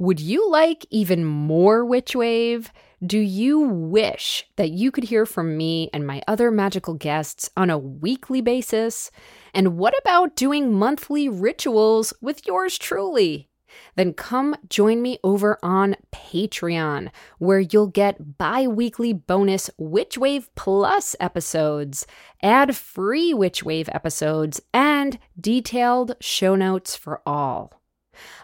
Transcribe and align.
Would 0.00 0.20
you 0.20 0.48
like 0.48 0.86
even 0.90 1.24
more 1.24 1.84
Witch 1.84 2.14
Wave? 2.14 2.72
Do 3.04 3.18
you 3.18 3.58
wish 3.58 4.46
that 4.54 4.70
you 4.70 4.92
could 4.92 5.02
hear 5.02 5.26
from 5.26 5.56
me 5.56 5.90
and 5.92 6.06
my 6.06 6.22
other 6.28 6.52
magical 6.52 6.94
guests 6.94 7.50
on 7.56 7.68
a 7.68 7.78
weekly 7.78 8.40
basis? 8.40 9.10
And 9.52 9.76
what 9.76 9.98
about 10.00 10.36
doing 10.36 10.72
monthly 10.72 11.28
rituals 11.28 12.12
with 12.20 12.46
yours 12.46 12.78
truly? 12.78 13.48
Then 13.96 14.12
come 14.14 14.54
join 14.68 15.02
me 15.02 15.18
over 15.24 15.58
on 15.64 15.96
Patreon, 16.12 17.10
where 17.38 17.58
you'll 17.58 17.88
get 17.88 18.38
bi 18.38 18.68
weekly 18.68 19.12
bonus 19.12 19.68
Witch 19.78 20.16
Wave 20.16 20.48
Plus 20.54 21.16
episodes, 21.18 22.06
ad 22.40 22.76
free 22.76 23.34
Witch 23.34 23.64
Wave 23.64 23.88
episodes, 23.92 24.60
and 24.72 25.18
detailed 25.40 26.14
show 26.20 26.54
notes 26.54 26.94
for 26.94 27.20
all. 27.26 27.77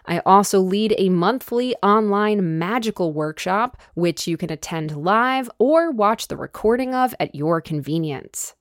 I 0.05 0.19
also 0.25 0.59
lead 0.59 0.95
a 0.97 1.09
monthly 1.09 1.75
online 1.83 2.57
magical 2.57 3.13
workshop, 3.13 3.77
which 3.93 4.27
you 4.27 4.37
can 4.37 4.51
attend 4.51 4.95
live 4.95 5.49
or 5.59 5.91
watch 5.91 6.27
the 6.27 6.37
recording 6.37 6.93
of 6.93 7.13
at 7.19 7.35
your 7.35 7.61
convenience. 7.61 8.55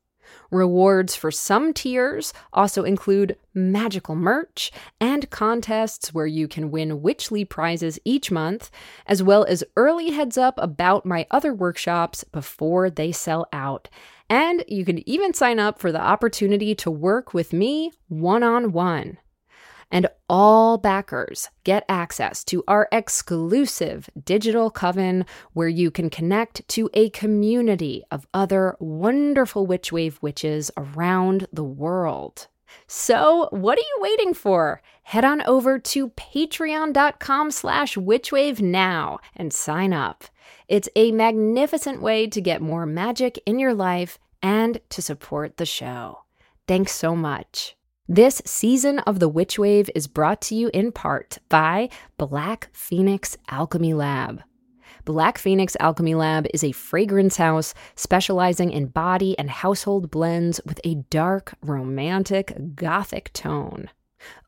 Rewards 0.50 1.16
for 1.16 1.30
some 1.30 1.72
tiers 1.72 2.32
also 2.52 2.84
include 2.84 3.36
magical 3.54 4.14
merch 4.14 4.70
and 5.00 5.28
contests 5.30 6.12
where 6.14 6.26
you 6.26 6.48
can 6.48 6.70
win 6.70 7.00
Witchly 7.00 7.44
prizes 7.48 7.98
each 8.04 8.30
month, 8.30 8.70
as 9.06 9.22
well 9.22 9.44
as 9.44 9.64
early 9.76 10.10
heads 10.10 10.38
up 10.38 10.58
about 10.58 11.06
my 11.06 11.26
other 11.30 11.52
workshops 11.52 12.24
before 12.24 12.90
they 12.90 13.12
sell 13.12 13.46
out. 13.52 13.88
And 14.30 14.64
you 14.68 14.84
can 14.84 15.06
even 15.08 15.34
sign 15.34 15.58
up 15.58 15.78
for 15.78 15.92
the 15.92 16.00
opportunity 16.00 16.74
to 16.76 16.90
work 16.90 17.34
with 17.34 17.52
me 17.52 17.92
one 18.08 18.42
on 18.42 18.72
one 18.72 19.18
and 19.94 20.08
all 20.28 20.76
backers 20.76 21.48
get 21.62 21.84
access 21.88 22.42
to 22.42 22.64
our 22.66 22.88
exclusive 22.90 24.10
digital 24.24 24.68
coven 24.68 25.24
where 25.52 25.68
you 25.68 25.90
can 25.92 26.10
connect 26.10 26.66
to 26.66 26.90
a 26.94 27.10
community 27.10 28.02
of 28.10 28.26
other 28.34 28.76
wonderful 28.80 29.66
Witchwave 29.68 30.20
witches 30.20 30.72
around 30.76 31.46
the 31.52 31.62
world. 31.62 32.48
So, 32.88 33.48
what 33.52 33.78
are 33.78 33.82
you 33.82 33.98
waiting 34.00 34.34
for? 34.34 34.82
Head 35.04 35.24
on 35.24 35.42
over 35.42 35.78
to 35.78 36.08
patreon.com 36.10 37.52
slash 37.52 37.94
witchwave 37.94 38.60
now 38.60 39.20
and 39.36 39.52
sign 39.52 39.92
up. 39.92 40.24
It's 40.66 40.88
a 40.96 41.12
magnificent 41.12 42.02
way 42.02 42.26
to 42.26 42.40
get 42.40 42.60
more 42.60 42.84
magic 42.84 43.40
in 43.46 43.60
your 43.60 43.74
life 43.74 44.18
and 44.42 44.80
to 44.88 45.00
support 45.00 45.56
the 45.56 45.66
show. 45.66 46.24
Thanks 46.66 46.92
so 46.92 47.14
much. 47.14 47.76
This 48.08 48.42
season 48.44 48.98
of 48.98 49.18
the 49.18 49.30
Witch 49.30 49.58
Wave 49.58 49.88
is 49.94 50.08
brought 50.08 50.42
to 50.42 50.54
you 50.54 50.68
in 50.74 50.92
part 50.92 51.38
by 51.48 51.88
Black 52.18 52.68
Phoenix 52.74 53.38
Alchemy 53.48 53.94
Lab. 53.94 54.42
Black 55.06 55.38
Phoenix 55.38 55.74
Alchemy 55.80 56.14
Lab 56.14 56.46
is 56.52 56.62
a 56.62 56.72
fragrance 56.72 57.38
house 57.38 57.72
specializing 57.94 58.70
in 58.70 58.88
body 58.88 59.38
and 59.38 59.48
household 59.48 60.10
blends 60.10 60.60
with 60.66 60.82
a 60.84 60.96
dark, 61.08 61.54
romantic, 61.62 62.74
gothic 62.74 63.32
tone. 63.32 63.88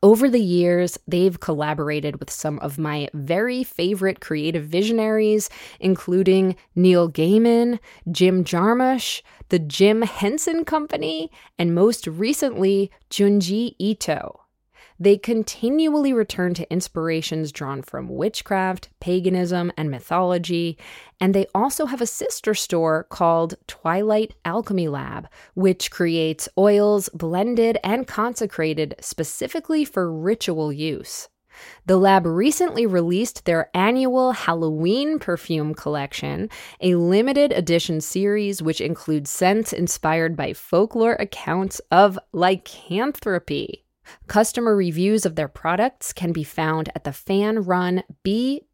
Over 0.03 0.29
the 0.29 0.41
years, 0.41 0.97
they've 1.07 1.39
collaborated 1.39 2.19
with 2.19 2.29
some 2.29 2.59
of 2.59 2.77
my 2.77 3.09
very 3.13 3.63
favorite 3.63 4.19
creative 4.19 4.65
visionaries, 4.65 5.49
including 5.79 6.55
Neil 6.75 7.09
Gaiman, 7.09 7.79
Jim 8.11 8.43
Jarmusch, 8.43 9.21
the 9.49 9.59
Jim 9.59 10.01
Henson 10.01 10.65
Company, 10.65 11.31
and 11.57 11.73
most 11.75 12.07
recently, 12.07 12.91
Junji 13.09 13.75
Ito. 13.79 14.46
They 14.99 15.17
continually 15.17 16.11
return 16.11 16.55
to 16.55 16.71
inspirations 16.71 17.51
drawn 17.51 17.83
from 17.83 18.09
witchcraft, 18.09 18.89
paganism, 18.99 19.71
and 19.77 19.91
mythology, 19.91 20.77
and 21.19 21.35
they 21.35 21.45
also 21.53 21.85
have 21.85 22.01
a 22.01 22.07
sister 22.07 22.55
store 22.55 23.03
called 23.03 23.55
Twilight 23.67 24.33
Alchemy 24.43 24.87
Lab, 24.87 25.27
which 25.53 25.91
creates 25.91 26.49
oils 26.57 27.09
blended 27.13 27.77
and 27.83 28.07
consecrated 28.07 28.95
specifically 28.99 29.85
for 29.85 30.11
ritual 30.11 30.73
use. 30.73 31.29
The 31.85 31.97
lab 31.97 32.25
recently 32.25 32.85
released 32.85 33.45
their 33.45 33.69
annual 33.73 34.31
Halloween 34.31 35.19
perfume 35.19 35.73
collection, 35.73 36.49
a 36.81 36.95
limited 36.95 37.51
edition 37.51 38.01
series 38.01 38.61
which 38.61 38.81
includes 38.81 39.29
scents 39.29 39.73
inspired 39.73 40.35
by 40.35 40.53
folklore 40.53 41.15
accounts 41.19 41.81
of 41.91 42.19
lycanthropy. 42.31 43.86
Customer 44.27 44.75
reviews 44.75 45.25
of 45.25 45.35
their 45.35 45.47
products 45.47 46.13
can 46.13 46.31
be 46.31 46.43
found 46.43 46.89
at 46.95 47.03
the 47.03 47.13
fan 47.13 47.63
run 47.63 48.03
bpal.org 48.23 48.67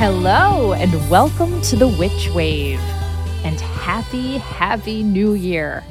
Hello, 0.00 0.72
and 0.72 1.10
welcome 1.10 1.60
to 1.60 1.76
the 1.76 1.86
Witch 1.86 2.30
Wave. 2.30 2.80
And 3.44 3.60
happy, 3.60 4.38
happy 4.38 5.02
new 5.02 5.34
year. 5.34 5.84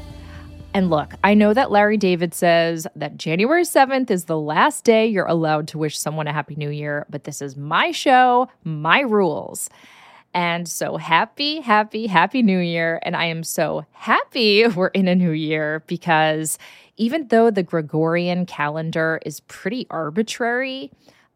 And 0.73 0.89
look, 0.89 1.13
I 1.23 1.35
know 1.35 1.53
that 1.53 1.69
Larry 1.69 1.95
David 1.97 2.33
says 2.33 2.87
that 2.95 3.17
January 3.17 3.61
7th 3.61 4.09
is 4.09 4.25
the 4.25 4.39
last 4.39 4.83
day 4.83 5.05
you're 5.05 5.27
allowed 5.27 5.67
to 5.67 5.77
wish 5.77 5.95
someone 5.95 6.25
a 6.25 6.33
happy 6.33 6.55
new 6.55 6.71
year, 6.71 7.05
but 7.07 7.25
this 7.25 7.39
is 7.39 7.55
my 7.55 7.91
show, 7.91 8.49
my 8.63 9.01
rules. 9.01 9.69
And 10.33 10.67
so 10.67 10.97
happy, 10.97 11.61
happy, 11.61 12.07
happy 12.07 12.41
new 12.41 12.57
year. 12.57 12.99
And 13.03 13.15
I 13.15 13.25
am 13.25 13.43
so 13.43 13.85
happy 13.91 14.65
we're 14.75 14.87
in 14.87 15.07
a 15.07 15.13
new 15.13 15.33
year 15.33 15.83
because 15.85 16.57
even 16.97 17.27
though 17.27 17.51
the 17.51 17.61
Gregorian 17.61 18.47
calendar 18.47 19.19
is 19.23 19.41
pretty 19.41 19.85
arbitrary, 19.91 20.89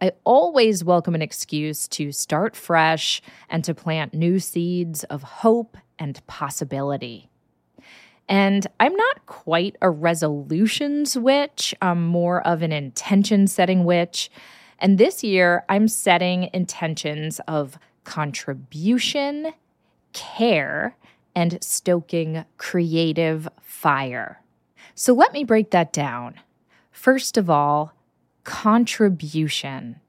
I 0.03 0.11
always 0.25 0.83
welcome 0.83 1.15
an 1.15 1.21
excuse 1.21 1.87
to 1.87 2.11
start 2.11 2.57
fresh 2.57 3.21
and 3.49 3.63
to 3.63 3.73
plant 3.73 4.13
new 4.13 4.37
seeds 4.37 5.05
of 5.05 5.23
hope 5.23 5.77
and 5.97 6.19
possibility. 6.27 7.29
And 8.27 8.67
I'm 8.81 8.93
not 8.97 9.25
quite 9.27 9.77
a 9.81 9.89
resolutions 9.89 11.17
witch, 11.17 11.73
I'm 11.81 12.05
more 12.05 12.45
of 12.45 12.61
an 12.61 12.73
intention 12.73 13.47
setting 13.47 13.85
witch. 13.85 14.29
And 14.77 14.97
this 14.97 15.23
year, 15.23 15.63
I'm 15.69 15.87
setting 15.87 16.49
intentions 16.53 17.39
of 17.47 17.79
contribution, 18.03 19.53
care, 20.11 20.97
and 21.33 21.63
stoking 21.63 22.43
creative 22.57 23.47
fire. 23.61 24.41
So 24.95 25.13
let 25.13 25.31
me 25.31 25.45
break 25.45 25.71
that 25.71 25.93
down. 25.93 26.41
First 26.91 27.37
of 27.37 27.49
all, 27.49 27.93
contribution. 28.43 29.99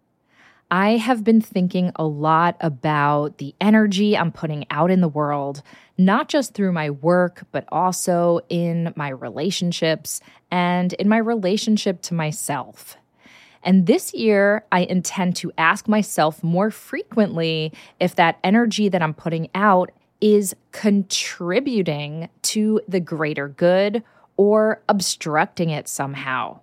I 0.70 0.96
have 0.96 1.22
been 1.22 1.40
thinking 1.40 1.92
a 1.96 2.04
lot 2.04 2.56
about 2.60 3.38
the 3.38 3.54
energy 3.60 4.16
I'm 4.16 4.32
putting 4.32 4.66
out 4.70 4.90
in 4.90 5.00
the 5.00 5.08
world, 5.08 5.62
not 5.96 6.28
just 6.28 6.54
through 6.54 6.72
my 6.72 6.90
work, 6.90 7.44
but 7.52 7.64
also 7.70 8.40
in 8.48 8.92
my 8.96 9.10
relationships 9.10 10.20
and 10.50 10.92
in 10.94 11.08
my 11.08 11.18
relationship 11.18 12.02
to 12.02 12.14
myself. 12.14 12.96
And 13.62 13.86
this 13.86 14.12
year, 14.14 14.64
I 14.72 14.80
intend 14.80 15.36
to 15.36 15.52
ask 15.56 15.88
myself 15.88 16.42
more 16.42 16.70
frequently 16.70 17.72
if 18.00 18.16
that 18.16 18.38
energy 18.42 18.88
that 18.88 19.02
I'm 19.02 19.14
putting 19.14 19.48
out 19.54 19.90
is 20.20 20.56
contributing 20.72 22.28
to 22.42 22.80
the 22.88 23.00
greater 23.00 23.48
good 23.48 24.02
or 24.36 24.82
obstructing 24.88 25.70
it 25.70 25.88
somehow. 25.88 26.60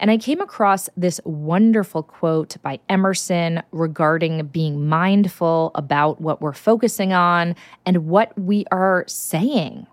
And 0.00 0.10
I 0.10 0.16
came 0.16 0.40
across 0.40 0.88
this 0.96 1.20
wonderful 1.24 2.02
quote 2.02 2.56
by 2.62 2.80
Emerson 2.88 3.62
regarding 3.70 4.46
being 4.46 4.88
mindful 4.88 5.72
about 5.74 6.22
what 6.22 6.40
we're 6.40 6.54
focusing 6.54 7.12
on 7.12 7.54
and 7.84 8.06
what 8.06 8.36
we 8.38 8.64
are 8.72 9.04
saying. 9.06 9.86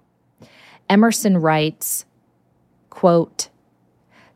Emerson 0.90 1.38
writes, 1.38 2.06
quote, 2.90 3.50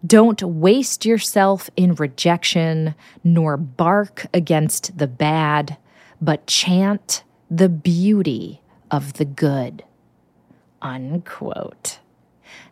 don't 0.06 0.44
waste 0.44 1.06
yourself 1.06 1.70
in 1.78 1.96
rejection, 1.96 2.94
nor 3.24 3.56
bark 3.56 4.26
against 4.34 4.98
the 4.98 5.08
bad, 5.08 5.78
but 6.22 6.48
chant 6.48 7.24
the 7.50 7.70
beauty 7.70 8.62
of 8.90 9.14
the 9.14 9.26
good. 9.26 9.86
Unquote. 10.82 12.00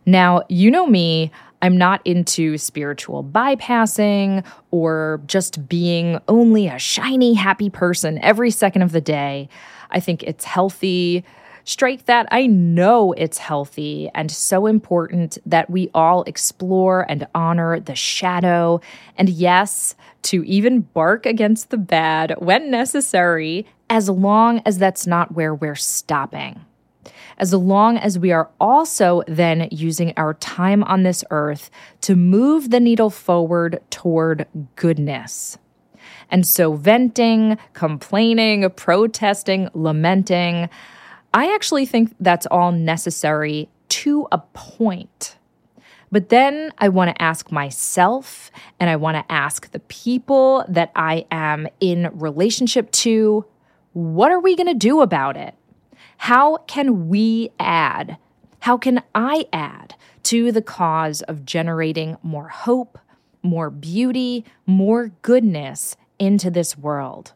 Now, 0.04 0.42
you 0.48 0.70
know 0.70 0.86
me, 0.86 1.30
I'm 1.62 1.76
not 1.76 2.00
into 2.06 2.56
spiritual 2.58 3.22
bypassing 3.22 4.44
or 4.70 5.20
just 5.26 5.68
being 5.68 6.18
only 6.28 6.68
a 6.68 6.78
shiny, 6.78 7.34
happy 7.34 7.70
person 7.70 8.18
every 8.22 8.50
second 8.50 8.82
of 8.82 8.92
the 8.92 9.00
day. 9.00 9.48
I 9.90 10.00
think 10.00 10.22
it's 10.22 10.44
healthy 10.44 11.24
strike 11.64 12.06
that. 12.06 12.26
I 12.30 12.46
know 12.46 13.12
it's 13.12 13.38
healthy 13.38 14.10
and 14.14 14.30
so 14.30 14.66
important 14.66 15.38
that 15.46 15.70
we 15.70 15.90
all 15.94 16.22
explore 16.24 17.06
and 17.08 17.26
honor 17.34 17.80
the 17.80 17.94
shadow. 17.94 18.80
And 19.16 19.28
yes, 19.28 19.94
to 20.22 20.44
even 20.44 20.80
bark 20.80 21.26
against 21.26 21.70
the 21.70 21.78
bad 21.78 22.34
when 22.38 22.70
necessary, 22.70 23.66
as 23.88 24.08
long 24.08 24.62
as 24.66 24.78
that's 24.78 25.06
not 25.06 25.34
where 25.34 25.54
we're 25.54 25.74
stopping. 25.74 26.60
As 27.40 27.54
long 27.54 27.96
as 27.96 28.18
we 28.18 28.32
are 28.32 28.50
also 28.60 29.22
then 29.26 29.66
using 29.70 30.12
our 30.18 30.34
time 30.34 30.84
on 30.84 31.04
this 31.04 31.24
earth 31.30 31.70
to 32.02 32.14
move 32.14 32.68
the 32.68 32.78
needle 32.78 33.08
forward 33.08 33.80
toward 33.88 34.46
goodness. 34.76 35.56
And 36.30 36.46
so, 36.46 36.74
venting, 36.74 37.56
complaining, 37.72 38.68
protesting, 38.70 39.70
lamenting, 39.72 40.68
I 41.32 41.54
actually 41.54 41.86
think 41.86 42.14
that's 42.20 42.44
all 42.46 42.72
necessary 42.72 43.70
to 43.88 44.28
a 44.30 44.38
point. 44.38 45.38
But 46.12 46.28
then 46.28 46.72
I 46.76 46.90
want 46.90 47.16
to 47.16 47.22
ask 47.22 47.50
myself 47.50 48.50
and 48.78 48.90
I 48.90 48.96
want 48.96 49.16
to 49.16 49.32
ask 49.32 49.70
the 49.70 49.80
people 49.80 50.66
that 50.68 50.92
I 50.94 51.24
am 51.30 51.68
in 51.80 52.10
relationship 52.12 52.90
to 52.92 53.46
what 53.92 54.30
are 54.30 54.40
we 54.40 54.56
going 54.56 54.66
to 54.66 54.74
do 54.74 55.00
about 55.00 55.38
it? 55.38 55.54
How 56.24 56.58
can 56.66 57.08
we 57.08 57.50
add? 57.58 58.18
How 58.58 58.76
can 58.76 59.02
I 59.14 59.46
add 59.54 59.94
to 60.24 60.52
the 60.52 60.60
cause 60.60 61.22
of 61.22 61.46
generating 61.46 62.18
more 62.22 62.48
hope, 62.48 62.98
more 63.42 63.70
beauty, 63.70 64.44
more 64.66 65.12
goodness 65.22 65.96
into 66.18 66.50
this 66.50 66.76
world? 66.76 67.32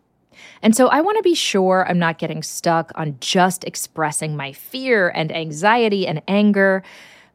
And 0.61 0.77
so 0.77 0.89
I 0.89 1.01
want 1.01 1.17
to 1.17 1.23
be 1.23 1.35
sure 1.35 1.87
I'm 1.89 1.99
not 1.99 2.19
getting 2.19 2.43
stuck 2.43 2.93
on 2.95 3.17
just 3.21 3.65
expressing 3.65 4.37
my 4.37 4.53
fear 4.53 5.09
and 5.09 5.35
anxiety 5.35 6.07
and 6.07 6.21
anger, 6.29 6.83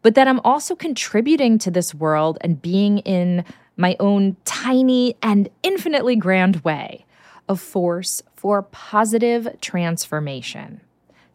but 0.04 0.13
that 0.13 0.28
I'm 0.28 0.42
also 0.42 0.75
contributing 0.75 1.57
to 1.57 1.72
this 1.72 1.95
world 1.95 2.38
and 2.42 2.62
being 2.62 3.00
in 3.00 3.44
my 3.75 3.95
own 4.00 4.38
tiny 4.45 5.16
and 5.24 5.50
infinitely 5.63 6.16
grand 6.16 6.57
way 6.57 7.07
a 7.50 7.56
force 7.56 8.22
for 8.36 8.62
positive 8.62 9.50
transformation. 9.62 10.81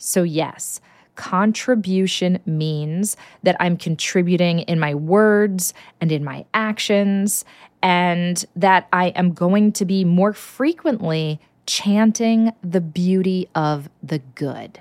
So, 0.04 0.22
yes, 0.22 0.82
contribution 1.14 2.40
means 2.44 3.16
that 3.42 3.56
I'm 3.58 3.78
contributing 3.78 4.58
in 4.60 4.78
my 4.78 4.94
words 4.94 5.72
and 5.98 6.12
in 6.12 6.22
my 6.22 6.44
actions, 6.52 7.46
and 7.82 8.44
that 8.54 8.86
I 8.92 9.08
am 9.08 9.32
going 9.32 9.72
to 9.72 9.86
be 9.86 10.04
more 10.04 10.34
frequently 10.34 11.40
chanting 11.64 12.52
the 12.62 12.82
beauty 12.82 13.48
of 13.54 13.88
the 14.02 14.18
good. 14.34 14.80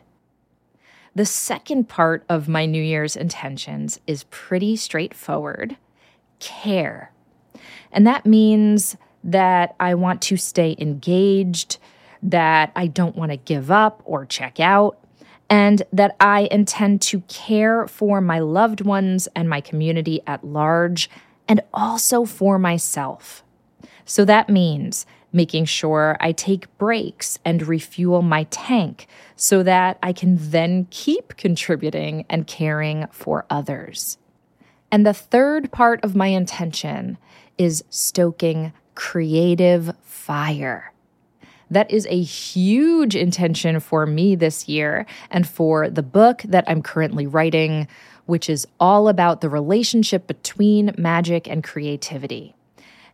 The 1.16 1.26
second 1.26 1.88
part 1.88 2.26
of 2.28 2.50
my 2.50 2.66
New 2.66 2.84
Year's 2.84 3.16
intentions 3.16 4.02
is 4.06 4.26
pretty 4.26 4.76
straightforward 4.76 5.78
care. 6.40 7.14
And 7.94 8.06
that 8.08 8.26
means 8.26 8.98
that 9.24 9.76
I 9.80 9.94
want 9.96 10.22
to 10.24 10.36
stay 10.36 10.76
engaged, 10.80 11.78
that 12.22 12.74
I 12.76 12.88
don't 12.88 13.16
want 13.16 13.32
to 13.32 13.38
give 13.38 13.72
up 13.72 14.02
or 14.04 14.26
check 14.26 14.60
out, 14.60 14.98
and 15.54 15.84
that 15.94 16.16
I 16.20 16.48
intend 16.50 17.00
to 17.04 17.20
care 17.28 17.86
for 17.86 18.22
my 18.22 18.40
loved 18.40 18.82
ones 18.82 19.28
and 19.36 19.48
my 19.48 19.62
community 19.62 20.20
at 20.26 20.44
large, 20.44 21.12
and 21.48 21.62
also 21.72 22.26
for 22.26 22.58
myself. 22.58 23.44
So 24.04 24.26
that 24.26 24.50
means 24.50 25.06
making 25.32 25.66
sure 25.66 26.18
I 26.20 26.32
take 26.32 26.76
breaks 26.80 27.38
and 27.46 27.68
refuel 27.68 28.24
my 28.24 28.46
tank 28.46 29.06
so 29.36 29.62
that 29.62 30.00
I 30.02 30.12
can 30.12 30.38
then 30.40 30.88
keep 30.90 31.38
contributing 31.38 32.26
and 32.32 32.48
caring 32.48 33.06
for 33.12 33.46
others. 33.52 34.18
And 34.92 35.06
the 35.06 35.14
third 35.14 35.72
part 35.72 36.04
of 36.04 36.16
my 36.16 36.28
intention 36.28 37.20
is 37.60 37.84
stoking 37.92 38.74
creative 38.96 39.96
fire. 40.02 40.93
That 41.72 41.90
is 41.92 42.06
a 42.10 42.22
huge 42.22 43.16
intention 43.16 43.80
for 43.80 44.06
me 44.06 44.36
this 44.36 44.68
year 44.68 45.06
and 45.30 45.48
for 45.48 45.90
the 45.90 46.04
book 46.04 46.42
that 46.46 46.66
I'm 46.68 46.82
currently 46.82 47.26
writing, 47.26 47.88
which 48.26 48.50
is 48.50 48.68
all 48.80 49.08
about 49.08 49.42
the 49.42 49.50
relationship 49.50 50.28
between 50.28 50.94
magic 50.98 51.48
and 51.48 51.64
creativity. 51.64 52.56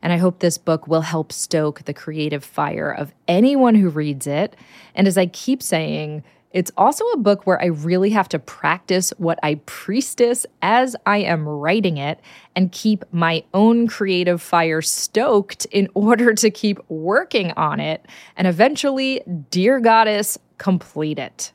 And 0.01 0.13
I 0.13 0.17
hope 0.17 0.39
this 0.39 0.57
book 0.57 0.87
will 0.87 1.01
help 1.01 1.31
stoke 1.33 1.83
the 1.83 1.93
creative 1.93 2.43
fire 2.43 2.91
of 2.91 3.13
anyone 3.27 3.75
who 3.75 3.89
reads 3.89 4.27
it. 4.27 4.55
And 4.95 5.07
as 5.07 5.17
I 5.17 5.25
keep 5.25 5.61
saying, 5.61 6.23
it's 6.51 6.71
also 6.77 7.05
a 7.09 7.17
book 7.17 7.45
where 7.45 7.61
I 7.61 7.67
really 7.67 8.09
have 8.09 8.27
to 8.29 8.39
practice 8.39 9.11
what 9.17 9.37
I 9.43 9.55
priestess 9.65 10.45
as 10.61 10.95
I 11.05 11.17
am 11.17 11.47
writing 11.47 11.97
it 11.97 12.19
and 12.55 12.71
keep 12.71 13.05
my 13.11 13.43
own 13.53 13.87
creative 13.87 14.41
fire 14.41 14.81
stoked 14.81 15.65
in 15.65 15.89
order 15.93 16.33
to 16.33 16.49
keep 16.49 16.79
working 16.89 17.51
on 17.51 17.79
it 17.79 18.05
and 18.35 18.47
eventually, 18.47 19.21
dear 19.51 19.79
goddess, 19.79 20.39
complete 20.57 21.19
it. 21.19 21.51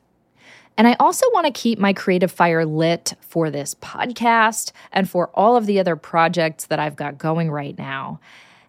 And 0.77 0.87
I 0.87 0.95
also 0.99 1.25
want 1.31 1.45
to 1.45 1.53
keep 1.53 1.79
my 1.79 1.93
creative 1.93 2.31
fire 2.31 2.65
lit 2.65 3.13
for 3.21 3.49
this 3.49 3.75
podcast 3.75 4.71
and 4.91 5.09
for 5.09 5.29
all 5.33 5.55
of 5.55 5.65
the 5.65 5.79
other 5.79 5.95
projects 5.95 6.65
that 6.65 6.79
I've 6.79 6.97
got 6.97 7.17
going 7.17 7.49
right 7.49 7.77
now. 7.77 8.19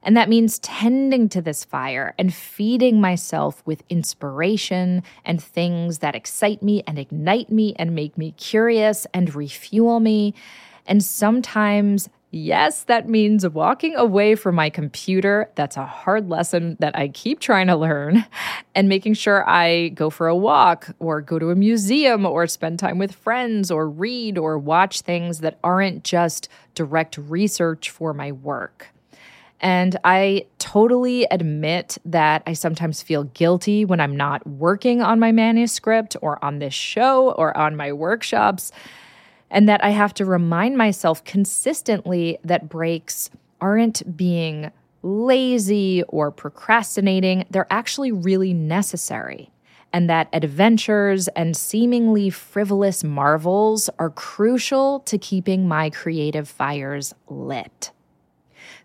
And 0.06 0.16
that 0.16 0.28
means 0.28 0.60
tending 0.60 1.28
to 1.30 1.42
this 1.42 1.64
fire 1.64 2.14
and 2.16 2.32
feeding 2.32 3.00
myself 3.00 3.60
with 3.66 3.82
inspiration 3.90 5.02
and 5.24 5.42
things 5.42 5.98
that 5.98 6.14
excite 6.14 6.62
me 6.62 6.84
and 6.86 6.96
ignite 6.96 7.50
me 7.50 7.74
and 7.76 7.92
make 7.92 8.16
me 8.16 8.30
curious 8.30 9.08
and 9.12 9.34
refuel 9.34 9.98
me. 9.98 10.32
And 10.86 11.02
sometimes 11.02 12.08
Yes, 12.32 12.82
that 12.84 13.08
means 13.08 13.48
walking 13.48 13.94
away 13.94 14.34
from 14.34 14.56
my 14.56 14.68
computer. 14.68 15.50
That's 15.54 15.76
a 15.76 15.86
hard 15.86 16.28
lesson 16.28 16.76
that 16.80 16.94
I 16.94 17.08
keep 17.08 17.40
trying 17.40 17.68
to 17.68 17.76
learn. 17.76 18.26
And 18.74 18.90
making 18.90 19.14
sure 19.14 19.48
I 19.48 19.88
go 19.88 20.10
for 20.10 20.28
a 20.28 20.36
walk 20.36 20.90
or 20.98 21.22
go 21.22 21.38
to 21.38 21.50
a 21.50 21.54
museum 21.54 22.26
or 22.26 22.46
spend 22.46 22.78
time 22.78 22.98
with 22.98 23.14
friends 23.14 23.70
or 23.70 23.88
read 23.88 24.36
or 24.36 24.58
watch 24.58 25.00
things 25.00 25.40
that 25.40 25.58
aren't 25.64 26.04
just 26.04 26.50
direct 26.74 27.16
research 27.16 27.88
for 27.88 28.12
my 28.12 28.32
work. 28.32 28.88
And 29.60 29.96
I 30.04 30.46
totally 30.58 31.26
admit 31.30 31.96
that 32.04 32.42
I 32.46 32.52
sometimes 32.52 33.02
feel 33.02 33.24
guilty 33.24 33.84
when 33.84 34.00
I'm 34.00 34.16
not 34.16 34.46
working 34.46 35.00
on 35.00 35.18
my 35.18 35.32
manuscript 35.32 36.16
or 36.20 36.42
on 36.44 36.58
this 36.58 36.74
show 36.74 37.32
or 37.32 37.56
on 37.56 37.76
my 37.76 37.92
workshops 37.92 38.70
and 39.50 39.68
that 39.68 39.82
I 39.82 39.90
have 39.90 40.12
to 40.14 40.24
remind 40.24 40.76
myself 40.76 41.24
consistently 41.24 42.38
that 42.44 42.68
breaks 42.68 43.30
aren't 43.60 44.16
being 44.16 44.70
lazy 45.02 46.02
or 46.08 46.30
procrastinating, 46.30 47.46
they're 47.50 47.66
actually 47.70 48.12
really 48.12 48.52
necessary. 48.52 49.50
And 49.92 50.10
that 50.10 50.28
adventures 50.32 51.28
and 51.28 51.56
seemingly 51.56 52.28
frivolous 52.28 53.04
marvels 53.04 53.88
are 53.98 54.10
crucial 54.10 55.00
to 55.00 55.16
keeping 55.16 55.68
my 55.68 55.90
creative 55.90 56.48
fires 56.48 57.14
lit. 57.28 57.92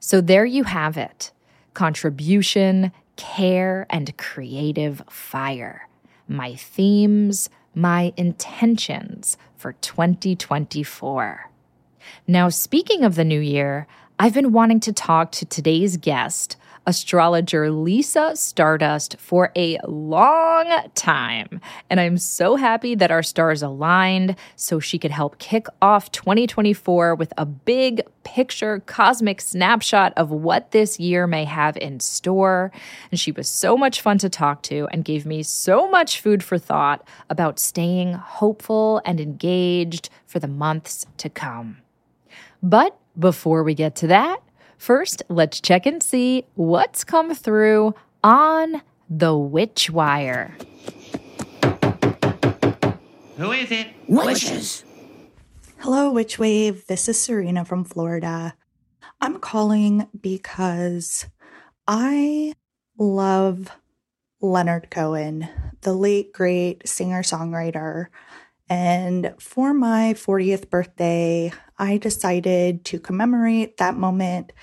So 0.03 0.19
there 0.19 0.45
you 0.45 0.63
have 0.63 0.97
it 0.97 1.31
contribution, 1.75 2.91
care, 3.15 3.85
and 3.89 4.17
creative 4.17 5.03
fire. 5.07 5.87
My 6.27 6.55
themes, 6.55 7.49
my 7.75 8.11
intentions 8.17 9.37
for 9.55 9.73
2024. 9.73 11.51
Now, 12.27 12.49
speaking 12.49 13.03
of 13.03 13.15
the 13.15 13.23
new 13.23 13.39
year, 13.39 13.85
I've 14.17 14.33
been 14.33 14.51
wanting 14.51 14.79
to 14.81 14.91
talk 14.91 15.31
to 15.33 15.45
today's 15.45 15.97
guest 15.97 16.57
astrologer 16.91 17.71
Lisa 17.71 18.35
Stardust 18.35 19.15
for 19.17 19.49
a 19.55 19.77
long 19.87 20.69
time. 20.93 21.61
And 21.89 22.01
I'm 22.01 22.17
so 22.17 22.57
happy 22.57 22.95
that 22.95 23.11
our 23.11 23.23
stars 23.23 23.63
aligned 23.63 24.35
so 24.57 24.81
she 24.81 24.99
could 24.99 25.11
help 25.11 25.39
kick 25.39 25.67
off 25.81 26.11
2024 26.11 27.15
with 27.15 27.31
a 27.37 27.45
big 27.45 28.01
picture 28.25 28.81
cosmic 28.87 29.39
snapshot 29.39 30.11
of 30.17 30.31
what 30.31 30.71
this 30.71 30.99
year 30.99 31.27
may 31.27 31.45
have 31.45 31.77
in 31.77 32.01
store. 32.01 32.73
And 33.09 33.17
she 33.17 33.31
was 33.31 33.47
so 33.47 33.77
much 33.77 34.01
fun 34.01 34.17
to 34.17 34.27
talk 34.29 34.61
to 34.63 34.89
and 34.91 35.05
gave 35.05 35.25
me 35.25 35.43
so 35.43 35.89
much 35.89 36.19
food 36.19 36.43
for 36.43 36.57
thought 36.57 37.07
about 37.29 37.57
staying 37.57 38.15
hopeful 38.15 39.01
and 39.05 39.21
engaged 39.21 40.09
for 40.25 40.39
the 40.39 40.49
months 40.49 41.05
to 41.19 41.29
come. 41.29 41.77
But 42.61 42.97
before 43.17 43.63
we 43.63 43.75
get 43.75 43.95
to 43.97 44.07
that, 44.07 44.41
First, 44.81 45.21
let's 45.29 45.61
check 45.61 45.85
and 45.85 46.01
see 46.01 46.45
what's 46.55 47.03
come 47.03 47.35
through 47.35 47.93
on 48.23 48.81
the 49.07 49.37
Witch 49.37 49.91
Wire. 49.91 50.57
Who 53.37 53.51
is 53.51 53.71
it? 53.71 53.89
Witches. 54.07 54.83
Hello, 55.77 56.11
Witch 56.11 56.39
Wave. 56.39 56.87
This 56.87 57.07
is 57.07 57.21
Serena 57.21 57.63
from 57.63 57.83
Florida. 57.83 58.55
I'm 59.21 59.39
calling 59.39 60.07
because 60.19 61.27
I 61.87 62.55
love 62.97 63.69
Leonard 64.41 64.89
Cohen, 64.89 65.47
the 65.81 65.93
late 65.93 66.33
great 66.33 66.87
singer 66.89 67.21
songwriter. 67.21 68.07
And 68.71 69.33
for 69.37 69.73
my 69.73 70.13
40th 70.13 70.69
birthday, 70.69 71.51
I 71.77 71.97
decided 71.97 72.85
to 72.85 73.01
commemorate 73.01 73.75
that 73.77 73.97
moment 73.97 74.53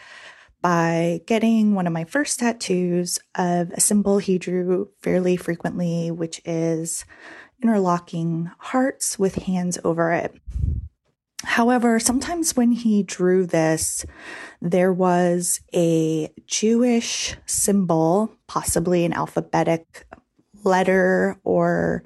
by 0.63 1.21
getting 1.27 1.75
one 1.75 1.87
of 1.87 1.93
my 1.93 2.05
first 2.05 2.39
tattoos 2.39 3.19
of 3.35 3.71
a 3.73 3.83
symbol 3.83 4.17
he 4.17 4.39
drew 4.39 4.89
fairly 5.03 5.37
frequently, 5.37 6.11
which 6.11 6.41
is 6.47 7.05
interlocking 7.63 8.51
hearts 8.57 9.19
with 9.19 9.35
hands 9.35 9.79
over 9.85 10.11
it. 10.13 10.35
However, 11.45 12.01
sometimes 12.01 12.57
when 12.57 12.73
he 12.73 13.03
drew 13.03 13.45
this, 13.45 14.07
there 14.63 14.93
was 14.93 15.61
a 15.75 16.33
Jewish 16.47 17.37
symbol, 17.45 18.35
possibly 18.47 19.05
an 19.05 19.13
alphabetic 19.13 20.07
letter 20.65 21.39
or 21.45 22.05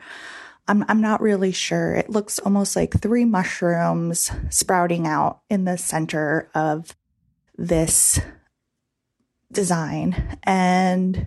I'm, 0.69 0.85
I'm 0.89 1.01
not 1.01 1.21
really 1.21 1.53
sure. 1.53 1.95
It 1.95 2.11
looks 2.11 2.39
almost 2.39 2.77
like 2.77 3.01
three 3.01 3.25
mushrooms 3.25 4.31
sprouting 4.51 5.07
out 5.07 5.41
in 5.51 5.65
the 5.65 5.77
center 5.77 6.49
of 6.55 6.97
this 7.59 8.21
design. 9.51 10.39
And 10.45 11.27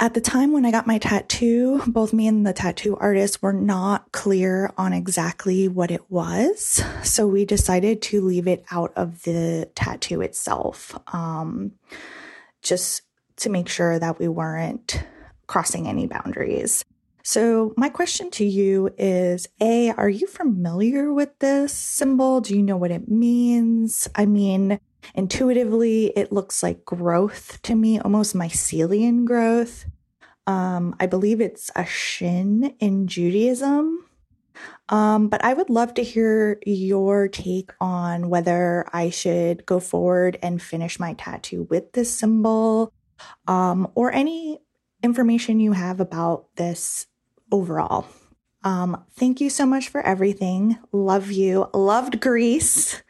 at 0.00 0.12
the 0.12 0.20
time 0.20 0.52
when 0.52 0.66
I 0.66 0.70
got 0.70 0.86
my 0.86 0.98
tattoo, 0.98 1.80
both 1.86 2.12
me 2.12 2.26
and 2.26 2.46
the 2.46 2.52
tattoo 2.52 2.96
artist 2.96 3.42
were 3.42 3.52
not 3.52 4.12
clear 4.12 4.72
on 4.76 4.92
exactly 4.92 5.66
what 5.66 5.90
it 5.90 6.10
was. 6.10 6.82
So 7.02 7.26
we 7.26 7.44
decided 7.44 8.02
to 8.02 8.20
leave 8.20 8.46
it 8.46 8.64
out 8.70 8.92
of 8.96 9.22
the 9.22 9.70
tattoo 9.74 10.20
itself, 10.20 10.98
um, 11.14 11.72
just 12.60 13.02
to 13.36 13.50
make 13.50 13.68
sure 13.68 13.98
that 13.98 14.18
we 14.18 14.28
weren't 14.28 15.02
crossing 15.46 15.88
any 15.88 16.06
boundaries. 16.06 16.84
So, 17.26 17.72
my 17.78 17.88
question 17.88 18.30
to 18.32 18.44
you 18.44 18.90
is 18.98 19.48
A, 19.58 19.92
are 19.92 20.10
you 20.10 20.26
familiar 20.26 21.10
with 21.10 21.30
this 21.38 21.72
symbol? 21.72 22.42
Do 22.42 22.54
you 22.54 22.62
know 22.62 22.76
what 22.76 22.90
it 22.90 23.08
means? 23.08 24.06
I 24.14 24.26
mean, 24.26 24.78
intuitively, 25.14 26.12
it 26.16 26.32
looks 26.32 26.62
like 26.62 26.84
growth 26.84 27.62
to 27.62 27.74
me, 27.74 27.98
almost 27.98 28.36
mycelian 28.36 29.24
growth. 29.24 29.86
Um, 30.46 30.94
I 31.00 31.06
believe 31.06 31.40
it's 31.40 31.70
a 31.74 31.86
shin 31.86 32.74
in 32.78 33.06
Judaism. 33.06 34.04
Um, 34.90 35.28
but 35.28 35.42
I 35.42 35.54
would 35.54 35.70
love 35.70 35.94
to 35.94 36.02
hear 36.02 36.58
your 36.66 37.28
take 37.28 37.70
on 37.80 38.28
whether 38.28 38.84
I 38.92 39.08
should 39.08 39.64
go 39.64 39.80
forward 39.80 40.38
and 40.42 40.60
finish 40.60 41.00
my 41.00 41.14
tattoo 41.14 41.66
with 41.70 41.92
this 41.92 42.12
symbol, 42.12 42.92
um, 43.46 43.90
or 43.94 44.12
any 44.12 44.58
information 45.02 45.58
you 45.58 45.72
have 45.72 46.00
about 46.00 46.54
this 46.56 47.06
overall. 47.54 48.06
Um, 48.64 49.04
thank 49.12 49.40
you 49.40 49.48
so 49.48 49.64
much 49.64 49.88
for 49.88 50.00
everything. 50.00 50.76
Love 50.90 51.30
you. 51.30 51.68
Loved 51.72 52.20
Greece. 52.20 53.02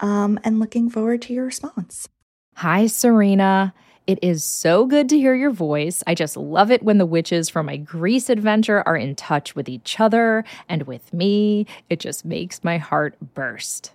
Um, 0.00 0.40
and 0.42 0.58
looking 0.58 0.90
forward 0.90 1.22
to 1.22 1.32
your 1.32 1.44
response. 1.44 2.08
Hi, 2.56 2.86
Serena. 2.86 3.72
It 4.06 4.18
is 4.22 4.42
so 4.42 4.86
good 4.86 5.08
to 5.10 5.18
hear 5.18 5.34
your 5.34 5.50
voice. 5.50 6.02
I 6.06 6.14
just 6.14 6.36
love 6.36 6.70
it 6.70 6.82
when 6.82 6.98
the 6.98 7.06
witches 7.06 7.48
from 7.48 7.66
my 7.66 7.76
Greece 7.76 8.28
adventure 8.28 8.82
are 8.86 8.96
in 8.96 9.14
touch 9.14 9.54
with 9.54 9.68
each 9.68 10.00
other 10.00 10.44
and 10.68 10.82
with 10.82 11.12
me. 11.12 11.66
It 11.88 12.00
just 12.00 12.24
makes 12.24 12.64
my 12.64 12.78
heart 12.78 13.16
burst. 13.34 13.92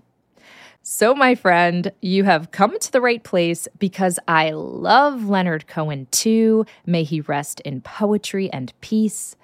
So, 0.84 1.14
my 1.14 1.36
friend, 1.36 1.92
you 2.02 2.24
have 2.24 2.52
come 2.52 2.80
to 2.80 2.92
the 2.92 3.02
right 3.02 3.24
place 3.24 3.68
because 3.78 4.18
I 4.28 4.50
love 4.52 5.30
Leonard 5.30 5.68
Cohen 5.68 6.08
too. 6.12 6.66
May 6.86 7.04
he 7.04 7.22
rest 7.22 7.60
in 7.62 7.82
poetry 7.82 8.52
and 8.52 8.74
peace 8.82 9.36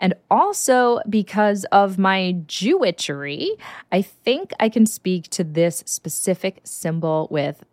and 0.00 0.14
also 0.30 1.00
because 1.08 1.64
of 1.72 1.98
my 1.98 2.36
Jewitchery, 2.46 3.52
I 3.92 4.02
think 4.02 4.52
I 4.60 4.68
can 4.68 4.86
speak 4.86 5.28
to 5.30 5.44
this 5.44 5.82
specific 5.86 6.60
symbol 6.64 7.28
with, 7.30 7.64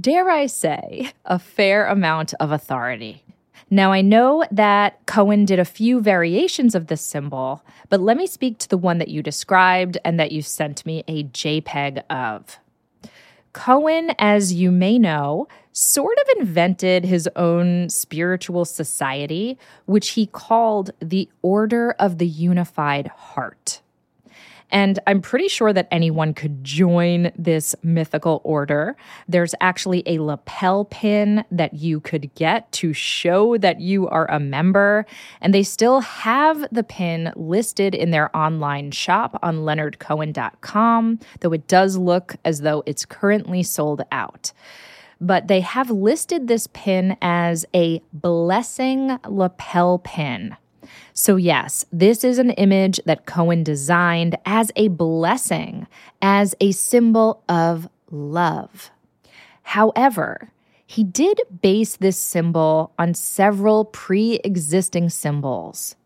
dare 0.00 0.28
I 0.30 0.46
say, 0.46 1.12
a 1.24 1.38
fair 1.38 1.86
amount 1.86 2.34
of 2.40 2.52
authority. 2.52 3.22
Now, 3.70 3.92
I 3.92 4.02
know 4.02 4.44
that 4.50 5.04
Cohen 5.06 5.44
did 5.44 5.58
a 5.58 5.64
few 5.64 6.00
variations 6.00 6.74
of 6.74 6.86
this 6.86 7.00
symbol, 7.00 7.64
but 7.88 8.00
let 8.00 8.16
me 8.16 8.26
speak 8.26 8.58
to 8.58 8.68
the 8.68 8.78
one 8.78 8.98
that 8.98 9.08
you 9.08 9.22
described 9.22 9.98
and 10.04 10.20
that 10.20 10.32
you 10.32 10.42
sent 10.42 10.84
me 10.84 11.02
a 11.08 11.24
JPEG 11.24 12.02
of. 12.10 12.58
Cohen, 13.54 14.12
as 14.18 14.52
you 14.52 14.70
may 14.70 14.98
know, 14.98 15.48
sort 15.72 16.18
of 16.18 16.38
invented 16.40 17.04
his 17.04 17.28
own 17.36 17.88
spiritual 17.88 18.64
society, 18.64 19.58
which 19.86 20.10
he 20.10 20.26
called 20.26 20.90
the 21.00 21.28
Order 21.40 21.92
of 21.92 22.18
the 22.18 22.26
Unified 22.26 23.06
Heart. 23.06 23.80
And 24.74 24.98
I'm 25.06 25.22
pretty 25.22 25.46
sure 25.46 25.72
that 25.72 25.86
anyone 25.92 26.34
could 26.34 26.64
join 26.64 27.30
this 27.38 27.76
mythical 27.84 28.40
order. 28.42 28.96
There's 29.28 29.54
actually 29.60 30.02
a 30.04 30.18
lapel 30.18 30.86
pin 30.86 31.44
that 31.52 31.74
you 31.74 32.00
could 32.00 32.34
get 32.34 32.72
to 32.72 32.92
show 32.92 33.56
that 33.58 33.80
you 33.80 34.08
are 34.08 34.28
a 34.28 34.40
member. 34.40 35.06
And 35.40 35.54
they 35.54 35.62
still 35.62 36.00
have 36.00 36.66
the 36.72 36.82
pin 36.82 37.32
listed 37.36 37.94
in 37.94 38.10
their 38.10 38.36
online 38.36 38.90
shop 38.90 39.38
on 39.44 39.58
leonardcohen.com, 39.58 41.20
though 41.38 41.52
it 41.52 41.68
does 41.68 41.96
look 41.96 42.34
as 42.44 42.62
though 42.62 42.82
it's 42.84 43.06
currently 43.06 43.62
sold 43.62 44.02
out 44.10 44.52
but 45.20 45.46
they 45.46 45.60
have 45.60 45.90
listed 45.90 46.48
this 46.48 46.66
pin 46.72 47.16
as 47.22 47.64
a 47.74 48.02
blessing 48.12 49.16
lapel 49.26 50.00
pin. 50.00 50.56
So, 51.12 51.36
yes, 51.36 51.84
this 51.92 52.24
is 52.24 52.38
an 52.38 52.50
image 52.50 53.00
that 53.06 53.26
Cohen 53.26 53.62
designed 53.62 54.36
as 54.46 54.70
a 54.76 54.88
blessing, 54.88 55.86
as 56.22 56.54
a 56.60 56.72
symbol 56.72 57.42
of 57.48 57.88
love. 58.10 58.90
However, 59.62 60.50
he 60.86 61.02
did 61.02 61.40
base 61.62 61.96
this 61.96 62.16
symbol 62.16 62.92
on 62.98 63.14
several 63.14 63.84
pre 63.86 64.34
existing 64.44 65.10
symbols. 65.10 65.96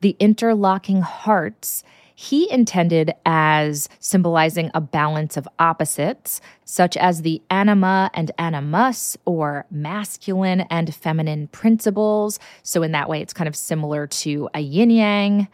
The 0.00 0.16
interlocking 0.18 1.02
hearts 1.02 1.84
he 2.20 2.50
intended 2.50 3.14
as 3.24 3.88
symbolizing 4.00 4.72
a 4.74 4.80
balance 4.80 5.36
of 5.36 5.46
opposites, 5.60 6.40
such 6.64 6.96
as 6.96 7.22
the 7.22 7.40
anima 7.48 8.10
and 8.12 8.32
animus, 8.38 9.16
or 9.24 9.66
masculine 9.70 10.62
and 10.62 10.92
feminine 10.92 11.46
principles. 11.46 12.40
So, 12.64 12.82
in 12.82 12.90
that 12.90 13.08
way, 13.08 13.22
it's 13.22 13.32
kind 13.32 13.46
of 13.46 13.54
similar 13.54 14.08
to 14.08 14.48
a 14.52 14.58
yin 14.58 14.90
yang. 14.90 15.46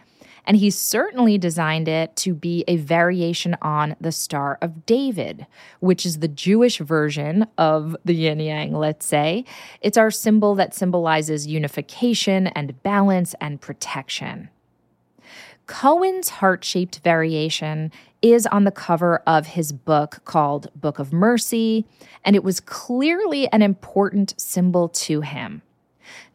And 0.46 0.56
he 0.56 0.70
certainly 0.70 1.36
designed 1.36 1.86
it 1.86 2.16
to 2.16 2.32
be 2.32 2.64
a 2.66 2.76
variation 2.76 3.58
on 3.60 3.94
the 4.00 4.10
Star 4.10 4.56
of 4.62 4.86
David, 4.86 5.46
which 5.80 6.06
is 6.06 6.20
the 6.20 6.28
Jewish 6.28 6.78
version 6.78 7.46
of 7.58 7.94
the 8.06 8.14
yin 8.14 8.40
yang, 8.40 8.72
let's 8.72 9.04
say. 9.04 9.44
It's 9.82 9.98
our 9.98 10.10
symbol 10.10 10.54
that 10.54 10.74
symbolizes 10.74 11.46
unification 11.46 12.46
and 12.46 12.82
balance 12.82 13.34
and 13.38 13.60
protection. 13.60 14.48
Cohen's 15.66 16.28
heart 16.28 16.62
shaped 16.64 16.98
variation 16.98 17.90
is 18.20 18.46
on 18.46 18.64
the 18.64 18.70
cover 18.70 19.22
of 19.26 19.48
his 19.48 19.72
book 19.72 20.20
called 20.24 20.70
Book 20.78 20.98
of 20.98 21.12
Mercy, 21.12 21.86
and 22.24 22.36
it 22.36 22.44
was 22.44 22.60
clearly 22.60 23.50
an 23.52 23.62
important 23.62 24.34
symbol 24.38 24.88
to 24.90 25.22
him. 25.22 25.62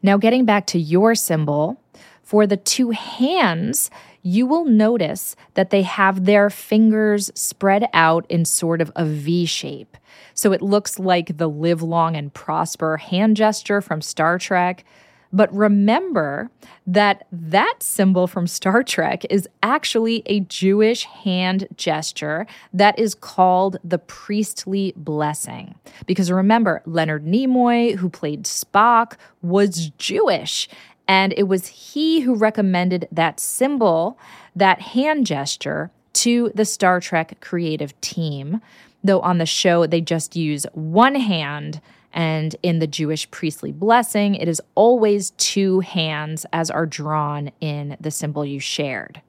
Now, 0.02 0.16
getting 0.16 0.44
back 0.44 0.66
to 0.68 0.78
your 0.78 1.14
symbol, 1.14 1.80
for 2.22 2.46
the 2.46 2.56
two 2.56 2.90
hands, 2.90 3.90
you 4.22 4.46
will 4.46 4.64
notice 4.64 5.34
that 5.54 5.70
they 5.70 5.82
have 5.82 6.24
their 6.24 6.50
fingers 6.50 7.30
spread 7.34 7.88
out 7.92 8.24
in 8.28 8.44
sort 8.44 8.80
of 8.80 8.92
a 8.94 9.04
V 9.04 9.46
shape. 9.46 9.96
So 10.34 10.52
it 10.52 10.62
looks 10.62 10.98
like 10.98 11.38
the 11.38 11.48
live 11.48 11.82
long 11.82 12.16
and 12.16 12.32
prosper 12.32 12.98
hand 12.98 13.36
gesture 13.36 13.80
from 13.80 14.00
Star 14.00 14.38
Trek. 14.38 14.84
But 15.32 15.54
remember 15.54 16.50
that 16.86 17.26
that 17.30 17.76
symbol 17.80 18.26
from 18.26 18.46
Star 18.46 18.82
Trek 18.82 19.24
is 19.30 19.48
actually 19.62 20.22
a 20.26 20.40
Jewish 20.40 21.04
hand 21.04 21.68
gesture 21.76 22.46
that 22.72 22.98
is 22.98 23.14
called 23.14 23.78
the 23.84 23.98
priestly 23.98 24.92
blessing. 24.96 25.74
Because 26.06 26.32
remember, 26.32 26.82
Leonard 26.84 27.24
Nimoy, 27.24 27.94
who 27.96 28.08
played 28.10 28.44
Spock, 28.44 29.14
was 29.40 29.90
Jewish. 29.98 30.68
And 31.06 31.32
it 31.36 31.44
was 31.44 31.66
he 31.66 32.20
who 32.20 32.34
recommended 32.34 33.08
that 33.10 33.40
symbol, 33.40 34.18
that 34.54 34.80
hand 34.80 35.26
gesture, 35.26 35.90
to 36.12 36.50
the 36.54 36.64
Star 36.64 37.00
Trek 37.00 37.40
creative 37.40 37.98
team. 38.00 38.60
Though 39.02 39.20
on 39.20 39.38
the 39.38 39.46
show, 39.46 39.86
they 39.86 40.00
just 40.00 40.36
use 40.36 40.66
one 40.72 41.14
hand. 41.14 41.80
And 42.12 42.56
in 42.62 42.78
the 42.78 42.86
Jewish 42.86 43.30
priestly 43.30 43.72
blessing, 43.72 44.34
it 44.34 44.48
is 44.48 44.60
always 44.74 45.30
two 45.32 45.80
hands 45.80 46.44
as 46.52 46.70
are 46.70 46.86
drawn 46.86 47.52
in 47.60 47.96
the 48.00 48.10
symbol 48.10 48.44
you 48.44 48.60
shared. 48.60 49.22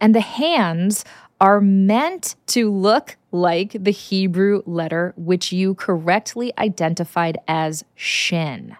And 0.00 0.14
the 0.14 0.20
hands 0.20 1.04
are 1.40 1.60
meant 1.60 2.36
to 2.46 2.70
look 2.70 3.16
like 3.32 3.72
the 3.72 3.90
Hebrew 3.90 4.62
letter 4.66 5.12
which 5.16 5.52
you 5.52 5.74
correctly 5.74 6.52
identified 6.58 7.38
as 7.48 7.84
shin. 7.94 8.76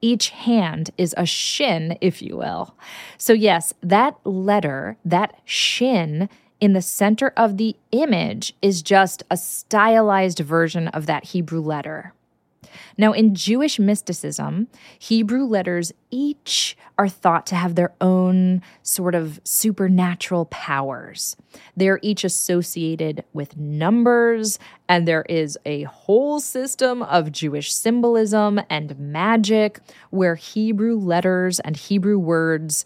Each 0.00 0.30
hand 0.30 0.90
is 0.98 1.14
a 1.16 1.24
shin, 1.24 1.96
if 2.00 2.20
you 2.20 2.36
will. 2.36 2.74
So, 3.16 3.32
yes, 3.32 3.72
that 3.82 4.16
letter, 4.24 4.98
that 5.04 5.40
shin 5.44 6.28
in 6.60 6.72
the 6.74 6.82
center 6.82 7.32
of 7.36 7.56
the 7.56 7.76
image 7.90 8.54
is 8.60 8.82
just 8.82 9.22
a 9.30 9.36
stylized 9.36 10.40
version 10.40 10.88
of 10.88 11.06
that 11.06 11.26
Hebrew 11.26 11.60
letter. 11.60 12.12
Now, 12.96 13.12
in 13.12 13.34
Jewish 13.34 13.78
mysticism, 13.78 14.68
Hebrew 14.98 15.44
letters 15.44 15.92
each 16.10 16.76
are 16.98 17.08
thought 17.08 17.46
to 17.46 17.54
have 17.54 17.74
their 17.74 17.92
own 18.00 18.62
sort 18.82 19.14
of 19.14 19.40
supernatural 19.44 20.46
powers. 20.46 21.36
They're 21.76 21.98
each 22.02 22.24
associated 22.24 23.24
with 23.32 23.56
numbers, 23.56 24.58
and 24.88 25.08
there 25.08 25.24
is 25.28 25.58
a 25.64 25.84
whole 25.84 26.40
system 26.40 27.02
of 27.02 27.32
Jewish 27.32 27.72
symbolism 27.72 28.60
and 28.70 28.98
magic 28.98 29.80
where 30.10 30.36
Hebrew 30.36 30.96
letters 30.96 31.60
and 31.60 31.76
Hebrew 31.76 32.18
words 32.18 32.84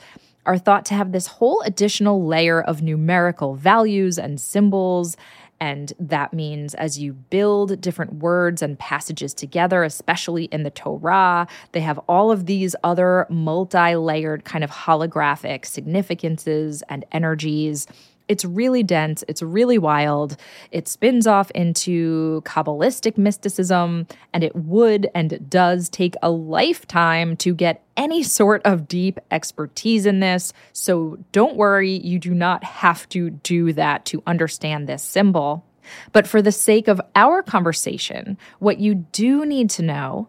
are 0.49 0.57
thought 0.57 0.87
to 0.87 0.95
have 0.95 1.13
this 1.13 1.27
whole 1.27 1.61
additional 1.61 2.25
layer 2.25 2.61
of 2.61 2.81
numerical 2.81 3.55
values 3.55 4.19
and 4.19 4.41
symbols 4.41 5.15
and 5.61 5.93
that 5.99 6.33
means 6.33 6.75
as 6.75 6.99
you 6.99 7.13
build 7.13 7.81
different 7.81 8.15
words 8.15 8.63
and 8.63 8.79
passages 8.79 9.35
together, 9.35 9.83
especially 9.83 10.45
in 10.45 10.63
the 10.63 10.71
Torah, 10.71 11.47
they 11.73 11.81
have 11.81 11.99
all 12.09 12.31
of 12.31 12.47
these 12.47 12.77
other 12.85 13.27
multi 13.29 13.97
layered 13.97 14.45
kind 14.45 14.63
of 14.63 14.71
holographic 14.71 15.65
significances 15.65 16.83
and 16.89 17.05
energies 17.13 17.87
it's 18.29 18.45
really 18.45 18.83
dense, 18.83 19.25
it's 19.29 19.43
really 19.43 19.79
wild. 19.79 20.37
It 20.71 20.87
spins 20.89 21.27
off 21.27 21.51
into 21.53 22.43
Kabbalistic 22.45 23.19
mysticism, 23.19 24.07
and 24.33 24.45
it 24.45 24.55
would 24.55 25.09
and 25.15 25.49
does 25.51 25.89
take 25.89 26.15
a 26.23 26.31
lifetime 26.31 27.37
to 27.39 27.55
get 27.55 27.85
any 27.97 28.23
sort 28.23 28.63
of 28.65 28.87
deep 28.87 29.19
expertise 29.31 30.07
in 30.07 30.21
this. 30.21 30.53
So 30.73 31.19
don't 31.33 31.57
worry, 31.57 31.91
you 31.93 32.19
do 32.19 32.35
not 32.35 32.63
have 32.65 33.09
to 33.11 33.31
do 33.31 33.73
that 33.73 34.05
to 34.07 34.23
understand 34.27 34.89
this 34.89 35.03
symbol. 35.03 35.65
But 36.13 36.27
for 36.27 36.43
the 36.43 36.53
sake 36.53 36.87
of 36.87 37.01
our 37.17 37.43
conversation, 37.43 38.37
what 38.59 38.79
you 38.79 38.95
do 38.95 39.47
need 39.47 39.71
to 39.71 39.83
know 39.83 40.29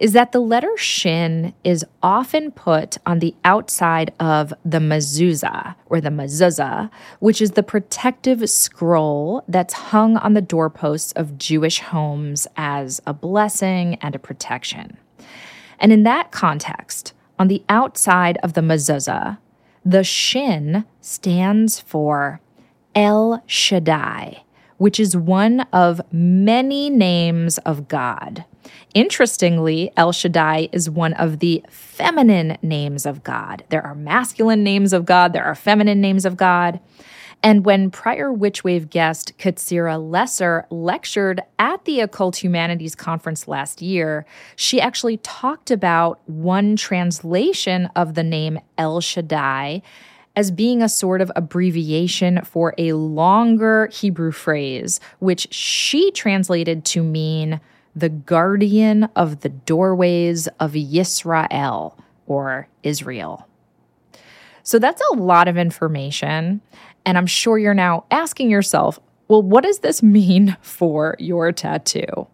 is 0.00 0.14
that 0.14 0.32
the 0.32 0.40
letter 0.40 0.74
shin 0.78 1.52
is 1.62 1.84
often 2.02 2.50
put 2.50 2.96
on 3.04 3.18
the 3.18 3.34
outside 3.44 4.10
of 4.18 4.52
the 4.64 4.78
mezuzah 4.78 5.74
or 5.86 6.00
the 6.00 6.08
mezuzah, 6.08 6.90
which 7.18 7.42
is 7.42 7.52
the 7.52 7.62
protective 7.62 8.48
scroll 8.48 9.44
that's 9.46 9.74
hung 9.74 10.16
on 10.16 10.32
the 10.32 10.40
doorposts 10.40 11.12
of 11.12 11.36
Jewish 11.36 11.80
homes 11.80 12.48
as 12.56 13.02
a 13.06 13.12
blessing 13.12 13.96
and 13.96 14.14
a 14.14 14.18
protection. 14.18 14.96
And 15.78 15.92
in 15.92 16.02
that 16.04 16.32
context, 16.32 17.12
on 17.38 17.48
the 17.48 17.62
outside 17.68 18.38
of 18.42 18.54
the 18.54 18.62
mezuzah, 18.62 19.36
the 19.84 20.02
shin 20.02 20.86
stands 21.02 21.78
for 21.78 22.40
El 22.94 23.42
Shaddai, 23.46 24.44
which 24.78 24.98
is 24.98 25.14
one 25.14 25.60
of 25.74 26.00
many 26.10 26.88
names 26.88 27.58
of 27.58 27.86
God. 27.86 28.46
Interestingly, 28.94 29.92
El 29.96 30.12
Shaddai 30.12 30.68
is 30.72 30.90
one 30.90 31.12
of 31.14 31.38
the 31.38 31.64
feminine 31.68 32.58
names 32.62 33.06
of 33.06 33.22
God. 33.22 33.64
There 33.68 33.84
are 33.84 33.94
masculine 33.94 34.64
names 34.64 34.92
of 34.92 35.04
God, 35.04 35.32
there 35.32 35.44
are 35.44 35.54
feminine 35.54 36.00
names 36.00 36.24
of 36.24 36.36
God. 36.36 36.80
And 37.42 37.64
when 37.64 37.90
prior 37.90 38.30
Witchwave 38.30 38.90
guest 38.90 39.32
Ketzirah 39.38 40.10
Lesser 40.10 40.66
lectured 40.70 41.40
at 41.58 41.84
the 41.86 42.00
Occult 42.00 42.36
Humanities 42.42 42.94
Conference 42.94 43.48
last 43.48 43.80
year, 43.80 44.26
she 44.56 44.80
actually 44.80 45.16
talked 45.18 45.70
about 45.70 46.20
one 46.28 46.76
translation 46.76 47.86
of 47.96 48.14
the 48.14 48.22
name 48.22 48.58
El 48.76 49.00
Shaddai 49.00 49.80
as 50.36 50.50
being 50.50 50.82
a 50.82 50.88
sort 50.88 51.20
of 51.20 51.32
abbreviation 51.34 52.42
for 52.44 52.74
a 52.78 52.92
longer 52.92 53.88
Hebrew 53.88 54.32
phrase, 54.32 55.00
which 55.18 55.52
she 55.52 56.10
translated 56.12 56.84
to 56.86 57.02
mean 57.02 57.60
the 57.94 58.08
guardian 58.08 59.04
of 59.16 59.40
the 59.40 59.48
doorways 59.48 60.46
of 60.58 60.72
Yisrael 60.72 61.98
or 62.26 62.68
Israel. 62.82 63.46
So 64.62 64.78
that's 64.78 65.02
a 65.10 65.16
lot 65.16 65.48
of 65.48 65.56
information. 65.56 66.60
And 67.04 67.18
I'm 67.18 67.26
sure 67.26 67.58
you're 67.58 67.74
now 67.74 68.04
asking 68.10 68.50
yourself, 68.50 69.00
well, 69.28 69.42
what 69.42 69.64
does 69.64 69.80
this 69.80 70.02
mean 70.02 70.56
for 70.62 71.16
your 71.18 71.52
tattoo? 71.52 72.26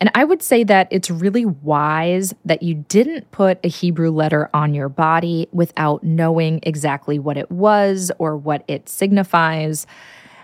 And 0.00 0.10
I 0.14 0.24
would 0.24 0.42
say 0.42 0.64
that 0.64 0.88
it's 0.90 1.10
really 1.10 1.46
wise 1.46 2.34
that 2.44 2.62
you 2.62 2.74
didn't 2.88 3.30
put 3.30 3.58
a 3.62 3.68
Hebrew 3.68 4.10
letter 4.10 4.50
on 4.52 4.74
your 4.74 4.88
body 4.88 5.48
without 5.52 6.02
knowing 6.02 6.60
exactly 6.62 7.18
what 7.18 7.36
it 7.36 7.50
was 7.50 8.10
or 8.18 8.36
what 8.36 8.64
it 8.68 8.88
signifies. 8.88 9.86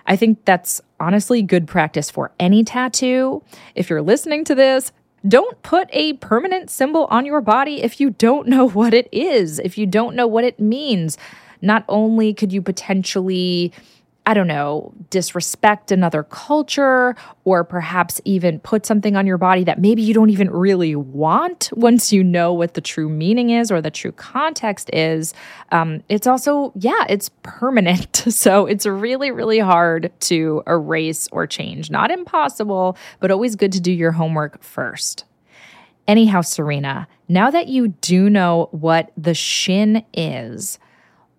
I 0.08 0.16
think 0.16 0.44
that's 0.46 0.80
honestly 0.98 1.42
good 1.42 1.68
practice 1.68 2.10
for 2.10 2.32
any 2.40 2.64
tattoo. 2.64 3.42
If 3.74 3.90
you're 3.90 4.02
listening 4.02 4.42
to 4.46 4.54
this, 4.54 4.90
don't 5.26 5.62
put 5.62 5.88
a 5.92 6.14
permanent 6.14 6.70
symbol 6.70 7.06
on 7.10 7.26
your 7.26 7.42
body 7.42 7.82
if 7.82 8.00
you 8.00 8.10
don't 8.10 8.48
know 8.48 8.68
what 8.70 8.94
it 8.94 9.08
is, 9.12 9.58
if 9.58 9.78
you 9.78 9.86
don't 9.86 10.16
know 10.16 10.26
what 10.26 10.44
it 10.44 10.58
means. 10.58 11.18
Not 11.60 11.84
only 11.88 12.32
could 12.32 12.52
you 12.52 12.62
potentially 12.62 13.72
I 14.28 14.34
don't 14.34 14.46
know, 14.46 14.92
disrespect 15.08 15.90
another 15.90 16.22
culture, 16.22 17.16
or 17.44 17.64
perhaps 17.64 18.20
even 18.26 18.60
put 18.60 18.84
something 18.84 19.16
on 19.16 19.26
your 19.26 19.38
body 19.38 19.64
that 19.64 19.80
maybe 19.80 20.02
you 20.02 20.12
don't 20.12 20.28
even 20.28 20.50
really 20.50 20.94
want 20.94 21.70
once 21.72 22.12
you 22.12 22.22
know 22.22 22.52
what 22.52 22.74
the 22.74 22.82
true 22.82 23.08
meaning 23.08 23.48
is 23.48 23.72
or 23.72 23.80
the 23.80 23.90
true 23.90 24.12
context 24.12 24.90
is. 24.92 25.32
Um, 25.72 26.02
it's 26.10 26.26
also, 26.26 26.74
yeah, 26.76 27.06
it's 27.08 27.30
permanent. 27.42 28.24
So 28.38 28.66
it's 28.66 28.84
really, 28.86 29.30
really 29.30 29.58
hard 29.58 30.12
to 30.20 30.62
erase 30.66 31.28
or 31.32 31.46
change. 31.46 31.90
Not 31.90 32.10
impossible, 32.10 32.96
but 33.20 33.30
always 33.30 33.56
good 33.56 33.72
to 33.72 33.80
do 33.80 33.90
your 33.90 34.12
homework 34.12 34.62
first. 34.62 35.24
Anyhow, 36.06 36.42
Serena, 36.42 37.08
now 37.28 37.50
that 37.50 37.68
you 37.68 37.88
do 37.88 38.28
know 38.28 38.68
what 38.70 39.12
the 39.16 39.34
shin 39.34 40.04
is, 40.12 40.78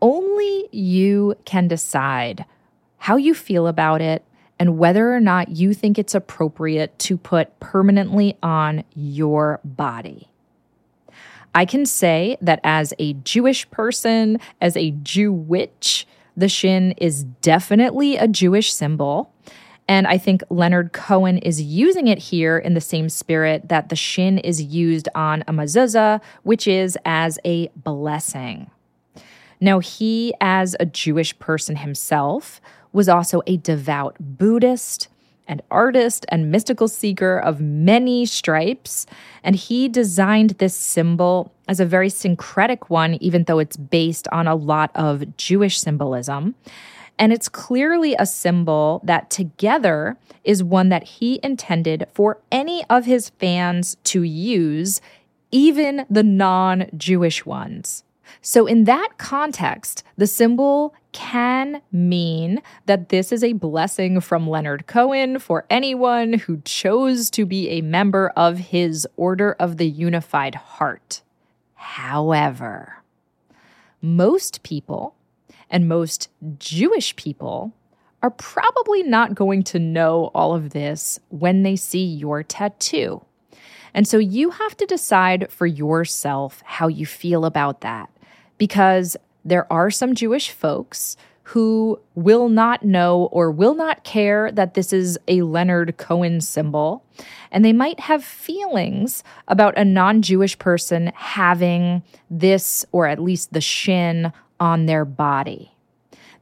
only 0.01 0.67
you 0.71 1.35
can 1.45 1.67
decide 1.67 2.45
how 2.99 3.17
you 3.17 3.33
feel 3.33 3.67
about 3.67 4.01
it, 4.01 4.23
and 4.59 4.77
whether 4.77 5.13
or 5.15 5.19
not 5.19 5.49
you 5.49 5.73
think 5.73 5.97
it's 5.97 6.13
appropriate 6.13 6.99
to 6.99 7.17
put 7.17 7.59
permanently 7.59 8.37
on 8.43 8.83
your 8.93 9.59
body. 9.63 10.29
I 11.55 11.65
can 11.65 11.85
say 11.85 12.37
that 12.41 12.59
as 12.63 12.93
a 12.99 13.13
Jewish 13.13 13.69
person, 13.71 14.39
as 14.61 14.77
a 14.77 14.91
Jew 14.91 15.31
witch, 15.31 16.05
the 16.37 16.49
shin 16.49 16.91
is 16.97 17.23
definitely 17.23 18.17
a 18.17 18.27
Jewish 18.27 18.71
symbol. 18.71 19.33
And 19.87 20.05
I 20.05 20.19
think 20.19 20.43
Leonard 20.49 20.93
Cohen 20.93 21.39
is 21.39 21.61
using 21.61 22.07
it 22.07 22.19
here 22.19 22.57
in 22.59 22.75
the 22.75 22.81
same 22.81 23.09
spirit 23.09 23.69
that 23.69 23.89
the 23.89 23.95
shin 23.95 24.37
is 24.37 24.61
used 24.61 25.09
on 25.15 25.41
a 25.47 25.53
mezuzah, 25.53 26.21
which 26.43 26.67
is 26.67 26.97
as 27.05 27.39
a 27.43 27.69
blessing. 27.75 28.69
Now, 29.59 29.79
he, 29.79 30.33
as 30.39 30.75
a 30.79 30.85
Jewish 30.85 31.37
person 31.39 31.77
himself, 31.77 32.61
was 32.91 33.09
also 33.09 33.41
a 33.47 33.57
devout 33.57 34.15
Buddhist. 34.19 35.07
and 35.47 35.63
artist 35.71 36.27
and 36.29 36.51
mystical 36.51 36.87
seeker 36.87 37.39
of 37.39 37.59
many 37.59 38.23
stripes. 38.23 39.07
And 39.43 39.55
he 39.55 39.89
designed 39.89 40.51
this 40.51 40.75
symbol 40.75 41.51
as 41.67 41.79
a 41.79 41.87
very 41.87 42.09
syncretic 42.09 42.91
one, 42.91 43.15
even 43.15 43.45
though 43.45 43.57
it's 43.57 43.75
based 43.75 44.27
on 44.31 44.45
a 44.45 44.53
lot 44.53 44.91
of 44.93 45.37
Jewish 45.37 45.79
symbolism. 45.79 46.53
And 47.19 47.33
it's 47.33 47.49
clearly 47.49 48.15
a 48.17 48.25
symbol 48.25 49.01
that 49.03 49.29
together 49.29 50.17
is 50.43 50.63
one 50.63 50.89
that 50.89 51.03
he 51.03 51.39
intended 51.43 52.07
for 52.13 52.39
any 52.51 52.85
of 52.89 53.05
his 53.05 53.29
fans 53.29 53.97
to 54.05 54.23
use, 54.23 55.01
even 55.51 56.05
the 56.09 56.23
non 56.23 56.89
Jewish 56.95 57.45
ones. 57.45 58.03
So, 58.41 58.65
in 58.65 58.85
that 58.85 59.17
context, 59.17 60.03
the 60.17 60.27
symbol 60.27 60.93
can 61.11 61.81
mean 61.91 62.61
that 62.85 63.09
this 63.09 63.31
is 63.31 63.43
a 63.43 63.53
blessing 63.53 64.21
from 64.21 64.49
Leonard 64.49 64.87
Cohen 64.87 65.39
for 65.39 65.65
anyone 65.69 66.33
who 66.33 66.61
chose 66.65 67.29
to 67.31 67.45
be 67.45 67.69
a 67.69 67.81
member 67.81 68.29
of 68.35 68.57
his 68.57 69.07
Order 69.17 69.53
of 69.59 69.77
the 69.77 69.87
Unified 69.87 70.55
Heart. 70.55 71.21
However, 71.75 73.03
most 74.01 74.63
people 74.63 75.15
and 75.69 75.87
most 75.87 76.29
Jewish 76.57 77.15
people 77.15 77.73
are 78.21 78.31
probably 78.31 79.03
not 79.03 79.35
going 79.35 79.63
to 79.63 79.79
know 79.79 80.29
all 80.33 80.53
of 80.53 80.71
this 80.71 81.19
when 81.29 81.63
they 81.63 81.75
see 81.75 82.03
your 82.03 82.43
tattoo. 82.43 83.23
And 83.93 84.07
so 84.07 84.17
you 84.17 84.51
have 84.51 84.77
to 84.77 84.85
decide 84.85 85.51
for 85.51 85.65
yourself 85.65 86.61
how 86.65 86.87
you 86.87 87.05
feel 87.05 87.45
about 87.45 87.81
that 87.81 88.09
because 88.57 89.17
there 89.45 89.71
are 89.71 89.89
some 89.91 90.15
Jewish 90.15 90.51
folks 90.51 91.17
who 91.43 91.99
will 92.13 92.47
not 92.47 92.85
know 92.85 93.27
or 93.31 93.49
will 93.49 93.73
not 93.73 94.03
care 94.03 94.51
that 94.51 94.75
this 94.75 94.93
is 94.93 95.17
a 95.27 95.41
Leonard 95.41 95.97
Cohen 95.97 96.41
symbol. 96.41 97.03
And 97.51 97.65
they 97.65 97.73
might 97.73 98.01
have 98.01 98.23
feelings 98.23 99.23
about 99.47 99.75
a 99.75 99.83
non 99.83 100.21
Jewish 100.21 100.59
person 100.59 101.11
having 101.15 102.03
this, 102.29 102.85
or 102.91 103.07
at 103.07 103.19
least 103.19 103.51
the 103.51 103.61
shin, 103.61 104.31
on 104.59 104.85
their 104.85 105.05
body. 105.05 105.71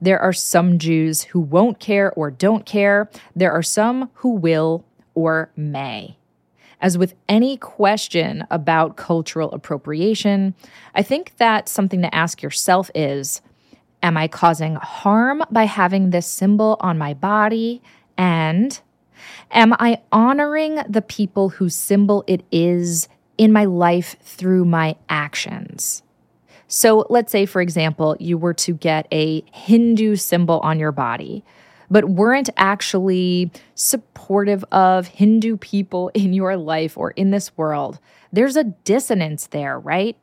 There 0.01 0.19
are 0.19 0.33
some 0.33 0.77
Jews 0.77 1.23
who 1.23 1.39
won't 1.39 1.79
care 1.79 2.11
or 2.11 2.29
don't 2.29 2.65
care. 2.65 3.09
There 3.33 3.51
are 3.51 3.63
some 3.63 4.09
who 4.15 4.31
will 4.31 4.83
or 5.15 5.51
may. 5.55 6.16
As 6.79 6.97
with 6.97 7.15
any 7.27 7.57
question 7.57 8.45
about 8.51 8.97
cultural 8.97 9.51
appropriation, 9.51 10.53
I 10.93 11.01
think 11.01 11.35
that 11.37 11.67
something 11.67 12.01
to 12.01 12.13
ask 12.13 12.41
yourself 12.41 12.91
is 12.93 13.41
Am 14.03 14.15
I 14.15 14.27
causing 14.27 14.75
harm 14.75 15.43
by 15.49 15.63
having 15.63 16.11
this 16.11 16.27
symbol 16.27 16.77
on 16.81 16.99
my 16.99 17.15
body? 17.15 17.81
And 18.15 18.79
am 19.51 19.73
I 19.73 20.01
honoring 20.11 20.75
the 20.87 21.01
people 21.01 21.49
whose 21.49 21.73
symbol 21.73 22.23
it 22.27 22.43
is 22.51 23.07
in 23.39 23.51
my 23.51 23.65
life 23.65 24.15
through 24.21 24.65
my 24.65 24.95
actions? 25.09 26.03
So, 26.67 27.07
let's 27.09 27.31
say, 27.31 27.45
for 27.45 27.61
example, 27.61 28.17
you 28.19 28.37
were 28.37 28.53
to 28.55 28.73
get 28.73 29.07
a 29.11 29.43
Hindu 29.51 30.15
symbol 30.15 30.59
on 30.59 30.79
your 30.79 30.91
body 30.91 31.43
but 31.89 32.05
weren't 32.05 32.49
actually 32.57 33.51
supportive 33.75 34.63
of 34.71 35.07
Hindu 35.07 35.57
people 35.57 36.09
in 36.13 36.33
your 36.33 36.57
life 36.57 36.97
or 36.97 37.11
in 37.11 37.31
this 37.31 37.55
world, 37.57 37.99
there's 38.31 38.55
a 38.55 38.63
dissonance 38.63 39.47
there, 39.47 39.79
right? 39.79 40.17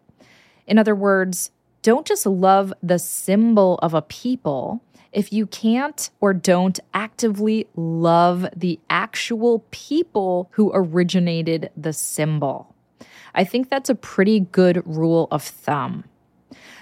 In 0.67 0.79
other 0.79 0.95
words, 0.95 1.51
don't 1.83 2.07
just 2.07 2.25
love 2.25 2.73
the 2.83 2.99
symbol 2.99 3.79
of 3.83 3.93
a 3.93 4.03
people 4.03 4.83
if 5.13 5.33
you 5.33 5.47
can't 5.47 6.11
or 6.21 6.35
don't 6.35 6.81
actively 6.93 7.69
love 7.77 8.47
the 8.57 8.81
actual 8.91 9.65
people 9.71 10.49
who 10.53 10.73
originated 10.75 11.71
the 11.77 11.93
symbol. 11.93 12.75
I 13.35 13.45
think 13.45 13.69
that's 13.69 13.91
a 13.91 13.95
pretty 13.95 14.41
good 14.41 14.83
rule 14.85 15.29
of 15.31 15.43
thumb. 15.43 16.05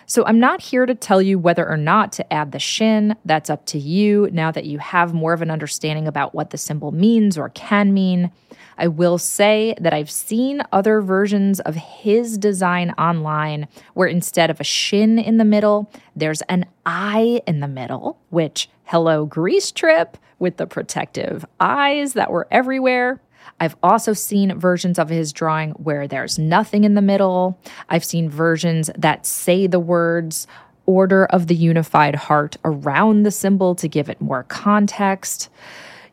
So 0.06 0.24
I'm 0.26 0.40
not 0.40 0.60
here 0.60 0.86
to 0.86 0.94
tell 0.94 1.22
you 1.22 1.38
whether 1.38 1.68
or 1.68 1.76
not 1.76 2.12
to 2.12 2.32
add 2.32 2.52
the 2.52 2.58
shin. 2.58 3.16
That's 3.24 3.50
up 3.50 3.66
to 3.66 3.78
you 3.78 4.28
now 4.32 4.50
that 4.50 4.64
you 4.64 4.78
have 4.78 5.14
more 5.14 5.32
of 5.32 5.42
an 5.42 5.50
understanding 5.50 6.06
about 6.08 6.34
what 6.34 6.50
the 6.50 6.58
symbol 6.58 6.92
means 6.92 7.38
or 7.38 7.48
can 7.50 7.94
mean. 7.94 8.30
I 8.78 8.88
will 8.88 9.18
say 9.18 9.74
that 9.80 9.92
I've 9.92 10.10
seen 10.10 10.62
other 10.72 11.00
versions 11.00 11.60
of 11.60 11.76
his 11.76 12.38
design 12.38 12.90
online 12.92 13.68
where 13.94 14.08
instead 14.08 14.50
of 14.50 14.60
a 14.60 14.64
shin 14.64 15.18
in 15.18 15.36
the 15.36 15.44
middle, 15.44 15.90
there's 16.16 16.42
an 16.42 16.66
eye 16.84 17.42
in 17.46 17.60
the 17.60 17.68
middle, 17.68 18.18
which, 18.30 18.68
hello, 18.84 19.26
Greece 19.26 19.70
Trip 19.70 20.16
with 20.38 20.56
the 20.56 20.66
protective 20.66 21.44
eyes 21.60 22.14
that 22.14 22.30
were 22.30 22.48
everywhere. 22.50 23.20
I've 23.60 23.76
also 23.82 24.12
seen 24.12 24.58
versions 24.58 24.98
of 24.98 25.08
his 25.08 25.32
drawing 25.32 25.70
where 25.72 26.08
there's 26.08 26.38
nothing 26.38 26.84
in 26.84 26.94
the 26.94 27.02
middle. 27.02 27.58
I've 27.88 28.04
seen 28.04 28.28
versions 28.28 28.90
that 28.96 29.26
say 29.26 29.66
the 29.66 29.80
words 29.80 30.46
Order 30.86 31.26
of 31.26 31.46
the 31.46 31.54
Unified 31.54 32.16
Heart 32.16 32.56
around 32.64 33.22
the 33.22 33.30
symbol 33.30 33.74
to 33.76 33.88
give 33.88 34.08
it 34.08 34.20
more 34.20 34.42
context. 34.44 35.48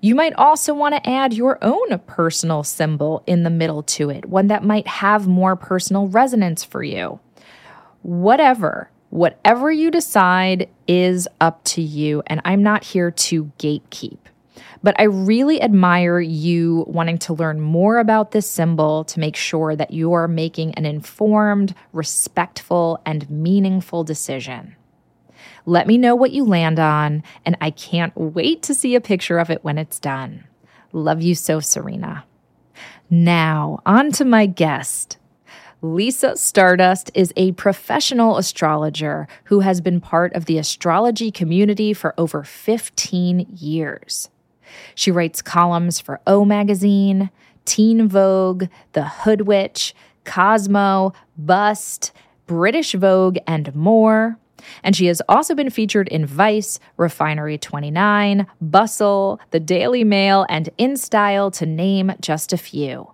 You 0.02 0.16
might 0.16 0.34
also 0.34 0.74
want 0.74 0.96
to 0.96 1.10
add 1.10 1.34
your 1.34 1.58
own 1.62 2.00
personal 2.06 2.64
symbol 2.64 3.24
in 3.26 3.44
the 3.44 3.50
middle 3.50 3.84
to 3.84 4.10
it, 4.10 4.26
one 4.26 4.48
that 4.48 4.64
might 4.64 4.88
have 4.88 5.28
more 5.28 5.56
personal 5.56 6.08
resonance 6.08 6.64
for 6.64 6.84
you. 6.84 7.20
Whatever, 8.04 8.92
whatever 9.10 9.72
you 9.72 9.92
decide 9.92 10.70
is 10.88 11.28
up 11.42 11.64
to 11.66 11.82
you, 11.82 12.24
and 12.28 12.40
I'm 12.46 12.64
not 12.64 12.84
here 12.84 13.12
to 13.12 13.52
gatekeep. 13.60 14.20
But 14.82 14.96
I 14.98 15.04
really 15.04 15.62
admire 15.62 16.20
you 16.20 16.86
wanting 16.88 17.18
to 17.20 17.34
learn 17.34 17.60
more 17.60 17.98
about 17.98 18.32
this 18.32 18.50
symbol 18.50 19.04
to 19.06 19.20
make 19.20 19.36
sure 19.36 19.76
that 19.76 19.92
you 19.92 20.14
are 20.14 20.28
making 20.28 20.74
an 20.76 20.86
informed, 20.86 21.76
respectful, 21.92 23.02
and 23.06 23.30
meaningful 23.30 24.04
decision. 24.04 24.76
Let 25.66 25.88
me 25.88 25.98
know 25.98 26.16
what 26.16 26.32
you 26.32 26.46
land 26.46 26.80
on, 26.80 27.24
and 27.46 27.58
I 27.60 27.72
can't 27.72 28.16
wait 28.16 28.64
to 28.64 28.74
see 28.74 28.96
a 28.96 29.02
picture 29.02 29.38
of 29.38 29.50
it 29.50 29.64
when 29.64 29.78
it's 29.78 30.00
done. 30.00 30.46
Love 30.94 31.22
you 31.22 31.36
so, 31.36 31.60
Serena. 31.60 32.26
Now, 33.10 33.82
on 33.86 34.12
to 34.14 34.26
my 34.26 34.46
guest. 34.46 35.18
Lisa 35.82 36.36
Stardust 36.36 37.12
is 37.14 37.32
a 37.36 37.52
professional 37.54 38.38
astrologer 38.38 39.28
who 39.46 39.62
has 39.62 39.82
been 39.82 40.02
part 40.02 40.34
of 40.34 40.46
the 40.46 40.58
astrology 40.58 41.32
community 41.32 41.94
for 41.94 42.14
over 42.18 42.44
15 42.44 43.48
years. 43.56 44.30
She 44.96 45.12
writes 45.12 45.42
columns 45.42 46.00
for 46.00 46.20
O 46.28 46.46
Magazine, 46.46 47.30
Teen 47.66 48.08
Vogue, 48.08 48.66
The 48.94 49.06
Hoodwitch, 49.06 49.94
Cosmo, 50.26 51.14
Bust, 51.38 52.12
British 52.46 52.94
Vogue, 52.94 53.38
and 53.46 53.74
more. 53.76 54.38
And 54.84 54.96
she 54.96 55.06
has 55.06 55.22
also 55.30 55.56
been 55.56 55.70
featured 55.70 56.08
in 56.10 56.26
Vice, 56.26 56.80
Refinery 56.98 57.58
29, 57.58 58.48
Bustle, 58.60 59.40
The 59.52 59.60
Daily 59.60 60.04
Mail, 60.04 60.46
and 60.50 60.70
InStyle, 60.78 61.54
to 61.54 61.66
name 61.66 62.12
just 62.20 62.52
a 62.54 62.58
few. 62.58 63.12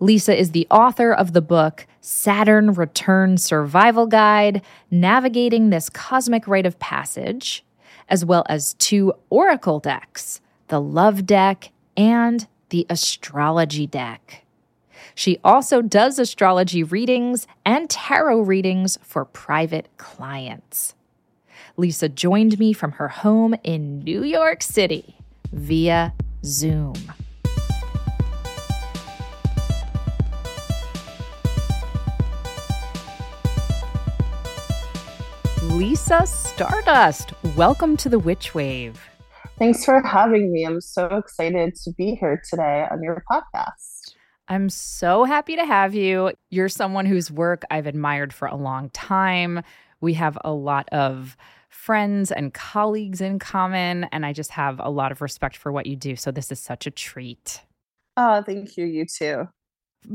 Lisa 0.00 0.38
is 0.38 0.52
the 0.52 0.66
author 0.70 1.12
of 1.12 1.32
the 1.32 1.42
book 1.42 1.86
Saturn 2.00 2.72
Return 2.72 3.36
Survival 3.36 4.06
Guide 4.06 4.62
Navigating 4.90 5.70
This 5.70 5.88
Cosmic 5.88 6.48
Rite 6.48 6.66
of 6.66 6.78
Passage, 6.78 7.64
as 8.08 8.24
well 8.24 8.44
as 8.48 8.74
two 8.74 9.12
oracle 9.30 9.80
decks 9.80 10.40
the 10.68 10.80
love 10.80 11.26
deck, 11.26 11.70
and 11.96 12.46
the 12.68 12.86
astrology 12.88 13.86
deck. 13.86 14.44
She 15.14 15.38
also 15.42 15.82
does 15.82 16.18
astrology 16.18 16.84
readings 16.84 17.46
and 17.64 17.90
tarot 17.90 18.40
readings 18.40 18.98
for 19.02 19.24
private 19.24 19.88
clients. 19.96 20.94
Lisa 21.76 22.08
joined 22.08 22.58
me 22.58 22.72
from 22.72 22.92
her 22.92 23.08
home 23.08 23.54
in 23.64 24.00
New 24.00 24.22
York 24.22 24.62
City 24.62 25.16
via 25.52 26.12
Zoom. 26.44 26.94
Lisa 35.62 36.26
Stardust, 36.26 37.32
welcome 37.56 37.96
to 37.96 38.08
the 38.08 38.18
Witch 38.18 38.54
Wave. 38.54 39.00
Thanks 39.58 39.84
for 39.84 40.00
having 40.00 40.52
me. 40.52 40.64
I'm 40.64 40.80
so 40.80 41.06
excited 41.16 41.74
to 41.82 41.92
be 41.94 42.14
here 42.14 42.40
today 42.48 42.86
on 42.88 43.02
your 43.02 43.24
podcast. 43.28 44.14
I'm 44.46 44.68
so 44.68 45.24
happy 45.24 45.56
to 45.56 45.64
have 45.64 45.96
you. 45.96 46.30
You're 46.50 46.68
someone 46.68 47.06
whose 47.06 47.28
work 47.28 47.64
I've 47.68 47.88
admired 47.88 48.32
for 48.32 48.46
a 48.46 48.54
long 48.54 48.90
time. 48.90 49.62
We 50.00 50.14
have 50.14 50.38
a 50.44 50.52
lot 50.52 50.88
of 50.90 51.36
friends 51.70 52.30
and 52.30 52.54
colleagues 52.54 53.20
in 53.20 53.40
common, 53.40 54.04
and 54.04 54.24
I 54.24 54.32
just 54.32 54.52
have 54.52 54.80
a 54.82 54.90
lot 54.90 55.10
of 55.10 55.20
respect 55.20 55.56
for 55.56 55.72
what 55.72 55.86
you 55.86 55.96
do. 55.96 56.14
So, 56.14 56.30
this 56.30 56.52
is 56.52 56.60
such 56.60 56.86
a 56.86 56.90
treat. 56.92 57.62
Oh, 58.16 58.42
thank 58.42 58.76
you. 58.76 58.86
You 58.86 59.06
too. 59.06 59.48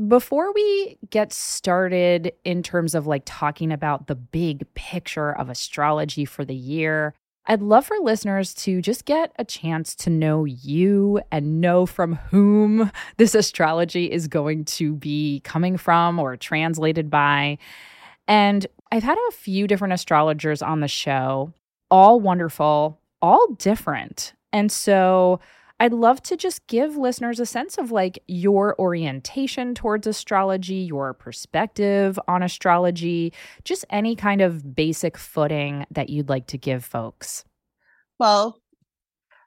Before 0.08 0.54
we 0.54 0.96
get 1.10 1.34
started 1.34 2.32
in 2.44 2.62
terms 2.62 2.94
of 2.94 3.06
like 3.06 3.22
talking 3.26 3.72
about 3.72 4.06
the 4.06 4.14
big 4.14 4.66
picture 4.72 5.36
of 5.36 5.50
astrology 5.50 6.24
for 6.24 6.46
the 6.46 6.54
year, 6.54 7.14
I'd 7.46 7.60
love 7.60 7.86
for 7.86 7.98
listeners 7.98 8.54
to 8.54 8.80
just 8.80 9.04
get 9.04 9.32
a 9.38 9.44
chance 9.44 9.94
to 9.96 10.10
know 10.10 10.44
you 10.44 11.20
and 11.30 11.60
know 11.60 11.84
from 11.84 12.14
whom 12.30 12.90
this 13.18 13.34
astrology 13.34 14.10
is 14.10 14.28
going 14.28 14.64
to 14.64 14.94
be 14.94 15.40
coming 15.44 15.76
from 15.76 16.18
or 16.18 16.36
translated 16.36 17.10
by. 17.10 17.58
And 18.26 18.66
I've 18.90 19.02
had 19.02 19.18
a 19.28 19.32
few 19.32 19.66
different 19.66 19.92
astrologers 19.92 20.62
on 20.62 20.80
the 20.80 20.88
show, 20.88 21.52
all 21.90 22.18
wonderful, 22.18 22.98
all 23.20 23.46
different. 23.58 24.32
And 24.52 24.72
so 24.72 25.40
I'd 25.80 25.92
love 25.92 26.22
to 26.24 26.36
just 26.36 26.66
give 26.68 26.96
listeners 26.96 27.40
a 27.40 27.46
sense 27.46 27.78
of 27.78 27.90
like 27.90 28.22
your 28.28 28.78
orientation 28.78 29.74
towards 29.74 30.06
astrology, 30.06 30.76
your 30.76 31.14
perspective 31.14 32.18
on 32.28 32.42
astrology, 32.42 33.32
just 33.64 33.84
any 33.90 34.14
kind 34.14 34.40
of 34.40 34.74
basic 34.74 35.18
footing 35.18 35.84
that 35.90 36.10
you'd 36.10 36.28
like 36.28 36.46
to 36.48 36.58
give 36.58 36.84
folks. 36.84 37.44
Well, 38.20 38.60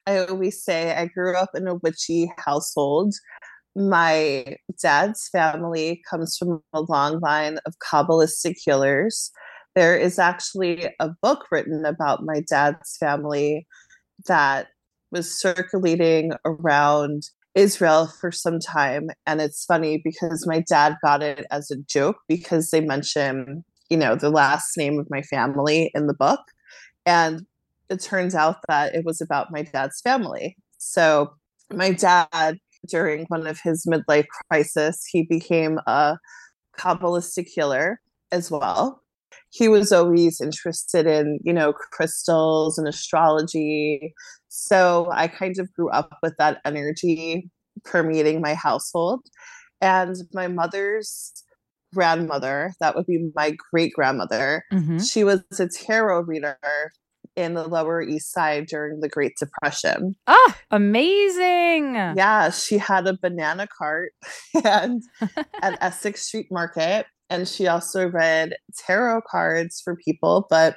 I 0.05 0.25
always 0.25 0.61
say 0.61 0.93
I 0.93 1.05
grew 1.05 1.35
up 1.35 1.51
in 1.55 1.67
a 1.67 1.75
witchy 1.75 2.31
household. 2.37 3.13
My 3.75 4.57
dad's 4.81 5.29
family 5.29 6.01
comes 6.09 6.37
from 6.37 6.61
a 6.73 6.81
long 6.81 7.19
line 7.19 7.59
of 7.65 7.75
Kabbalistic 7.79 8.55
healers. 8.63 9.31
There 9.75 9.97
is 9.97 10.19
actually 10.19 10.89
a 10.99 11.09
book 11.21 11.45
written 11.51 11.85
about 11.85 12.25
my 12.25 12.41
dad's 12.49 12.97
family 12.97 13.67
that 14.27 14.67
was 15.11 15.39
circulating 15.39 16.31
around 16.45 17.23
Israel 17.55 18.07
for 18.07 18.31
some 18.31 18.59
time. 18.59 19.09
And 19.25 19.41
it's 19.41 19.65
funny 19.65 20.01
because 20.03 20.45
my 20.45 20.63
dad 20.67 20.95
got 21.03 21.23
it 21.23 21.45
as 21.51 21.71
a 21.71 21.77
joke 21.77 22.17
because 22.27 22.69
they 22.69 22.81
mention, 22.81 23.63
you 23.89 23.97
know, 23.97 24.15
the 24.15 24.29
last 24.29 24.77
name 24.77 24.99
of 24.99 25.07
my 25.09 25.21
family 25.23 25.91
in 25.95 26.07
the 26.07 26.13
book. 26.13 26.41
And 27.05 27.41
it 27.89 28.01
turns 28.01 28.35
out 28.35 28.57
that 28.67 28.93
it 28.93 29.05
was 29.05 29.21
about 29.21 29.51
my 29.51 29.63
dad's 29.63 30.01
family. 30.01 30.55
So 30.77 31.31
my 31.73 31.91
dad, 31.91 32.57
during 32.87 33.25
one 33.29 33.47
of 33.47 33.59
his 33.63 33.87
midlife 33.89 34.27
crisis, 34.49 35.03
he 35.09 35.23
became 35.23 35.79
a 35.87 36.17
Kabbalistic 36.77 37.47
healer 37.47 37.99
as 38.31 38.51
well 38.51 39.01
he 39.57 39.67
was 39.67 39.91
always 39.91 40.39
interested 40.39 41.07
in 41.07 41.39
you 41.43 41.53
know 41.53 41.73
crystals 41.73 42.77
and 42.77 42.87
astrology. 42.87 44.13
So 44.49 45.09
i 45.11 45.27
kind 45.27 45.59
of 45.59 45.71
grew 45.73 45.89
up 45.89 46.17
with 46.23 46.35
that 46.37 46.61
energy 46.65 47.49
permeating 47.83 48.41
my 48.41 48.53
household. 48.53 49.21
And 49.81 50.15
my 50.33 50.47
mother's 50.47 51.31
grandmother 51.93 52.73
that 52.79 52.95
would 52.95 53.05
be 53.05 53.29
my 53.33 53.55
great 53.71 53.93
grandmother 53.93 54.61
mm-hmm. 54.73 54.99
she 54.99 55.23
was 55.23 55.41
a 55.57 55.67
tarot 55.69 56.19
reader 56.23 56.57
in 57.37 57.53
the 57.53 57.65
lower 57.65 58.01
east 58.01 58.33
side 58.33 58.65
during 58.67 58.99
the 58.99 59.07
great 59.07 59.33
depression. 59.39 60.13
Ah 60.27 60.57
amazing! 60.71 61.95
Yeah 61.95 62.49
she 62.49 62.77
had 62.77 63.07
a 63.07 63.17
banana 63.17 63.67
cart 63.77 64.11
and 64.65 65.01
at 65.61 65.77
essex 65.81 66.27
street 66.27 66.47
market 66.51 67.05
and 67.29 67.47
she 67.47 67.67
also 67.67 68.07
read 68.07 68.55
tarot 68.85 69.21
cards 69.29 69.81
for 69.83 69.95
people, 69.95 70.47
but 70.49 70.75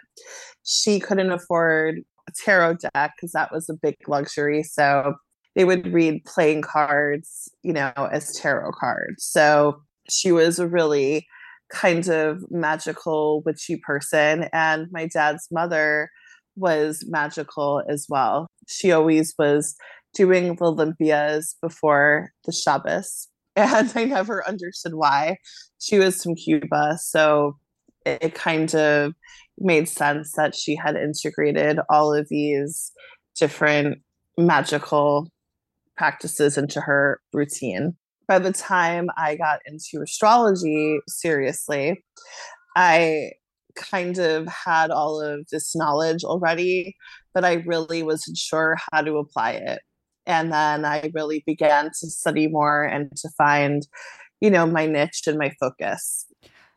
she 0.65 1.01
couldn't 1.01 1.31
afford 1.31 2.01
a 2.29 2.33
tarot 2.45 2.77
deck 2.95 3.13
because 3.17 3.33
that 3.33 3.53
was 3.53 3.69
a 3.69 3.75
big 3.75 3.97
luxury. 4.09 4.63
So 4.63 5.15
they 5.55 5.65
would 5.65 5.93
read 5.93 6.25
playing 6.25 6.63
cards, 6.63 7.51
you 7.63 7.73
know, 7.73 7.93
as 7.97 8.33
tarot 8.37 8.73
cards. 8.73 9.25
So 9.25 9.81
she 10.09 10.33
was 10.33 10.59
a 10.59 10.69
really 10.69 11.27
kind 11.73 12.09
of 12.09 12.45
magical, 12.51 13.43
witchy 13.47 13.77
person. 13.77 14.49
And 14.53 14.89
my 14.91 15.07
dad's 15.07 15.47
mother 15.51 16.11
was 16.57 17.05
magical 17.09 17.83
as 17.89 18.07
well. 18.09 18.49
She 18.69 18.93
always 18.93 19.35
was 19.39 19.77
doing 20.15 20.57
the 20.57 20.73
limpias 20.73 21.55
before 21.63 22.33
the 22.45 22.53
Shabbos 22.53 23.29
and 23.57 23.93
I 23.95 24.05
never 24.05 24.47
understood 24.47 24.95
why. 24.95 25.39
She 25.79 25.99
was 25.99 26.23
from 26.23 26.35
Cuba, 26.35 26.99
so 27.01 27.57
it 28.07 28.35
kind 28.35 28.75
of 28.75 29.13
made 29.59 29.89
sense 29.89 30.33
that 30.33 30.55
she 30.55 30.75
had 30.75 30.97
integrated 30.97 31.79
all 31.91 32.15
of 32.15 32.29
these 32.29 32.93
different 33.37 33.99
magical 34.39 35.29
practices 35.97 36.57
into 36.57 36.81
her 36.81 37.21
routine. 37.33 37.97
By 38.27 38.39
the 38.39 38.53
time 38.53 39.09
I 39.17 39.37
got 39.37 39.61
into 39.67 40.03
astrology 40.03 41.01
seriously, 41.09 42.03
I 42.77 43.33
kind 43.77 44.19
of 44.19 44.47
had 44.47 44.91
all 44.91 45.21
of 45.21 45.47
this 45.51 45.75
knowledge 45.75 46.25
already, 46.25 46.97
but 47.35 47.45
I 47.45 47.55
really 47.67 48.03
wasn't 48.03 48.37
sure 48.37 48.79
how 48.93 49.03
to 49.03 49.17
apply 49.17 49.53
it 49.53 49.81
and 50.31 50.53
then 50.53 50.85
i 50.85 51.11
really 51.15 51.43
began 51.47 51.87
to 51.87 52.09
study 52.09 52.47
more 52.49 52.85
and 52.85 53.15
to 53.17 53.29
find 53.31 53.87
you 54.41 54.51
know 54.51 54.67
my 54.67 54.87
niche 54.87 55.25
and 55.27 55.39
my 55.39 55.51
focus. 55.61 56.27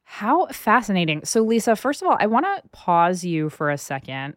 How 0.04 0.48
fascinating. 0.48 1.24
So 1.24 1.42
lisa 1.42 1.76
first 1.76 2.02
of 2.02 2.08
all 2.08 2.18
i 2.20 2.28
want 2.28 2.46
to 2.46 2.70
pause 2.70 3.24
you 3.24 3.50
for 3.50 3.70
a 3.70 3.78
second 3.78 4.36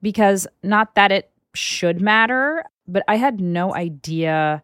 because 0.00 0.46
not 0.62 0.94
that 0.94 1.12
it 1.12 1.30
should 1.54 2.00
matter 2.00 2.64
but 2.88 3.02
i 3.08 3.16
had 3.16 3.40
no 3.40 3.74
idea 3.74 4.62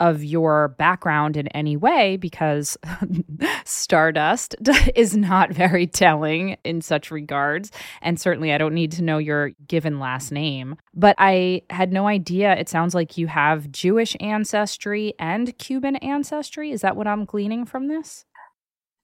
of 0.00 0.24
your 0.24 0.68
background 0.78 1.36
in 1.36 1.46
any 1.48 1.76
way 1.76 2.16
because 2.16 2.76
Stardust 3.64 4.56
is 4.96 5.16
not 5.16 5.52
very 5.52 5.86
telling 5.86 6.56
in 6.64 6.80
such 6.80 7.10
regards. 7.10 7.70
And 8.00 8.18
certainly, 8.18 8.52
I 8.52 8.58
don't 8.58 8.74
need 8.74 8.92
to 8.92 9.02
know 9.02 9.18
your 9.18 9.50
given 9.68 10.00
last 10.00 10.32
name. 10.32 10.76
But 10.94 11.14
I 11.18 11.62
had 11.70 11.92
no 11.92 12.08
idea. 12.08 12.56
It 12.56 12.68
sounds 12.68 12.94
like 12.94 13.18
you 13.18 13.26
have 13.26 13.70
Jewish 13.70 14.16
ancestry 14.20 15.14
and 15.18 15.56
Cuban 15.58 15.96
ancestry. 15.96 16.72
Is 16.72 16.80
that 16.80 16.96
what 16.96 17.06
I'm 17.06 17.26
gleaning 17.26 17.66
from 17.66 17.88
this? 17.88 18.24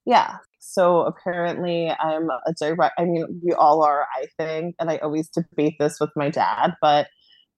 Yeah. 0.06 0.38
So 0.58 1.02
apparently, 1.02 1.90
I'm 1.90 2.28
a 2.30 2.52
direct, 2.58 2.94
I 2.98 3.04
mean, 3.04 3.40
we 3.44 3.52
all 3.52 3.82
are, 3.82 4.06
I 4.16 4.26
think. 4.36 4.74
And 4.80 4.90
I 4.90 4.96
always 4.98 5.28
debate 5.28 5.76
this 5.78 6.00
with 6.00 6.10
my 6.16 6.28
dad, 6.28 6.74
but 6.80 7.06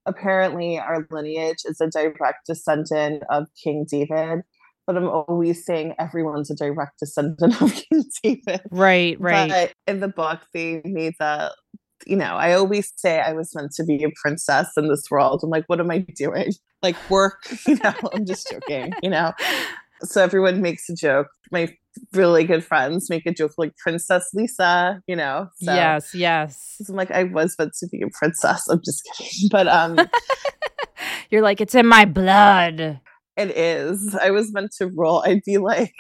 apparently 0.09 0.79
our 0.79 1.07
lineage 1.11 1.59
is 1.65 1.81
a 1.81 1.89
direct 1.89 2.47
descendant 2.47 3.23
of 3.31 3.47
King 3.63 3.87
David. 3.89 4.43
But 4.87 4.97
I'm 4.97 5.09
always 5.09 5.67
saying 5.67 5.95
everyone's 5.99 6.51
a 6.51 6.57
direct 6.57 7.01
descendant 7.01 7.61
of 7.61 7.75
King 7.91 8.05
David. 8.23 8.63
Right, 8.71 9.21
right. 9.21 9.51
But 9.51 9.73
in 9.87 10.01
the 10.01 10.09
book, 10.09 10.41
they 10.55 10.81
made 10.85 11.13
the, 11.21 11.55
you 12.07 12.17
know, 12.17 12.37
I 12.37 12.55
always 12.55 12.91
say 12.97 13.21
I 13.21 13.35
was 13.35 13.55
meant 13.55 13.73
to 13.73 13.85
be 13.85 14.03
a 14.03 14.09
princess 14.23 14.71
in 14.79 14.89
this 14.89 15.05
world. 15.11 15.41
I'm 15.45 15.51
like, 15.51 15.65
what 15.67 15.81
am 15.81 15.91
I 15.91 15.99
doing? 16.17 16.53
Like 16.83 16.97
work, 17.11 17.47
you 17.67 17.79
know, 17.85 17.95
I'm 18.15 18.25
just 18.25 18.51
joking, 18.51 18.95
you 19.03 19.11
know. 19.11 19.33
So 20.03 20.23
everyone 20.23 20.63
makes 20.63 20.89
a 20.89 20.95
joke. 20.95 21.29
My 21.51 21.69
really 22.13 22.45
good 22.45 22.65
friends 22.65 23.11
make 23.11 23.27
a 23.27 23.33
joke 23.33 23.53
like 23.59 23.77
Princess 23.77 24.31
Lisa, 24.35 25.01
you 25.07 25.17
know. 25.17 25.49
So, 25.63 25.75
yes, 25.75 26.15
yes. 26.15 26.81
I'm 26.89 26.95
like, 26.95 27.11
I 27.11 27.25
was 27.25 27.57
meant 27.59 27.73
to 27.81 27.89
be 27.89 28.03
a 28.03 28.09
princess. 28.13 28.69
I'm 28.69 28.81
just 28.85 29.03
kidding. 29.17 29.49
But 29.51 29.69
um 29.69 29.99
You're 31.31 31.43
like, 31.43 31.61
it's 31.61 31.75
in 31.75 31.87
my 31.87 32.05
blood. 32.05 33.01
It 33.37 33.57
is. 33.57 34.15
I 34.15 34.31
was 34.31 34.53
meant 34.53 34.73
to 34.79 34.87
rule. 34.87 35.23
I'd 35.25 35.45
be 35.45 35.59
like 35.59 35.95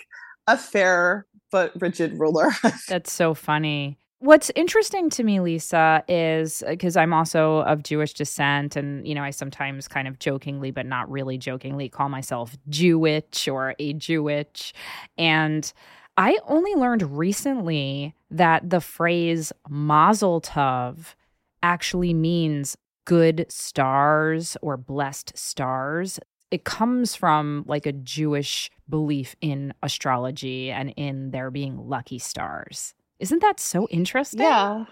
a 0.47 0.57
fair 0.57 1.27
but 1.51 1.73
rigid 1.81 2.19
ruler. 2.19 2.51
That's 2.89 3.13
so 3.13 3.35
funny. 3.35 3.99
What's 4.21 4.51
interesting 4.57 5.11
to 5.11 5.23
me, 5.23 5.39
Lisa, 5.39 6.03
is 6.09 6.65
because 6.67 6.97
uh, 6.97 7.01
I'm 7.01 7.13
also 7.13 7.59
of 7.59 7.85
Jewish 7.85 8.15
descent, 8.15 8.75
and 8.75 9.07
you 9.07 9.15
know, 9.15 9.23
I 9.23 9.31
sometimes 9.31 9.87
kind 9.87 10.09
of 10.09 10.19
jokingly, 10.19 10.73
but 10.73 10.87
not 10.87 11.09
really 11.09 11.39
jokingly, 11.39 11.89
call 11.89 12.09
myself 12.09 12.57
Jewitch 12.69 13.47
or 13.47 13.77
a 13.79 13.93
Jewish. 13.93 14.75
And 15.17 15.73
I 16.17 16.37
only 16.49 16.75
learned 16.75 17.17
recently 17.17 18.13
that 18.33 18.69
the 18.69 18.81
phrase 18.81 19.53
Mazel 19.69 20.41
Tov 20.41 21.15
actually 21.63 22.13
means 22.13 22.77
good 23.05 23.47
stars 23.49 24.57
or 24.63 24.77
blessed 24.77 25.39
stars. 25.39 26.19
It 26.51 26.65
comes 26.65 27.15
from 27.15 27.63
like 27.69 27.87
a 27.87 27.93
Jewish 27.93 28.69
belief 28.89 29.37
in 29.41 29.75
astrology 29.81 30.73
and 30.73 30.93
in 30.97 31.31
there 31.31 31.53
being 31.53 31.89
lucky 31.89 32.19
stars. 32.19 32.95
Isn't 33.21 33.43
that 33.43 33.61
so 33.61 33.89
interesting? 33.89 34.43
Yeah. 34.43 34.85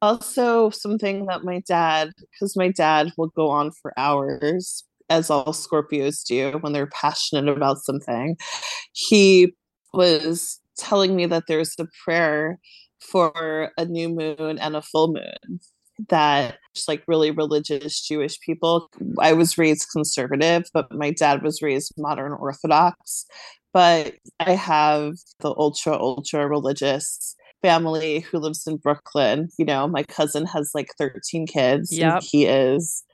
Also, 0.00 0.70
something 0.70 1.26
that 1.26 1.44
my 1.44 1.62
dad, 1.66 2.10
because 2.32 2.56
my 2.56 2.70
dad 2.70 3.12
will 3.16 3.28
go 3.28 3.48
on 3.48 3.70
for 3.70 3.92
hours, 3.96 4.84
as 5.08 5.30
all 5.30 5.46
Scorpios 5.46 6.24
do 6.24 6.58
when 6.60 6.72
they're 6.72 6.88
passionate 6.88 7.48
about 7.48 7.78
something. 7.78 8.36
He 8.92 9.52
was 9.92 10.58
telling 10.76 11.14
me 11.14 11.26
that 11.26 11.44
there's 11.48 11.74
a 11.78 11.86
prayer 12.04 12.58
for 13.00 13.70
a 13.76 13.84
new 13.84 14.08
moon 14.08 14.58
and 14.58 14.74
a 14.74 14.82
full 14.82 15.08
moon 15.08 15.60
that 16.08 16.58
just 16.74 16.88
like 16.88 17.04
really 17.06 17.30
religious 17.30 18.00
Jewish 18.00 18.40
people. 18.40 18.88
I 19.20 19.34
was 19.34 19.58
raised 19.58 19.88
conservative, 19.92 20.64
but 20.72 20.92
my 20.92 21.10
dad 21.10 21.42
was 21.42 21.62
raised 21.62 21.92
modern 21.98 22.32
Orthodox. 22.32 23.26
But 23.72 24.14
I 24.40 24.52
have 24.52 25.14
the 25.40 25.54
ultra, 25.56 25.94
ultra 25.94 26.46
religious 26.46 27.34
family 27.62 28.20
who 28.20 28.38
lives 28.38 28.66
in 28.66 28.76
Brooklyn. 28.76 29.48
You 29.58 29.64
know, 29.64 29.88
my 29.88 30.02
cousin 30.02 30.46
has 30.46 30.70
like 30.74 30.88
13 30.98 31.46
kids. 31.46 31.96
Yep. 31.96 32.22
He 32.22 32.46
is, 32.46 33.04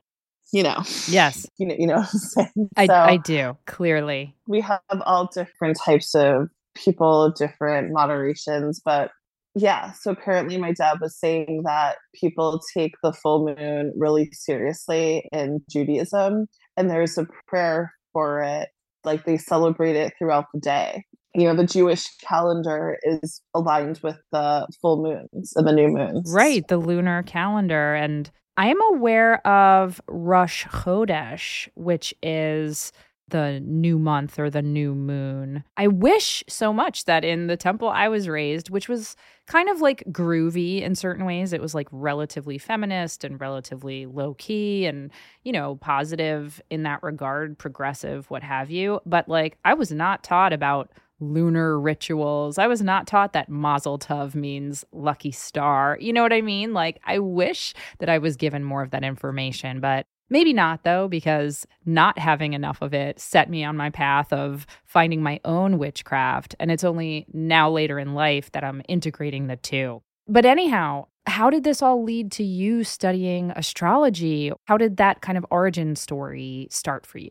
you 0.53 0.63
know, 0.63 0.83
Yes, 1.09 1.47
you 1.59 1.67
know, 1.67 1.77
you 1.79 1.87
know 1.87 1.97
what 1.99 2.09
I'm 2.13 2.19
saying? 2.19 2.69
I, 2.77 2.87
I 2.89 3.17
do, 3.19 3.57
clearly. 3.67 4.35
we 4.47 4.61
have 4.61 4.81
all 5.05 5.29
different 5.33 5.79
types 5.79 6.15
of 6.15 6.49
people, 6.75 7.31
different 7.31 7.93
moderations, 7.93 8.81
but 8.85 9.11
yeah, 9.55 9.93
so 9.93 10.13
apparently 10.13 10.57
my 10.57 10.73
dad 10.73 10.99
was 11.01 11.19
saying 11.19 11.63
that 11.65 11.97
people 12.15 12.61
take 12.75 12.93
the 13.03 13.13
full 13.13 13.45
moon 13.45 13.93
really 13.97 14.31
seriously 14.33 15.29
in 15.33 15.61
Judaism 15.69 16.47
and 16.77 16.89
there's 16.89 17.19
a 17.19 17.27
prayer 17.49 17.93
for 18.13 18.41
it. 18.43 18.69
Like 19.05 19.25
they 19.25 19.37
celebrate 19.37 19.97
it 19.97 20.13
throughout 20.19 20.47
the 20.55 20.61
day. 20.61 21.05
You 21.35 21.45
know, 21.45 21.55
the 21.55 21.67
Jewish 21.67 22.07
calendar 22.19 22.99
is 23.03 23.41
aligned 23.55 24.01
with 24.03 24.19
the 24.33 24.67
full 24.81 25.03
moons 25.03 25.53
and 25.55 25.67
the 25.67 25.73
new 25.73 25.89
moons. 25.89 26.33
Right, 26.35 26.67
the 26.67 26.79
lunar 26.79 27.23
calendar. 27.23 27.95
And 27.95 28.31
I 28.57 28.69
am 28.69 28.81
aware 28.95 29.47
of 29.47 30.01
Rosh 30.09 30.67
Chodesh, 30.67 31.69
which 31.75 32.15
is 32.23 32.93
the 33.29 33.61
new 33.61 33.99
month 33.99 34.39
or 34.39 34.49
the 34.49 34.63
new 34.63 34.95
moon. 34.95 35.63
I 35.77 35.87
wish 35.87 36.43
so 36.49 36.73
much 36.73 37.05
that 37.05 37.25
in 37.25 37.47
the 37.47 37.59
temple 37.59 37.89
I 37.89 38.09
was 38.09 38.27
raised, 38.27 38.71
which 38.71 38.89
was 38.89 39.17
kind 39.47 39.69
of 39.69 39.81
like 39.81 40.03
groovy 40.11 40.81
in 40.83 40.95
certain 40.95 41.27
ways, 41.27 41.53
it 41.53 41.61
was 41.61 41.75
like 41.75 41.89
relatively 41.93 42.57
feminist 42.57 43.25
and 43.25 43.41
relatively 43.41 44.07
low 44.07 44.35
key 44.35 44.87
and, 44.87 45.11
you 45.45 45.53
know, 45.53 45.77
positive 45.77 46.61
in 46.71 46.85
that 46.85 47.03
regard, 47.03 47.59
progressive, 47.59 48.31
what 48.31 48.43
have 48.43 48.71
you. 48.71 49.01
But 49.05 49.29
like, 49.29 49.59
I 49.65 49.75
was 49.75 49.93
not 49.93 50.25
taught 50.25 50.55
about 50.55 50.91
lunar 51.21 51.81
rituals. 51.81 52.59
I 52.59 52.67
was 52.67 52.83
not 52.83 53.07
taught 53.07 53.33
that 53.33 53.49
Mazel 53.49 53.99
Tov 53.99 54.35
means 54.35 54.85
lucky 54.93 55.31
star. 55.31 55.99
You 56.01 56.13
know 56.13 56.23
what 56.23 56.33
I 56.33 56.41
mean? 56.41 56.73
Like, 56.73 57.01
I 57.05 57.19
wish 57.19 57.75
that 57.99 58.09
I 58.09 58.19
was 58.19 58.37
given 58.37 58.65
more 58.65 58.83
of 58.83 58.91
that 58.91 59.05
information, 59.05 59.81
but 59.81 60.07
maybe 60.31 60.53
not 60.53 60.85
though, 60.85 61.09
because 61.09 61.67
not 61.85 62.19
having 62.19 62.53
enough 62.53 62.83
of 62.83 62.95
it 62.95 63.19
set 63.21 63.51
me 63.51 63.65
on 63.65 63.77
my 63.77 63.91
path 63.91 64.33
of 64.33 64.67
finding 64.85 65.23
my 65.23 65.41
own 65.45 65.79
witchcraft. 65.79 66.55
And 66.61 66.71
it's 66.71 66.85
only 66.85 67.27
now 67.33 67.71
later 67.71 67.99
in 67.99 68.15
life 68.15 68.53
that 68.53 68.65
I'm 68.65 68.83
integrating 68.89 69.47
the 69.47 69.57
two. 69.57 70.03
But 70.27 70.45
anyhow, 70.45 71.07
how 71.27 71.51
did 71.51 71.65
this 71.65 71.83
all 71.83 72.05
lead 72.05 72.33
to 72.33 72.45
you 72.45 72.85
studying 72.85 73.51
astrology? 73.53 74.53
How 74.67 74.77
did 74.77 74.99
that 74.99 75.21
kind 75.21 75.39
of 75.39 75.47
origin 75.51 75.97
story 75.97 76.69
start 76.71 77.07
for 77.07 77.19
you? 77.19 77.31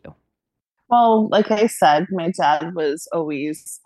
Well, 0.88 1.28
like 1.28 1.50
I 1.50 1.66
said, 1.66 2.06
my 2.10 2.30
dad 2.30 2.74
was 2.74 3.06
always 3.12 3.80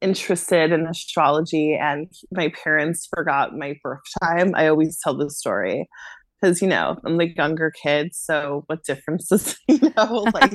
interested 0.00 0.72
in 0.72 0.86
astrology, 0.86 1.74
and 1.74 2.10
my 2.32 2.52
parents 2.62 3.08
forgot 3.14 3.56
my 3.56 3.74
birth 3.82 4.00
time. 4.22 4.52
I 4.54 4.68
always 4.68 4.98
tell 5.02 5.16
this 5.16 5.38
story 5.38 5.88
because, 6.40 6.62
you 6.62 6.68
know, 6.68 6.96
I'm 7.04 7.18
the 7.18 7.28
younger 7.34 7.70
kid. 7.70 8.14
So, 8.14 8.64
what 8.66 8.84
difference 8.84 9.28
does, 9.28 9.56
you 9.68 9.92
know, 9.96 10.26
like 10.34 10.54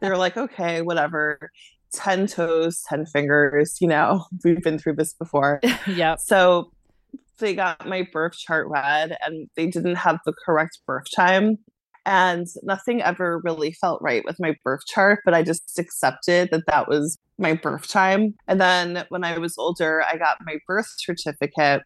they're 0.00 0.16
like, 0.16 0.36
okay, 0.36 0.82
whatever, 0.82 1.50
10 1.94 2.26
toes, 2.26 2.82
10 2.88 3.06
fingers, 3.06 3.78
you 3.80 3.88
know, 3.88 4.24
we've 4.44 4.62
been 4.62 4.78
through 4.78 4.94
this 4.96 5.14
before. 5.14 5.60
yeah. 5.86 6.16
So, 6.16 6.72
they 7.38 7.54
got 7.56 7.88
my 7.88 8.06
birth 8.12 8.34
chart 8.34 8.68
read 8.68 9.16
and 9.20 9.48
they 9.56 9.66
didn't 9.66 9.96
have 9.96 10.20
the 10.24 10.32
correct 10.44 10.78
birth 10.86 11.06
time 11.14 11.58
and 12.04 12.46
nothing 12.62 13.02
ever 13.02 13.40
really 13.44 13.72
felt 13.72 14.02
right 14.02 14.24
with 14.24 14.36
my 14.40 14.54
birth 14.64 14.84
chart 14.86 15.20
but 15.24 15.34
i 15.34 15.42
just 15.42 15.78
accepted 15.78 16.48
that 16.50 16.66
that 16.66 16.88
was 16.88 17.18
my 17.38 17.54
birth 17.54 17.88
time. 17.88 18.34
And 18.46 18.60
then 18.60 19.04
when 19.08 19.24
i 19.24 19.38
was 19.38 19.56
older 19.58 20.02
i 20.04 20.16
got 20.16 20.38
my 20.44 20.58
birth 20.66 20.92
certificate 20.98 21.82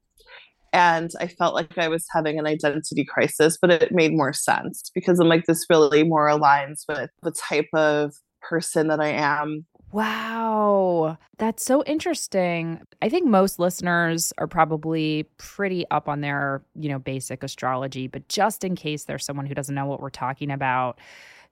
and 0.72 1.10
i 1.20 1.26
felt 1.26 1.54
like 1.54 1.78
i 1.78 1.88
was 1.88 2.06
having 2.12 2.38
an 2.38 2.46
identity 2.46 3.04
crisis 3.04 3.56
but 3.60 3.70
it 3.70 3.92
made 3.92 4.12
more 4.12 4.32
sense 4.32 4.90
because 4.94 5.18
i'm 5.18 5.28
like 5.28 5.44
this 5.46 5.66
really 5.70 6.02
more 6.02 6.28
aligns 6.28 6.82
with 6.88 7.10
the 7.22 7.32
type 7.32 7.68
of 7.74 8.12
person 8.42 8.88
that 8.88 9.00
i 9.00 9.08
am 9.08 9.64
Wow. 9.96 11.16
That's 11.38 11.64
so 11.64 11.82
interesting. 11.84 12.82
I 13.00 13.08
think 13.08 13.26
most 13.26 13.58
listeners 13.58 14.30
are 14.36 14.46
probably 14.46 15.26
pretty 15.38 15.86
up 15.90 16.06
on 16.06 16.20
their, 16.20 16.62
you 16.74 16.90
know, 16.90 16.98
basic 16.98 17.42
astrology, 17.42 18.06
but 18.06 18.28
just 18.28 18.62
in 18.62 18.76
case 18.76 19.04
there's 19.04 19.24
someone 19.24 19.46
who 19.46 19.54
doesn't 19.54 19.74
know 19.74 19.86
what 19.86 20.02
we're 20.02 20.10
talking 20.10 20.50
about, 20.50 20.98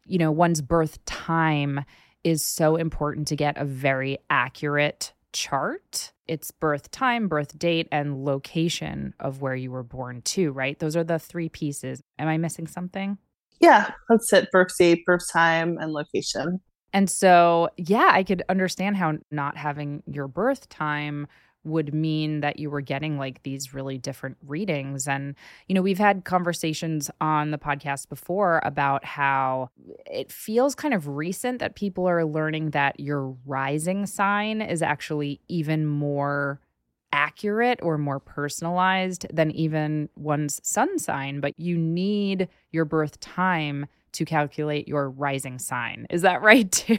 you 0.04 0.18
know, 0.18 0.30
one's 0.30 0.60
birth 0.60 1.02
time 1.06 1.86
is 2.22 2.42
so 2.42 2.76
important 2.76 3.28
to 3.28 3.36
get 3.36 3.56
a 3.56 3.64
very 3.64 4.18
accurate 4.28 5.14
chart. 5.32 6.12
It's 6.28 6.50
birth 6.50 6.90
time, 6.90 7.28
birth 7.28 7.58
date, 7.58 7.88
and 7.90 8.26
location 8.26 9.14
of 9.20 9.40
where 9.40 9.56
you 9.56 9.70
were 9.70 9.82
born, 9.82 10.20
too, 10.20 10.52
right? 10.52 10.78
Those 10.78 10.96
are 10.96 11.04
the 11.04 11.18
three 11.18 11.48
pieces. 11.48 12.02
Am 12.18 12.28
I 12.28 12.36
missing 12.36 12.66
something? 12.66 13.16
yeah 13.60 13.92
that's 14.08 14.32
it 14.32 14.50
birth 14.50 14.76
date 14.78 15.04
birth 15.06 15.22
time 15.32 15.78
and 15.78 15.92
location 15.92 16.60
And 16.94 17.10
so, 17.10 17.68
yeah, 17.76 18.10
I 18.12 18.22
could 18.22 18.42
understand 18.48 18.96
how 18.96 19.18
not 19.32 19.58
having 19.58 20.02
your 20.06 20.28
birth 20.28 20.70
time 20.70 21.26
would 21.64 21.94
mean 21.94 22.40
that 22.40 22.58
you 22.58 22.70
were 22.70 22.82
getting 22.82 23.18
like 23.18 23.42
these 23.42 23.74
really 23.74 23.98
different 23.98 24.36
readings. 24.46 25.08
And, 25.08 25.34
you 25.66 25.74
know, 25.74 25.82
we've 25.82 25.98
had 25.98 26.24
conversations 26.24 27.10
on 27.20 27.50
the 27.50 27.58
podcast 27.58 28.08
before 28.08 28.60
about 28.64 29.04
how 29.04 29.70
it 30.06 30.30
feels 30.30 30.74
kind 30.74 30.94
of 30.94 31.08
recent 31.08 31.58
that 31.60 31.74
people 31.74 32.06
are 32.06 32.24
learning 32.24 32.70
that 32.70 33.00
your 33.00 33.34
rising 33.46 34.06
sign 34.06 34.62
is 34.62 34.82
actually 34.82 35.40
even 35.48 35.86
more 35.86 36.60
accurate 37.12 37.80
or 37.82 37.98
more 37.98 38.20
personalized 38.20 39.26
than 39.32 39.50
even 39.52 40.08
one's 40.16 40.60
sun 40.64 40.98
sign. 40.98 41.40
But 41.40 41.54
you 41.58 41.78
need 41.78 42.48
your 42.72 42.84
birth 42.84 43.20
time 43.20 43.86
to 44.14 44.24
calculate 44.24 44.88
your 44.88 45.10
rising 45.10 45.58
sign. 45.58 46.06
Is 46.10 46.22
that 46.22 46.42
right 46.42 46.70
too? 46.72 46.98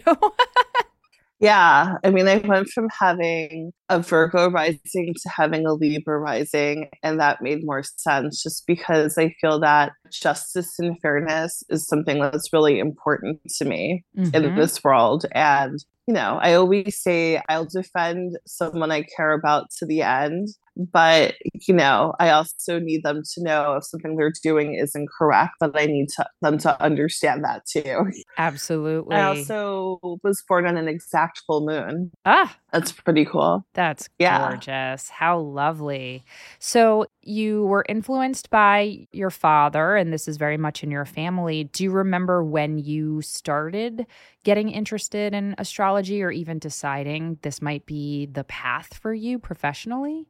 Yeah, 1.41 1.95
I 2.03 2.11
mean, 2.11 2.29
I 2.29 2.37
went 2.37 2.69
from 2.69 2.87
having 2.97 3.73
a 3.89 3.99
Virgo 3.99 4.49
rising 4.49 5.13
to 5.21 5.29
having 5.29 5.65
a 5.65 5.73
Libra 5.73 6.17
rising, 6.17 6.89
and 7.03 7.19
that 7.19 7.41
made 7.41 7.59
more 7.65 7.83
sense 7.97 8.41
just 8.41 8.65
because 8.65 9.17
I 9.17 9.35
feel 9.41 9.59
that 9.59 9.91
justice 10.11 10.79
and 10.79 10.97
fairness 11.01 11.61
is 11.69 11.87
something 11.87 12.21
that's 12.21 12.53
really 12.53 12.79
important 12.79 13.41
to 13.57 13.65
me 13.65 14.05
in 14.33 14.43
Mhm. 14.43 14.55
this 14.55 14.81
world. 14.81 15.25
And, 15.33 15.77
you 16.07 16.13
know, 16.13 16.39
I 16.41 16.53
always 16.53 17.01
say 17.01 17.41
I'll 17.49 17.65
defend 17.65 18.37
someone 18.45 18.91
I 18.91 19.03
care 19.03 19.31
about 19.33 19.69
to 19.79 19.85
the 19.85 20.01
end. 20.01 20.49
But, 20.77 21.35
you 21.65 21.73
know, 21.73 22.13
I 22.19 22.31
also 22.31 22.79
need 22.79 23.03
them 23.03 23.21
to 23.33 23.43
know 23.43 23.75
if 23.75 23.85
something 23.85 24.17
they're 24.17 24.33
doing 24.43 24.75
is 24.75 24.93
incorrect, 24.93 25.53
but 25.61 25.71
I 25.79 25.85
need 25.85 26.09
to, 26.17 26.25
them 26.41 26.57
to 26.59 26.83
understand 26.83 27.45
that 27.45 27.61
too. 27.65 28.11
Absolutely. 28.37 29.15
I 29.15 29.23
also 29.23 29.99
was 30.21 30.43
born 30.49 30.67
on 30.67 30.75
an 30.75 30.89
exact 30.89 31.43
full 31.47 31.65
moon. 31.65 32.11
ah, 32.25 32.53
That's 32.73 32.91
pretty 32.91 33.23
cool. 33.23 33.65
that's 33.73 34.09
Yeah. 34.19 34.49
gorgeous. 34.49 35.07
How 35.07 35.39
lovely. 35.39 36.25
So 36.59 37.05
you 37.25 37.65
were 37.65 37.85
influenced 37.89 38.49
by 38.49 39.07
your 39.11 39.29
father, 39.29 39.95
and 39.95 40.13
this 40.13 40.27
is 40.27 40.37
very 40.37 40.57
much 40.57 40.83
in 40.83 40.91
your 40.91 41.05
family. 41.05 41.65
Do 41.65 41.83
you 41.83 41.91
remember 41.91 42.43
when 42.43 42.77
you 42.77 43.21
started 43.21 44.05
getting 44.43 44.69
interested 44.69 45.33
in 45.33 45.55
astrology 45.57 46.21
or 46.23 46.31
even 46.31 46.59
deciding 46.59 47.39
this 47.41 47.61
might 47.61 47.85
be 47.85 48.27
the 48.27 48.43
path 48.43 48.97
for 48.97 49.13
you 49.13 49.39
professionally? 49.39 50.27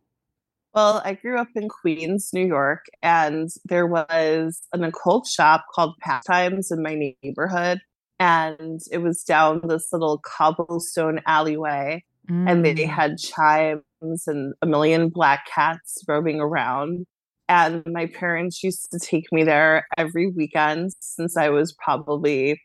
Well, 0.73 1.01
I 1.05 1.13
grew 1.13 1.39
up 1.39 1.47
in 1.55 1.69
Queens, 1.69 2.31
New 2.33 2.45
York, 2.45 2.85
and 3.01 3.49
there 3.63 3.87
was 3.87 4.61
an 4.73 4.83
occult 4.83 5.27
shop 5.27 5.65
called 5.73 5.95
Pastimes 6.01 6.71
in 6.71 6.83
my 6.83 7.13
neighborhood. 7.23 7.79
And 8.19 8.79
it 8.91 8.99
was 8.99 9.23
down 9.23 9.61
this 9.67 9.87
little 9.91 10.19
cobblestone 10.19 11.21
alleyway, 11.25 12.03
and 12.29 12.65
they 12.65 12.73
Mm. 12.75 12.89
had 12.89 13.17
chimes 13.17 14.27
and 14.27 14.53
a 14.61 14.65
million 14.65 15.09
black 15.09 15.45
cats 15.53 16.03
roaming 16.07 16.39
around. 16.39 17.05
And 17.47 17.83
my 17.85 18.07
parents 18.07 18.63
used 18.63 18.89
to 18.91 18.99
take 18.99 19.25
me 19.31 19.43
there 19.43 19.85
every 19.97 20.31
weekend 20.31 20.91
since 20.99 21.37
I 21.37 21.49
was 21.49 21.73
probably 21.73 22.59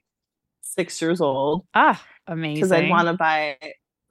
six 0.62 1.00
years 1.02 1.20
old. 1.20 1.66
ah, 1.74 2.02
amazing. 2.26 2.54
because 2.54 2.72
I'd 2.72 2.88
want 2.90 3.08
to 3.08 3.14
buy, 3.14 3.56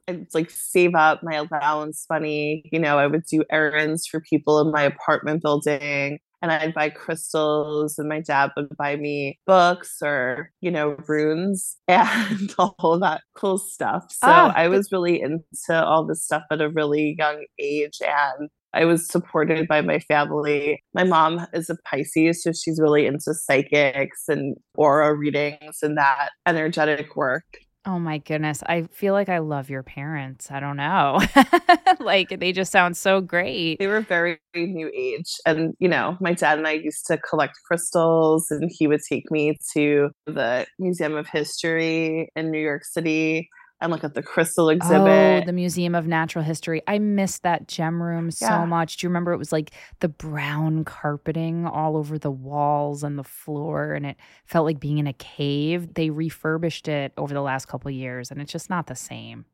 I'd 0.08 0.26
like 0.34 0.50
save 0.50 0.94
up 0.94 1.22
my 1.22 1.34
allowance 1.36 2.06
money. 2.10 2.68
You 2.72 2.78
know, 2.78 2.98
I 2.98 3.06
would 3.06 3.24
do 3.24 3.44
errands 3.50 4.06
for 4.06 4.20
people 4.20 4.60
in 4.60 4.70
my 4.70 4.82
apartment 4.82 5.42
building 5.42 6.18
and 6.42 6.50
I'd 6.52 6.74
buy 6.74 6.90
crystals, 6.90 7.98
and 7.98 8.08
my 8.08 8.20
dad 8.20 8.50
would 8.56 8.76
buy 8.76 8.96
me 8.96 9.38
books 9.46 9.98
or, 10.02 10.50
you 10.60 10.70
know, 10.70 10.96
runes 11.06 11.76
and 11.88 12.54
all 12.58 12.98
that 13.00 13.22
cool 13.34 13.58
stuff. 13.58 14.04
So 14.10 14.30
Ah, 14.30 14.52
I 14.54 14.68
was 14.68 14.90
really 14.92 15.20
into 15.20 15.84
all 15.84 16.04
this 16.06 16.24
stuff 16.24 16.44
at 16.50 16.60
a 16.60 16.70
really 16.70 17.14
young 17.18 17.44
age. 17.58 17.98
And 18.00 18.48
I 18.72 18.84
was 18.84 19.06
supported 19.08 19.66
by 19.68 19.80
my 19.80 19.98
family. 19.98 20.82
My 20.94 21.04
mom 21.04 21.46
is 21.52 21.68
a 21.70 21.76
Pisces, 21.84 22.42
so 22.42 22.52
she's 22.52 22.80
really 22.80 23.06
into 23.06 23.34
psychics 23.34 24.28
and 24.28 24.56
aura 24.76 25.14
readings 25.14 25.78
and 25.82 25.98
that 25.98 26.30
energetic 26.46 27.16
work. 27.16 27.44
Oh 27.86 27.98
my 27.98 28.18
goodness. 28.18 28.62
I 28.66 28.82
feel 28.92 29.14
like 29.14 29.30
I 29.30 29.38
love 29.38 29.70
your 29.70 29.82
parents. 29.82 30.50
I 30.50 30.60
don't 30.60 30.76
know. 30.76 31.18
like 32.00 32.28
they 32.38 32.52
just 32.52 32.70
sound 32.72 32.94
so 32.96 33.22
great. 33.22 33.78
They 33.78 33.86
were 33.86 34.02
very 34.02 34.38
new 34.54 34.90
age. 34.94 35.36
And, 35.46 35.74
you 35.78 35.88
know, 35.88 36.18
my 36.20 36.34
dad 36.34 36.58
and 36.58 36.66
I 36.68 36.72
used 36.72 37.06
to 37.06 37.16
collect 37.16 37.54
crystals, 37.66 38.50
and 38.50 38.70
he 38.70 38.86
would 38.86 39.00
take 39.08 39.30
me 39.30 39.56
to 39.72 40.10
the 40.26 40.66
Museum 40.78 41.16
of 41.16 41.26
History 41.28 42.28
in 42.36 42.50
New 42.50 42.60
York 42.60 42.84
City 42.84 43.48
and 43.80 43.90
look 43.90 44.04
at 44.04 44.14
the 44.14 44.22
crystal 44.22 44.66
oh, 44.66 44.70
exhibit. 44.70 45.42
Oh, 45.42 45.46
the 45.46 45.52
Museum 45.52 45.94
of 45.94 46.06
Natural 46.06 46.44
History. 46.44 46.82
I 46.86 46.98
missed 46.98 47.42
that 47.42 47.68
gem 47.68 48.02
room 48.02 48.30
so 48.30 48.46
Yeah. 48.46 48.64
much. 48.66 48.96
Do 48.98 49.06
you 49.06 49.08
remember 49.08 49.32
it 49.32 49.38
was 49.38 49.52
like 49.52 49.70
the 50.00 50.08
brown 50.08 50.84
carpeting 50.84 51.66
all 51.66 51.96
over 51.96 52.18
the 52.18 52.30
walls 52.30 53.02
and 53.02 53.18
the 53.18 53.24
floor 53.24 53.94
and 53.94 54.04
it 54.04 54.16
felt 54.44 54.66
like 54.66 54.80
being 54.80 54.98
in 54.98 55.06
a 55.06 55.12
cave. 55.14 55.94
They 55.94 56.10
refurbished 56.10 56.88
it 56.88 57.12
over 57.16 57.32
the 57.32 57.40
last 57.40 57.66
couple 57.68 57.88
of 57.88 57.94
years 57.94 58.30
and 58.30 58.40
it's 58.40 58.52
just 58.52 58.70
not 58.70 58.86
the 58.86 58.96
same. 58.96 59.44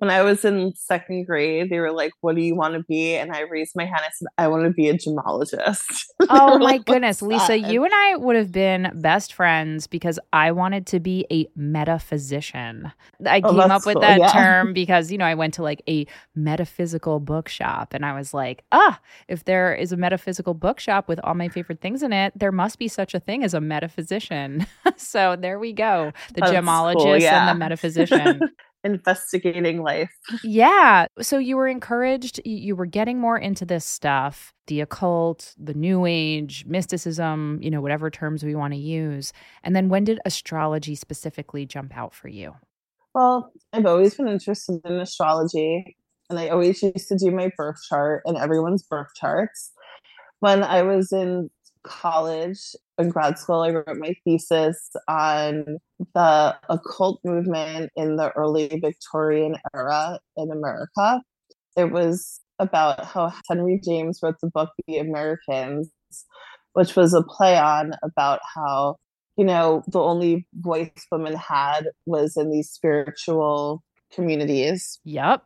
When 0.00 0.08
I 0.10 0.22
was 0.22 0.46
in 0.46 0.72
second 0.76 1.26
grade, 1.26 1.68
they 1.68 1.78
were 1.78 1.92
like, 1.92 2.12
What 2.22 2.34
do 2.34 2.40
you 2.40 2.54
want 2.54 2.72
to 2.74 2.82
be? 2.82 3.16
And 3.16 3.32
I 3.32 3.42
raised 3.42 3.76
my 3.76 3.84
hand 3.84 4.00
I 4.00 4.08
said, 4.14 4.28
I 4.38 4.48
want 4.48 4.64
to 4.64 4.70
be 4.70 4.88
a 4.88 4.94
gemologist. 4.94 5.84
Oh 6.32 6.58
my 6.58 6.64
like, 6.64 6.84
goodness, 6.84 7.22
Lisa, 7.22 7.46
that?" 7.48 7.72
you 7.72 7.84
and 7.84 7.92
I 7.92 8.16
would 8.16 8.36
have 8.36 8.52
been 8.52 8.92
best 8.94 9.32
friends 9.32 9.86
because 9.86 10.18
I 10.32 10.52
wanted 10.52 10.86
to 10.88 11.00
be 11.00 11.26
a 11.30 11.46
metaphysician. 11.56 12.92
I 13.26 13.40
Oh, 13.42 13.50
came 13.50 13.70
up 13.70 13.84
with 13.86 13.94
cool, 13.94 14.02
that 14.02 14.18
yeah. 14.20 14.32
term 14.32 14.72
because, 14.72 15.10
you 15.10 15.18
know, 15.18 15.24
I 15.24 15.34
went 15.34 15.54
to 15.54 15.62
like 15.62 15.82
a 15.88 16.06
metaphysical 16.34 17.20
bookshop 17.20 17.94
and 17.94 18.04
I 18.04 18.14
was 18.16 18.32
like, 18.32 18.64
ah, 18.72 19.00
if 19.28 19.44
there 19.44 19.74
is 19.74 19.92
a 19.92 19.96
metaphysical 19.96 20.54
bookshop 20.54 21.08
with 21.08 21.20
all 21.24 21.34
my 21.34 21.48
favorite 21.48 21.80
things 21.80 22.02
in 22.02 22.12
it, 22.12 22.32
there 22.38 22.52
must 22.52 22.78
be 22.78 22.88
such 22.88 23.14
a 23.14 23.20
thing 23.20 23.42
as 23.42 23.54
a 23.54 23.60
metaphysician. 23.60 24.66
so 24.96 25.36
there 25.36 25.58
we 25.58 25.72
go. 25.72 26.12
The 26.34 26.40
That's 26.40 26.52
cool, 26.52 26.60
gemologist 26.60 27.20
yeah. 27.20 27.48
and 27.48 27.56
the 27.56 27.58
metaphysician. 27.58 28.40
Investigating 28.82 29.82
life. 29.82 30.10
Yeah. 30.42 31.06
So 31.20 31.38
you 31.38 31.56
were 31.56 31.68
encouraged, 31.68 32.40
you 32.44 32.74
were 32.74 32.86
getting 32.86 33.18
more 33.18 33.36
into 33.38 33.64
this 33.64 33.84
stuff, 33.84 34.54
the 34.68 34.80
occult, 34.80 35.54
the 35.58 35.74
new 35.74 36.06
age, 36.06 36.64
mysticism, 36.66 37.58
you 37.60 37.70
know, 37.70 37.80
whatever 37.80 38.10
terms 38.10 38.42
we 38.42 38.54
want 38.54 38.72
to 38.72 38.78
use. 38.78 39.32
And 39.62 39.76
then 39.76 39.88
when 39.88 40.04
did 40.04 40.18
astrology 40.24 40.94
specifically 40.94 41.66
jump 41.66 41.96
out 41.96 42.14
for 42.14 42.28
you? 42.28 42.54
Well, 43.14 43.52
I've 43.72 43.86
always 43.86 44.14
been 44.14 44.28
interested 44.28 44.80
in 44.84 44.92
astrology, 45.00 45.96
and 46.28 46.38
I 46.38 46.48
always 46.48 46.82
used 46.82 47.08
to 47.08 47.16
do 47.16 47.30
my 47.30 47.50
birth 47.56 47.80
chart 47.88 48.22
and 48.24 48.36
everyone's 48.38 48.84
birth 48.84 49.10
charts. 49.16 49.72
When 50.38 50.62
I 50.62 50.82
was 50.82 51.12
in 51.12 51.50
college 51.82 52.74
in 53.00 53.10
grad 53.10 53.38
school, 53.38 53.60
I 53.60 53.70
wrote 53.70 53.96
my 53.96 54.14
thesis 54.24 54.90
on 55.08 55.78
the 56.14 56.56
occult 56.68 57.20
movement 57.24 57.90
in 57.96 58.16
the 58.16 58.30
early 58.32 58.68
Victorian 58.82 59.56
era 59.74 60.20
in 60.36 60.50
America. 60.50 61.22
It 61.76 61.92
was 61.92 62.40
about 62.58 63.04
how 63.04 63.32
Henry 63.48 63.80
James 63.82 64.20
wrote 64.22 64.36
the 64.40 64.50
book 64.50 64.70
The 64.86 64.98
Americans, 64.98 65.90
which 66.74 66.94
was 66.94 67.14
a 67.14 67.22
play 67.22 67.56
on 67.56 67.94
about 68.02 68.40
how 68.54 68.96
you 69.40 69.46
know, 69.46 69.82
the 69.88 69.98
only 69.98 70.46
voice 70.52 70.90
women 71.10 71.34
had 71.34 71.88
was 72.04 72.36
in 72.36 72.50
these 72.50 72.68
spiritual 72.68 73.82
communities 74.12 75.00
Yep. 75.04 75.42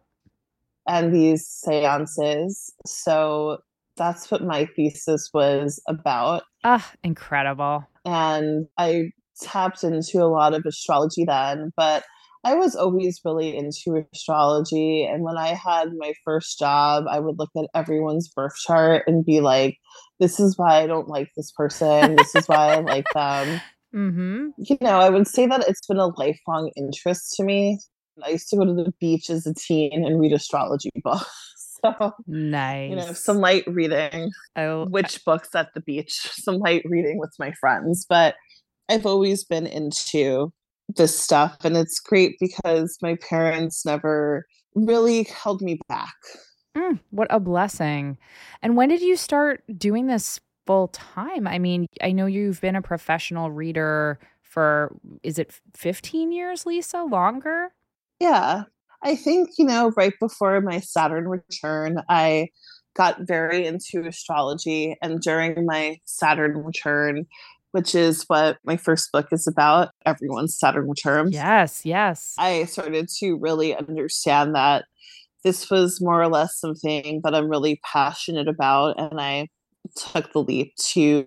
and 0.88 1.14
these 1.14 1.46
seances. 1.46 2.72
So 2.84 3.58
that's 3.96 4.30
what 4.30 4.42
my 4.42 4.66
thesis 4.76 5.30
was 5.32 5.80
about. 5.88 6.42
Ah, 6.64 6.92
incredible. 7.02 7.86
And 8.04 8.66
I 8.78 9.10
tapped 9.40 9.84
into 9.84 10.22
a 10.22 10.26
lot 10.26 10.54
of 10.54 10.64
astrology 10.66 11.24
then, 11.24 11.72
but 11.76 12.04
I 12.44 12.54
was 12.54 12.76
always 12.76 13.20
really 13.24 13.56
into 13.56 14.04
astrology. 14.12 15.04
And 15.04 15.22
when 15.22 15.38
I 15.38 15.54
had 15.54 15.88
my 15.96 16.12
first 16.24 16.58
job, 16.58 17.04
I 17.10 17.18
would 17.18 17.38
look 17.38 17.50
at 17.56 17.70
everyone's 17.74 18.28
birth 18.28 18.56
chart 18.66 19.04
and 19.06 19.24
be 19.24 19.40
like, 19.40 19.78
this 20.20 20.38
is 20.38 20.58
why 20.58 20.82
I 20.82 20.86
don't 20.86 21.08
like 21.08 21.30
this 21.36 21.50
person. 21.52 22.16
This 22.16 22.34
is 22.34 22.46
why 22.46 22.74
I 22.74 22.80
like 22.80 23.06
them. 23.14 23.60
Mm-hmm. 23.94 24.46
you 24.56 24.76
know, 24.80 24.98
I 24.98 25.08
would 25.08 25.28
say 25.28 25.46
that 25.46 25.68
it's 25.68 25.86
been 25.86 25.98
a 25.98 26.08
lifelong 26.08 26.72
interest 26.76 27.34
to 27.36 27.44
me. 27.44 27.78
I 28.24 28.30
used 28.30 28.48
to 28.48 28.56
go 28.56 28.64
to 28.64 28.74
the 28.74 28.92
beach 29.00 29.30
as 29.30 29.46
a 29.46 29.54
teen 29.54 30.04
and 30.04 30.20
read 30.20 30.32
astrology 30.32 30.90
books. 31.04 31.30
So, 31.84 32.14
Nice. 32.26 32.90
you 32.90 32.96
know, 32.96 33.12
some 33.12 33.38
light 33.38 33.64
reading, 33.66 34.30
oh, 34.56 34.86
which 34.86 35.24
books 35.24 35.54
at 35.54 35.74
the 35.74 35.80
beach, 35.80 36.12
some 36.32 36.56
light 36.56 36.82
reading 36.84 37.18
with 37.18 37.34
my 37.38 37.52
friends. 37.52 38.06
But 38.08 38.36
I've 38.88 39.06
always 39.06 39.44
been 39.44 39.66
into 39.66 40.52
this 40.88 41.18
stuff. 41.18 41.56
And 41.64 41.76
it's 41.76 42.00
great 42.00 42.36
because 42.40 42.98
my 43.02 43.16
parents 43.16 43.84
never 43.84 44.46
really 44.74 45.24
held 45.24 45.62
me 45.62 45.78
back. 45.88 46.14
Mm, 46.76 46.98
what 47.10 47.28
a 47.30 47.40
blessing. 47.40 48.18
And 48.62 48.76
when 48.76 48.88
did 48.88 49.00
you 49.00 49.16
start 49.16 49.62
doing 49.78 50.06
this 50.06 50.40
full 50.66 50.88
time? 50.88 51.46
I 51.46 51.58
mean, 51.58 51.86
I 52.02 52.12
know 52.12 52.26
you've 52.26 52.60
been 52.60 52.76
a 52.76 52.82
professional 52.82 53.50
reader 53.50 54.18
for, 54.42 54.94
is 55.22 55.38
it 55.38 55.52
15 55.74 56.32
years, 56.32 56.66
Lisa? 56.66 57.02
Longer? 57.02 57.72
Yeah. 58.20 58.64
I 59.04 59.16
think, 59.16 59.50
you 59.58 59.66
know, 59.66 59.92
right 59.96 60.14
before 60.18 60.60
my 60.62 60.80
Saturn 60.80 61.28
return, 61.28 61.98
I 62.08 62.48
got 62.96 63.20
very 63.20 63.66
into 63.66 64.06
astrology. 64.06 64.96
And 65.02 65.20
during 65.20 65.66
my 65.66 65.98
Saturn 66.04 66.56
return, 66.64 67.26
which 67.72 67.94
is 67.94 68.24
what 68.28 68.56
my 68.64 68.78
first 68.78 69.12
book 69.12 69.26
is 69.30 69.46
about, 69.46 69.90
everyone's 70.06 70.58
Saturn 70.58 70.88
return, 70.88 71.30
Yes, 71.32 71.84
yes. 71.84 72.34
I 72.38 72.64
started 72.64 73.08
to 73.18 73.36
really 73.36 73.76
understand 73.76 74.54
that 74.54 74.86
this 75.42 75.70
was 75.70 76.00
more 76.00 76.22
or 76.22 76.28
less 76.28 76.58
something 76.58 77.20
that 77.24 77.34
I'm 77.34 77.50
really 77.50 77.80
passionate 77.84 78.48
about. 78.48 78.98
And 78.98 79.20
I 79.20 79.48
took 79.96 80.32
the 80.32 80.42
leap 80.42 80.74
to 80.92 81.26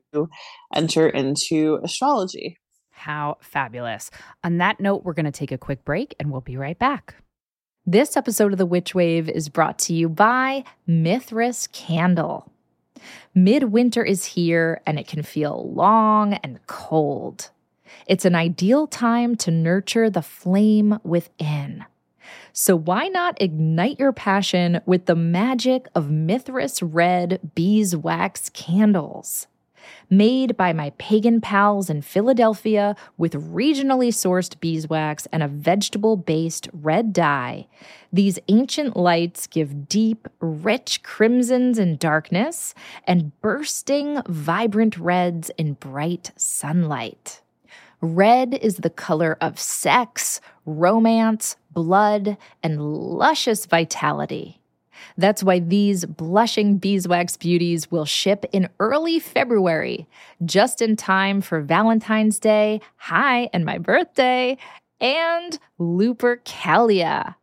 enter 0.74 1.08
into 1.08 1.80
astrology. 1.84 2.58
How 2.90 3.38
fabulous. 3.42 4.10
On 4.44 4.58
that 4.58 4.80
note, 4.80 5.04
we're 5.04 5.14
going 5.14 5.26
to 5.26 5.32
take 5.32 5.52
a 5.52 5.58
quick 5.60 5.86
break 5.86 6.16
and 6.20 6.32
we'll 6.32 6.42
be 6.42 6.58
right 6.58 6.80
back. 6.80 7.16
This 7.90 8.18
episode 8.18 8.52
of 8.52 8.58
The 8.58 8.66
Witch 8.66 8.94
Wave 8.94 9.30
is 9.30 9.48
brought 9.48 9.80
to 9.80 9.94
you 9.94 10.10
by 10.10 10.66
Mithras 10.86 11.68
Candle. 11.72 12.52
Midwinter 13.34 14.04
is 14.04 14.26
here 14.26 14.82
and 14.86 15.00
it 15.00 15.08
can 15.08 15.24
feel 15.24 15.72
long 15.74 16.34
and 16.34 16.60
cold. 16.68 17.50
It's 18.06 18.26
an 18.26 18.36
ideal 18.36 18.88
time 18.88 19.38
to 19.38 19.52
nurture 19.52 20.10
the 20.10 20.22
flame 20.22 21.00
within. 21.06 21.86
So, 22.52 22.76
why 22.76 23.08
not 23.08 23.42
ignite 23.42 24.02
your 24.02 24.12
passion 24.12 24.82
with 24.86 25.06
the 25.06 25.16
magic 25.16 25.88
of 25.96 26.12
Mithras 26.12 26.84
Red 26.84 27.40
Beeswax 27.56 28.50
candles? 28.50 29.48
Made 30.10 30.56
by 30.58 30.74
my 30.74 30.92
pagan 30.98 31.42
pals 31.42 31.90
in 31.90 32.02
Philadelphia 32.02 32.96
with 33.18 33.34
regionally 33.34 34.10
sourced 34.10 34.60
beeswax 34.60 35.28
and 35.32 35.44
a 35.44 35.48
vegetable 35.48 36.18
based 36.18 36.70
red 36.74 37.14
dye, 37.14 37.68
these 38.12 38.40
ancient 38.48 38.96
lights 38.96 39.48
give 39.48 39.90
deep, 39.90 40.28
rich 40.40 41.04
crimsons 41.04 41.78
in 41.78 41.98
darkness 41.98 42.74
and 43.06 43.40
bursting, 43.42 44.22
vibrant 44.28 44.98
reds 44.98 45.52
in 45.58 45.74
bright 45.74 46.32
sunlight. 46.36 47.42
Red 48.00 48.54
is 48.54 48.78
the 48.78 48.92
color 48.92 49.38
of 49.42 49.60
sex, 49.60 50.40
romance, 50.66 51.56
blood, 51.72 52.38
and 52.62 52.82
luscious 52.82 53.66
vitality. 53.66 54.60
That's 55.18 55.44
why 55.44 55.60
these 55.60 56.06
blushing 56.06 56.78
beeswax 56.78 57.38
beauties 57.38 57.90
will 57.92 58.06
ship 58.06 58.46
in 58.52 58.70
early 58.80 59.20
February, 59.20 60.08
just 60.46 60.82
in 60.82 60.96
time 60.96 61.42
for 61.42 61.62
Valentine's 61.62 62.40
Day, 62.40 62.82
hi, 62.98 63.50
and 63.54 63.66
my 63.66 63.78
birthday, 63.78 64.58
and 65.00 65.60
Lupercalia. 65.80 67.36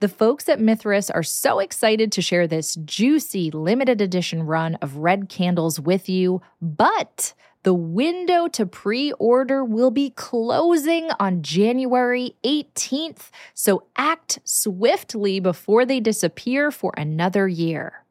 The 0.00 0.08
folks 0.08 0.48
at 0.48 0.60
Mithras 0.60 1.10
are 1.10 1.22
so 1.22 1.60
excited 1.60 2.10
to 2.10 2.22
share 2.22 2.48
this 2.48 2.74
juicy 2.84 3.52
limited 3.52 4.00
edition 4.00 4.42
run 4.42 4.74
of 4.82 4.96
red 4.96 5.28
candles 5.28 5.78
with 5.78 6.08
you, 6.08 6.42
but 6.60 7.34
the 7.62 7.74
window 7.74 8.48
to 8.48 8.66
pre 8.66 9.12
order 9.12 9.64
will 9.64 9.90
be 9.90 10.10
closing 10.10 11.08
on 11.20 11.42
January 11.42 12.36
18th, 12.44 13.30
so 13.54 13.84
act 13.96 14.40
swiftly 14.44 15.40
before 15.40 15.86
they 15.86 16.00
disappear 16.00 16.70
for 16.70 16.92
another 16.96 17.46
year. 17.46 18.02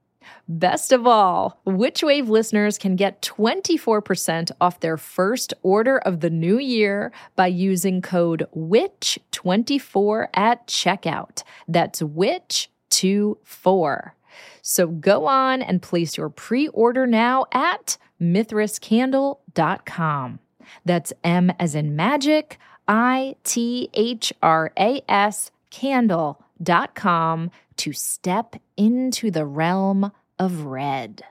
Best 0.47 0.91
of 0.91 1.07
all, 1.07 1.59
Witchwave 1.65 2.27
listeners 2.27 2.77
can 2.77 2.95
get 2.95 3.21
24% 3.21 4.51
off 4.59 4.79
their 4.79 4.97
first 4.97 5.53
order 5.63 5.97
of 5.99 6.19
the 6.19 6.29
new 6.29 6.59
year 6.59 7.11
by 7.35 7.47
using 7.47 8.01
code 8.01 8.45
WITCH24 8.55 10.27
at 10.33 10.67
checkout. 10.67 11.43
That's 11.67 12.01
WITCH24. 12.01 14.11
So 14.61 14.87
go 14.87 15.25
on 15.25 15.61
and 15.61 15.81
place 15.81 16.17
your 16.17 16.29
pre 16.29 16.67
order 16.69 17.05
now 17.07 17.45
at 17.51 17.97
mithrascandle.com. 18.21 20.39
That's 20.85 21.11
M 21.23 21.51
as 21.59 21.75
in 21.75 21.95
magic, 21.95 22.59
I 22.87 23.35
T 23.43 23.89
H 23.93 24.33
R 24.41 24.71
A 24.77 25.01
S 25.09 25.51
candle.com 25.69 27.51
to 27.77 27.93
step 27.93 28.55
into 28.77 29.31
the 29.31 29.45
realm 29.45 30.11
of 30.37 30.65
red. 30.65 31.23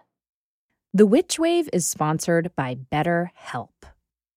The 0.92 1.06
Witch 1.06 1.38
Wave 1.38 1.68
is 1.72 1.86
sponsored 1.86 2.50
by 2.56 2.76
BetterHelp. 2.90 3.68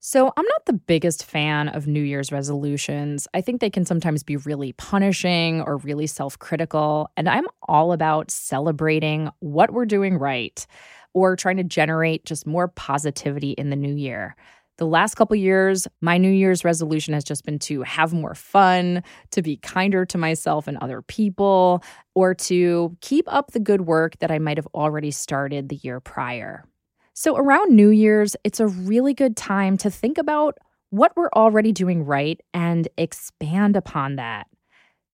So, 0.06 0.34
I'm 0.36 0.44
not 0.44 0.66
the 0.66 0.74
biggest 0.74 1.24
fan 1.24 1.70
of 1.70 1.88
New 1.88 2.02
Year's 2.02 2.30
resolutions. 2.30 3.26
I 3.34 3.40
think 3.40 3.62
they 3.62 3.70
can 3.70 3.86
sometimes 3.86 4.22
be 4.22 4.36
really 4.36 4.74
punishing 4.74 5.62
or 5.62 5.78
really 5.78 6.08
self 6.08 6.38
critical. 6.38 7.10
And 7.16 7.30
I'm 7.30 7.46
all 7.70 7.94
about 7.94 8.30
celebrating 8.30 9.30
what 9.40 9.72
we're 9.72 9.86
doing 9.86 10.18
right 10.18 10.68
or 11.14 11.38
trying 11.38 11.56
to 11.56 11.64
generate 11.64 12.26
just 12.26 12.46
more 12.46 12.68
positivity 12.68 13.52
in 13.52 13.70
the 13.70 13.78
new 13.78 13.96
year. 13.96 14.36
The 14.78 14.86
last 14.86 15.16
couple 15.16 15.38
years, 15.38 15.88
my 16.02 16.18
New 16.18 16.32
Year's 16.32 16.66
resolution 16.66 17.14
has 17.14 17.24
just 17.24 17.46
been 17.46 17.60
to 17.60 17.84
have 17.84 18.12
more 18.12 18.36
fun, 18.36 19.04
to 19.32 19.42
be 19.42 19.56
kinder 19.56 20.06
to 20.08 20.18
myself 20.18 20.68
and 20.68 20.78
other 20.80 21.02
people, 21.02 21.82
or 22.14 22.34
to 22.34 22.98
keep 23.00 23.24
up 23.34 23.52
the 23.52 23.60
good 23.62 23.82
work 23.82 24.20
that 24.20 24.32
I 24.32 24.40
might 24.40 24.58
have 24.58 24.68
already 24.74 25.12
started 25.12 25.70
the 25.70 25.78
year 25.78 26.02
prior. 26.02 26.66
So, 27.14 27.38
around 27.38 27.76
New 27.76 27.90
Year's, 27.90 28.36
it's 28.44 28.60
a 28.60 28.68
really 28.68 29.14
good 29.14 29.38
time 29.38 29.78
to 29.78 29.92
think 29.92 30.18
about 30.18 30.58
what 30.90 31.16
we're 31.16 31.30
already 31.36 31.72
doing 31.72 32.04
right 32.06 32.42
and 32.54 32.88
expand 32.98 33.76
upon 33.76 34.16
that. 34.16 34.48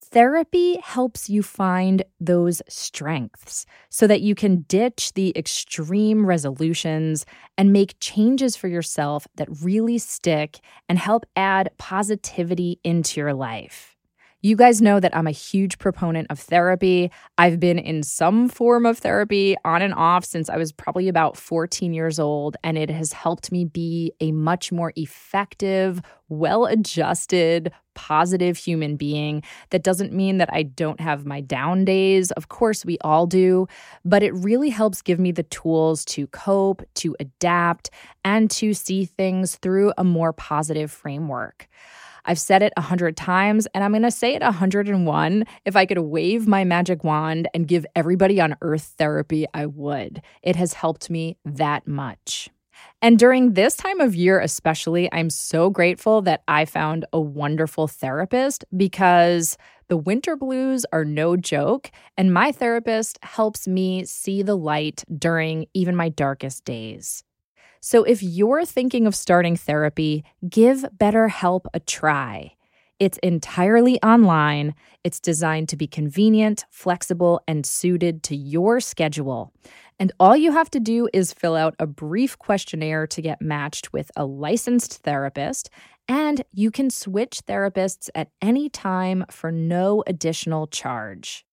Therapy 0.02 0.80
helps 0.82 1.30
you 1.30 1.44
find 1.44 2.04
those 2.20 2.62
strengths 2.68 3.66
so 3.90 4.08
that 4.08 4.22
you 4.22 4.34
can 4.34 4.62
ditch 4.62 5.14
the 5.14 5.34
extreme 5.36 6.26
resolutions 6.26 7.26
and 7.58 7.72
make 7.72 8.00
changes 8.00 8.56
for 8.56 8.70
yourself 8.70 9.28
that 9.36 9.50
really 9.62 9.98
stick 9.98 10.62
and 10.88 10.98
help 10.98 11.26
add 11.36 11.70
positivity 11.78 12.80
into 12.84 13.20
your 13.20 13.34
life. 13.34 13.99
You 14.42 14.56
guys 14.56 14.82
know 14.82 15.02
that 15.02 15.14
I'm 15.14 15.28
a 15.28 15.32
huge 15.32 15.80
proponent 15.80 16.28
of 16.30 16.40
therapy. 16.40 17.12
I've 17.38 17.60
been 17.60 17.78
in 17.78 18.04
some 18.04 18.48
form 18.48 18.86
of 18.86 19.00
therapy 19.00 19.58
on 19.66 19.82
and 19.82 19.94
off 19.94 20.24
since 20.24 20.50
I 20.50 20.56
was 20.56 20.72
probably 20.72 21.10
about 21.10 21.36
14 21.36 21.94
years 21.94 22.20
old, 22.20 22.56
and 22.64 22.78
it 22.78 22.90
has 22.90 23.12
helped 23.12 23.52
me 23.52 23.66
be 23.66 24.14
a 24.22 24.32
much 24.32 24.72
more 24.72 24.94
effective, 24.96 26.02
well 26.30 26.68
adjusted, 26.68 27.74
positive 27.96 28.56
human 28.56 28.96
being. 28.96 29.44
That 29.72 29.84
doesn't 29.84 30.14
mean 30.14 30.38
that 30.38 30.54
I 30.54 30.64
don't 30.64 31.02
have 31.02 31.26
my 31.26 31.42
down 31.42 31.84
days. 31.84 32.32
Of 32.32 32.48
course, 32.48 32.86
we 32.86 32.98
all 33.02 33.28
do, 33.28 33.68
but 34.06 34.24
it 34.24 34.34
really 34.34 34.70
helps 34.70 35.02
give 35.02 35.20
me 35.20 35.34
the 35.34 35.44
tools 35.44 36.06
to 36.06 36.28
cope, 36.28 36.82
to 36.96 37.14
adapt, 37.20 37.90
and 38.24 38.50
to 38.52 38.74
see 38.74 39.04
things 39.04 39.58
through 39.58 39.92
a 39.98 40.06
more 40.06 40.32
positive 40.32 40.92
framework. 40.92 41.68
I've 42.26 42.40
said 42.40 42.64
it 42.64 42.74
a 42.78 42.82
hundred 42.82 43.18
times, 43.18 43.68
and 43.74 43.84
I'm 43.84 43.92
going 43.92 44.04
to 44.04 44.12
say 44.12 44.36
it 44.36 44.42
a 44.42 44.52
hundred 44.52 44.88
and 44.88 45.06
one. 45.06 45.46
If 45.66 45.76
I 45.76 45.86
could 45.86 46.00
wave 46.00 46.48
my 46.48 46.64
magic 46.64 47.04
wand 47.04 47.48
and 47.54 47.68
give 47.68 47.86
everybody 47.96 48.40
on 48.42 48.56
earth 48.62 48.96
therapy, 48.98 49.46
I 49.54 49.66
would. 49.66 50.22
It 50.44 50.56
has 50.56 50.74
helped 50.74 51.10
me 51.10 51.38
that 51.46 51.88
much. 51.88 52.50
And 53.02 53.18
during 53.18 53.54
this 53.54 53.76
time 53.76 54.00
of 54.00 54.16
year, 54.16 54.40
especially, 54.40 55.10
I'm 55.12 55.30
so 55.30 55.70
grateful 55.70 56.22
that 56.24 56.44
I 56.48 56.66
found 56.66 57.06
a 57.14 57.20
wonderful 57.20 57.88
therapist 57.88 58.66
because 58.76 59.58
the 59.88 59.98
winter 59.98 60.36
blues 60.36 60.86
are 60.92 61.06
no 61.06 61.36
joke. 61.36 61.92
And 62.18 62.34
my 62.34 62.52
therapist 62.52 63.18
helps 63.24 63.68
me 63.68 64.06
see 64.06 64.44
the 64.44 64.56
light 64.56 65.04
during 65.18 65.66
even 65.74 65.96
my 65.96 66.10
darkest 66.10 66.66
days. 66.66 67.24
So 67.82 68.04
if 68.04 68.22
you're 68.22 68.66
thinking 68.66 69.08
of 69.08 69.16
starting 69.16 69.56
therapy, 69.56 70.24
give 70.48 70.86
BetterHelp 70.98 71.66
a 71.74 71.80
try. 71.80 72.56
It's 73.00 73.18
entirely 73.20 74.02
online. 74.04 74.76
It's 75.06 75.22
designed 75.22 75.70
to 75.70 75.78
be 75.78 75.88
convenient, 75.88 76.66
flexible, 76.70 77.42
and 77.48 77.66
suited 77.66 78.24
to 78.24 78.36
your 78.36 78.82
schedule. 78.82 79.54
And 79.98 80.12
all 80.20 80.36
you 80.36 80.52
have 80.52 80.70
to 80.72 80.80
do 80.82 81.08
is 81.14 81.34
fill 81.34 81.56
out 81.56 81.76
a 81.80 81.88
brief 81.88 82.38
questionnaire 82.38 83.08
to 83.08 83.22
get 83.22 83.42
matched 83.42 83.94
with 83.94 84.12
a 84.18 84.26
licensed 84.26 85.02
therapist, 85.04 85.70
and 86.10 86.44
you 86.52 86.72
can 86.72 86.90
switch 86.90 87.42
therapists 87.48 88.10
at 88.16 88.32
any 88.42 88.68
time 88.70 89.26
for 89.30 89.52
no 89.52 90.04
additional 90.06 90.68
charge. 90.68 91.46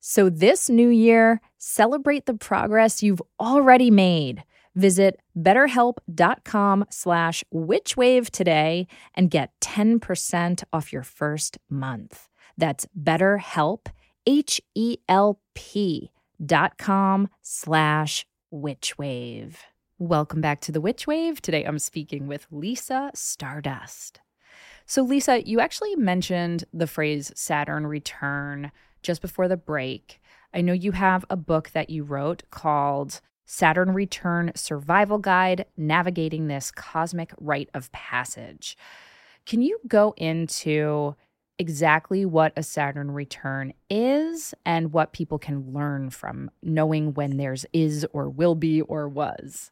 So 0.00 0.30
this 0.30 0.70
new 0.70 0.88
year, 0.88 1.40
celebrate 1.58 2.26
the 2.26 2.34
progress 2.34 3.02
you've 3.02 3.22
already 3.40 3.90
made. 3.90 4.44
Visit 4.74 5.20
betterhelp.com 5.38 6.84
slash 6.90 7.44
witchwave 7.52 8.30
today 8.30 8.86
and 9.14 9.30
get 9.30 9.52
10% 9.60 10.64
off 10.72 10.92
your 10.92 11.02
first 11.02 11.58
month. 11.70 12.28
That's 12.56 12.86
betterhelp, 13.00 13.86
H-E-L-P 14.26 16.10
dot 16.44 16.76
com 16.78 17.28
slash 17.42 18.26
witchwave. 18.52 19.54
Welcome 19.98 20.40
back 20.40 20.60
to 20.62 20.72
the 20.72 20.80
Witch 20.80 21.06
Wave. 21.06 21.40
Today 21.40 21.64
I'm 21.64 21.78
speaking 21.78 22.26
with 22.26 22.46
Lisa 22.50 23.10
Stardust. 23.14 24.20
So, 24.86 25.02
Lisa, 25.02 25.46
you 25.46 25.60
actually 25.60 25.96
mentioned 25.96 26.64
the 26.72 26.86
phrase 26.86 27.32
Saturn 27.34 27.86
return 27.86 28.70
just 29.02 29.22
before 29.22 29.48
the 29.48 29.56
break. 29.56 30.20
I 30.52 30.60
know 30.60 30.72
you 30.72 30.92
have 30.92 31.24
a 31.30 31.36
book 31.36 31.70
that 31.70 31.90
you 31.90 32.04
wrote 32.04 32.42
called 32.50 33.20
Saturn 33.46 33.92
Return 33.92 34.52
Survival 34.54 35.18
Guide 35.18 35.66
Navigating 35.76 36.46
This 36.46 36.70
Cosmic 36.70 37.32
Rite 37.38 37.70
of 37.74 37.92
Passage. 37.92 38.76
Can 39.46 39.60
you 39.60 39.78
go 39.86 40.14
into 40.16 41.14
exactly 41.58 42.24
what 42.24 42.52
a 42.56 42.62
Saturn 42.62 43.10
return 43.10 43.72
is 43.90 44.54
and 44.64 44.92
what 44.92 45.12
people 45.12 45.38
can 45.38 45.72
learn 45.72 46.10
from 46.10 46.50
knowing 46.62 47.14
when 47.14 47.36
there's 47.36 47.66
is 47.72 48.06
or 48.12 48.28
will 48.28 48.54
be 48.54 48.80
or 48.82 49.08
was? 49.08 49.70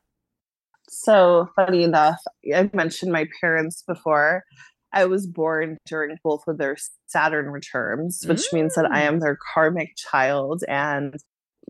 So, 0.88 1.48
funny 1.56 1.84
enough, 1.84 2.20
I 2.54 2.68
mentioned 2.72 3.12
my 3.12 3.26
parents 3.40 3.82
before. 3.86 4.44
I 4.92 5.06
was 5.06 5.26
born 5.26 5.78
during 5.86 6.18
both 6.22 6.42
of 6.46 6.58
their 6.58 6.76
Saturn 7.06 7.48
returns, 7.48 8.24
which 8.26 8.42
mm. 8.42 8.52
means 8.52 8.74
that 8.74 8.90
I 8.90 9.00
mm. 9.00 9.06
am 9.06 9.20
their 9.20 9.38
karmic 9.54 9.96
child. 9.96 10.62
And 10.68 11.14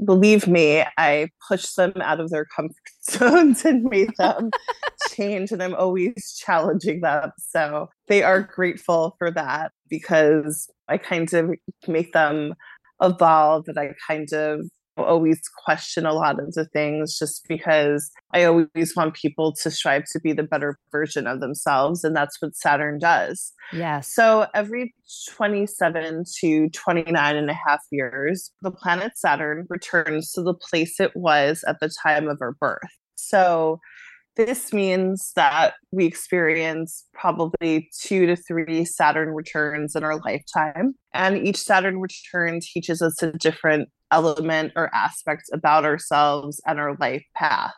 believe 0.04 0.46
me, 0.46 0.84
I 0.98 1.28
pushed 1.48 1.76
them 1.76 1.92
out 2.00 2.20
of 2.20 2.30
their 2.30 2.44
comfort 2.44 2.76
zones 3.10 3.64
and 3.64 3.84
made 3.84 4.10
them 4.18 4.50
change, 5.10 5.52
and 5.52 5.62
I'm 5.62 5.74
always 5.74 6.40
challenging 6.44 7.00
them. 7.00 7.30
So 7.38 7.88
they 8.08 8.22
are 8.22 8.42
grateful 8.42 9.16
for 9.18 9.30
that 9.30 9.72
because 9.88 10.70
I 10.88 10.98
kind 10.98 11.32
of 11.32 11.50
make 11.86 12.12
them 12.12 12.54
evolve 13.00 13.64
and 13.68 13.78
I 13.78 13.94
kind 14.06 14.32
of 14.32 14.68
always 14.96 15.40
question 15.64 16.06
a 16.06 16.12
lot 16.12 16.40
of 16.40 16.52
the 16.52 16.66
things 16.66 17.18
just 17.18 17.46
because 17.48 18.10
I 18.32 18.44
always 18.44 18.94
want 18.96 19.14
people 19.14 19.54
to 19.62 19.70
strive 19.70 20.04
to 20.12 20.20
be 20.20 20.32
the 20.32 20.42
better 20.42 20.78
version 20.90 21.26
of 21.26 21.40
themselves. 21.40 22.04
And 22.04 22.14
that's 22.14 22.40
what 22.40 22.54
Saturn 22.54 22.98
does. 22.98 23.52
Yeah. 23.72 24.00
So 24.00 24.46
every 24.54 24.94
27 25.30 26.24
to 26.40 26.68
29 26.70 27.36
and 27.36 27.50
a 27.50 27.54
half 27.54 27.80
years, 27.90 28.50
the 28.62 28.70
planet 28.70 29.12
Saturn 29.16 29.66
returns 29.68 30.32
to 30.32 30.42
the 30.42 30.54
place 30.54 31.00
it 31.00 31.12
was 31.14 31.64
at 31.66 31.80
the 31.80 31.90
time 32.02 32.28
of 32.28 32.38
our 32.40 32.52
birth. 32.60 32.80
So 33.14 33.80
this 34.36 34.72
means 34.72 35.32
that 35.36 35.74
we 35.90 36.06
experience 36.06 37.04
probably 37.12 37.88
two 38.00 38.26
to 38.26 38.36
three 38.36 38.84
Saturn 38.84 39.30
returns 39.30 39.94
in 39.94 40.04
our 40.04 40.18
lifetime. 40.20 40.94
And 41.12 41.46
each 41.46 41.58
Saturn 41.58 42.00
return 42.00 42.60
teaches 42.60 43.02
us 43.02 43.22
a 43.22 43.32
different 43.32 43.90
element 44.12 44.72
or 44.76 44.94
aspect 44.94 45.44
about 45.52 45.84
ourselves 45.84 46.60
and 46.66 46.78
our 46.78 46.96
life 47.00 47.24
path. 47.34 47.72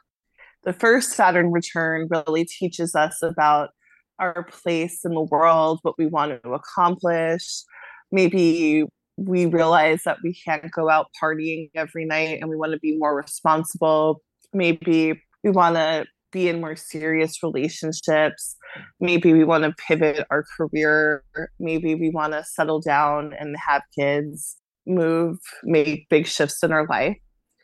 The 0.64 0.72
first 0.72 1.12
Saturn 1.12 1.53
return 1.53 2.09
really 2.11 2.45
teaches 2.45 2.95
us 2.95 3.22
about 3.22 3.70
our 4.18 4.45
place 4.45 5.05
in 5.05 5.12
the 5.12 5.22
world, 5.22 5.80
what 5.82 5.99
we 5.99 6.07
want 6.07 6.43
to 6.43 6.53
accomplish. 6.53 7.62
Maybe 8.11 8.85
we 9.16 9.47
realize 9.47 10.03
that 10.05 10.18
we 10.22 10.35
can't 10.35 10.70
go 10.70 10.89
out 10.89 11.09
partying 11.22 11.70
every 11.74 12.05
night 12.05 12.39
and 12.41 12.49
we 12.49 12.57
want 12.57 12.72
to 12.72 12.78
be 12.78 12.97
more 12.97 13.14
responsible. 13.14 14.22
Maybe 14.53 15.20
we 15.43 15.51
want 15.51 15.76
to 15.76 16.07
be 16.32 16.49
in 16.49 16.61
more 16.61 16.76
serious 16.76 17.43
relationships. 17.43 18.57
Maybe 19.01 19.32
we 19.32 19.45
want 19.45 19.64
to 19.64 19.74
pivot 19.87 20.26
our 20.30 20.45
career. 20.57 21.22
Maybe 21.61 21.95
we 21.95 22.11
want 22.11 22.32
to 22.32 22.45
settle 22.45 22.80
down 22.80 23.35
and 23.39 23.55
have 23.68 23.82
kids 23.97 24.57
move, 24.87 25.39
make 25.62 26.09
big 26.09 26.26
shifts 26.26 26.62
in 26.62 26.72
our 26.72 26.87
life. 26.87 27.16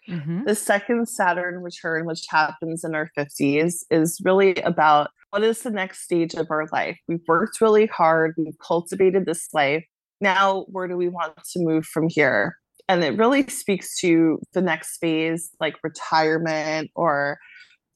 Mm-hmm. 0.08 0.44
The 0.44 0.54
second 0.54 1.08
Saturn 1.08 1.62
return, 1.62 2.04
which 2.04 2.24
happens 2.28 2.84
in 2.84 2.94
our 2.94 3.10
50s, 3.16 3.84
is 3.90 4.20
really 4.24 4.56
about 4.56 5.10
what 5.30 5.44
is 5.44 5.62
the 5.62 5.70
next 5.70 6.02
stage 6.02 6.34
of 6.34 6.50
our 6.50 6.66
life? 6.72 6.98
We've 7.06 7.22
worked 7.28 7.60
really 7.60 7.86
hard, 7.86 8.34
we've 8.36 8.58
cultivated 8.58 9.26
this 9.26 9.48
life. 9.52 9.84
Now, 10.20 10.64
where 10.68 10.88
do 10.88 10.96
we 10.96 11.08
want 11.08 11.34
to 11.52 11.60
move 11.60 11.86
from 11.86 12.08
here? 12.08 12.56
And 12.88 13.04
it 13.04 13.16
really 13.16 13.46
speaks 13.48 13.98
to 14.00 14.40
the 14.52 14.60
next 14.60 14.98
phase, 14.98 15.50
like 15.60 15.76
retirement 15.84 16.90
or 16.96 17.38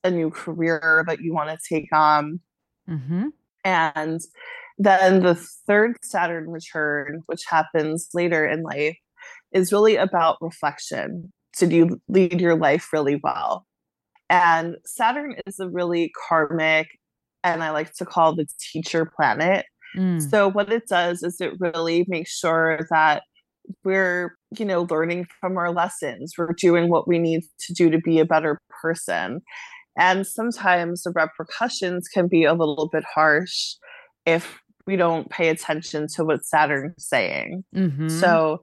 a 0.05 0.11
new 0.11 0.31
career 0.31 1.05
that 1.09 1.20
you 1.20 1.35
want 1.35 1.51
to 1.51 1.59
take 1.68 1.89
on. 1.93 2.39
Mm-hmm. 2.89 3.29
And 3.64 4.20
Then 4.79 5.22
the 5.22 5.35
third 5.35 5.97
Saturn 6.03 6.51
return, 6.51 7.22
which 7.27 7.43
happens 7.49 8.09
later 8.12 8.47
in 8.47 8.62
life, 8.62 8.97
is 9.55 9.73
really 9.73 9.97
about 9.97 10.37
reflection. 10.41 11.33
Did 11.57 11.73
you 11.73 12.01
lead 12.09 12.41
your 12.41 12.57
life 12.57 12.93
really 12.93 13.21
well? 13.23 13.65
And 14.29 14.77
Saturn 14.85 15.37
is 15.47 15.61
a 15.61 15.71
really 15.71 16.13
karmic, 16.29 16.89
and 17.43 17.63
I 17.63 17.71
like 17.71 17.95
to 17.95 18.05
call 18.05 18.35
the 18.35 18.47
teacher 18.73 19.11
planet. 19.17 19.65
Mm. 19.97 20.29
So, 20.29 20.51
what 20.51 20.73
it 20.73 20.89
does 20.89 21.23
is 21.23 21.41
it 21.41 21.53
really 21.61 22.05
makes 22.09 22.37
sure 22.37 22.81
that 22.91 23.23
we're, 23.85 24.35
you 24.59 24.65
know, 24.65 24.87
learning 24.91 25.27
from 25.41 25.57
our 25.57 25.73
lessons. 25.73 26.35
We're 26.37 26.53
doing 26.53 26.91
what 26.91 27.07
we 27.07 27.19
need 27.19 27.43
to 27.67 27.73
do 27.73 27.91
to 27.91 27.99
be 27.99 28.19
a 28.19 28.25
better 28.25 28.61
person. 28.83 29.41
And 29.97 30.27
sometimes 30.27 31.03
the 31.03 31.13
repercussions 31.13 32.09
can 32.09 32.27
be 32.27 32.45
a 32.45 32.53
little 32.53 32.89
bit 32.93 33.05
harsh 33.15 33.75
if 34.27 34.59
we 34.87 34.97
don't 34.97 35.31
pay 35.31 35.49
attention 35.49 36.09
to 36.17 36.25
what 36.25 36.45
Saturn's 36.45 36.95
saying. 36.99 37.65
Mm-hmm. 37.75 38.09
So, 38.09 38.61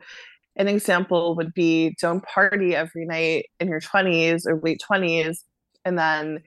an 0.55 0.67
example 0.67 1.35
would 1.35 1.53
be 1.53 1.95
don't 2.01 2.23
party 2.23 2.75
every 2.75 3.05
night 3.05 3.45
in 3.59 3.67
your 3.67 3.79
20s 3.79 4.45
or 4.45 4.59
late 4.61 4.81
20s 4.89 5.37
and 5.85 5.97
then 5.97 6.39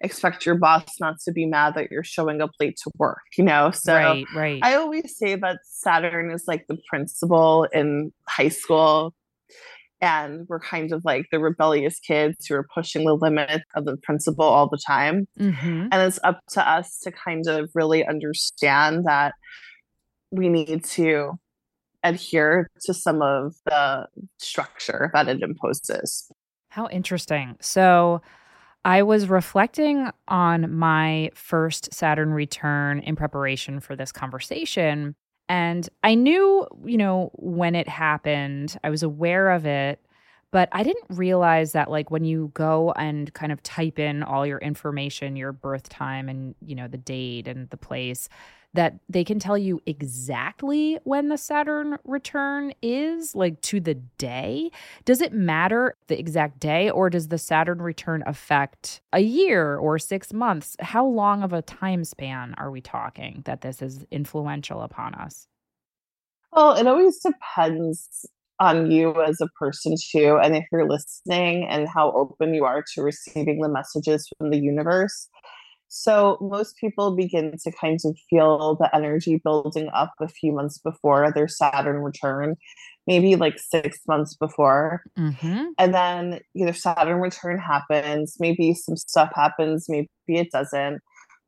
expect 0.00 0.46
your 0.46 0.54
boss 0.54 0.84
not 0.98 1.20
to 1.20 1.32
be 1.32 1.44
mad 1.44 1.74
that 1.74 1.90
you're 1.90 2.02
showing 2.02 2.40
up 2.40 2.50
late 2.58 2.78
to 2.82 2.90
work, 2.98 3.20
you 3.36 3.44
know? 3.44 3.70
So 3.70 3.94
right, 3.94 4.24
right. 4.34 4.60
I 4.62 4.74
always 4.76 5.16
say 5.16 5.34
that 5.36 5.58
Saturn 5.64 6.30
is 6.30 6.44
like 6.46 6.66
the 6.68 6.78
principal 6.88 7.64
in 7.72 8.12
high 8.26 8.48
school. 8.48 9.14
And 10.02 10.46
we're 10.48 10.60
kind 10.60 10.94
of 10.94 11.04
like 11.04 11.26
the 11.30 11.38
rebellious 11.38 11.98
kids 12.00 12.46
who 12.46 12.54
are 12.54 12.66
pushing 12.74 13.04
the 13.04 13.14
limit 13.14 13.60
of 13.74 13.84
the 13.84 13.98
principal 13.98 14.46
all 14.46 14.66
the 14.66 14.80
time. 14.86 15.28
Mm-hmm. 15.38 15.88
And 15.92 15.94
it's 15.94 16.18
up 16.24 16.40
to 16.52 16.66
us 16.66 17.00
to 17.00 17.12
kind 17.12 17.46
of 17.46 17.68
really 17.74 18.06
understand 18.06 19.04
that 19.04 19.34
we 20.30 20.48
need 20.48 20.84
to 20.84 21.32
adhere 22.02 22.70
to 22.82 22.94
some 22.94 23.22
of 23.22 23.54
the 23.66 24.06
structure 24.38 25.10
that 25.14 25.28
it 25.28 25.42
imposes. 25.42 26.30
How 26.68 26.88
interesting. 26.88 27.56
So, 27.60 28.22
I 28.84 29.02
was 29.02 29.28
reflecting 29.28 30.10
on 30.28 30.74
my 30.74 31.30
first 31.34 31.92
Saturn 31.92 32.32
return 32.32 33.00
in 33.00 33.14
preparation 33.14 33.78
for 33.80 33.94
this 33.94 34.10
conversation. 34.10 35.14
And 35.50 35.86
I 36.02 36.14
knew, 36.14 36.66
you 36.86 36.96
know, 36.96 37.30
when 37.34 37.74
it 37.74 37.88
happened, 37.88 38.78
I 38.82 38.88
was 38.88 39.02
aware 39.02 39.50
of 39.50 39.66
it, 39.66 40.00
but 40.50 40.70
I 40.72 40.82
didn't 40.82 41.04
realize 41.10 41.72
that, 41.72 41.90
like, 41.90 42.10
when 42.10 42.24
you 42.24 42.52
go 42.54 42.92
and 42.92 43.32
kind 43.34 43.52
of 43.52 43.62
type 43.62 43.98
in 43.98 44.22
all 44.22 44.46
your 44.46 44.58
information, 44.58 45.36
your 45.36 45.52
birth 45.52 45.88
time 45.90 46.28
and, 46.30 46.54
you 46.64 46.74
know, 46.74 46.88
the 46.88 46.98
date 46.98 47.48
and 47.48 47.68
the 47.68 47.76
place, 47.76 48.30
that 48.74 48.98
they 49.08 49.24
can 49.24 49.38
tell 49.38 49.58
you 49.58 49.80
exactly 49.86 50.98
when 51.04 51.28
the 51.28 51.36
Saturn 51.36 51.98
return 52.04 52.72
is, 52.82 53.34
like 53.34 53.60
to 53.62 53.80
the 53.80 53.94
day. 53.94 54.70
Does 55.04 55.20
it 55.20 55.32
matter 55.32 55.96
the 56.06 56.18
exact 56.18 56.60
day, 56.60 56.90
or 56.90 57.10
does 57.10 57.28
the 57.28 57.38
Saturn 57.38 57.82
return 57.82 58.22
affect 58.26 59.00
a 59.12 59.20
year 59.20 59.76
or 59.76 59.98
six 59.98 60.32
months? 60.32 60.76
How 60.80 61.04
long 61.06 61.42
of 61.42 61.52
a 61.52 61.62
time 61.62 62.04
span 62.04 62.54
are 62.58 62.70
we 62.70 62.80
talking 62.80 63.42
that 63.44 63.62
this 63.62 63.82
is 63.82 64.06
influential 64.10 64.82
upon 64.82 65.14
us? 65.14 65.48
Well, 66.52 66.74
it 66.74 66.86
always 66.86 67.18
depends 67.20 68.26
on 68.60 68.90
you 68.90 69.20
as 69.22 69.40
a 69.40 69.48
person 69.58 69.94
too 69.98 70.38
and 70.42 70.54
if 70.54 70.66
you're 70.70 70.88
listening 70.88 71.66
and 71.66 71.88
how 71.88 72.12
open 72.12 72.52
you 72.52 72.64
are 72.64 72.84
to 72.94 73.02
receiving 73.02 73.58
the 73.60 73.68
messages 73.68 74.28
from 74.36 74.50
the 74.50 74.58
universe 74.58 75.28
so 75.92 76.38
most 76.40 76.76
people 76.76 77.16
begin 77.16 77.56
to 77.64 77.72
kind 77.72 77.98
of 78.04 78.16
feel 78.30 78.76
the 78.76 78.88
energy 78.94 79.40
building 79.42 79.90
up 79.92 80.12
a 80.20 80.28
few 80.28 80.52
months 80.52 80.78
before 80.78 81.32
their 81.32 81.48
Saturn 81.48 81.96
return, 81.96 82.54
maybe 83.08 83.34
like 83.34 83.58
six 83.58 83.98
months 84.06 84.36
before. 84.36 85.02
Mm-hmm. 85.18 85.64
And 85.78 85.92
then 85.92 86.40
either 86.54 86.72
Saturn 86.72 87.20
return 87.20 87.58
happens, 87.58 88.36
maybe 88.38 88.72
some 88.72 88.96
stuff 88.96 89.32
happens, 89.34 89.86
maybe 89.88 90.08
it 90.28 90.52
doesn't. 90.52 91.00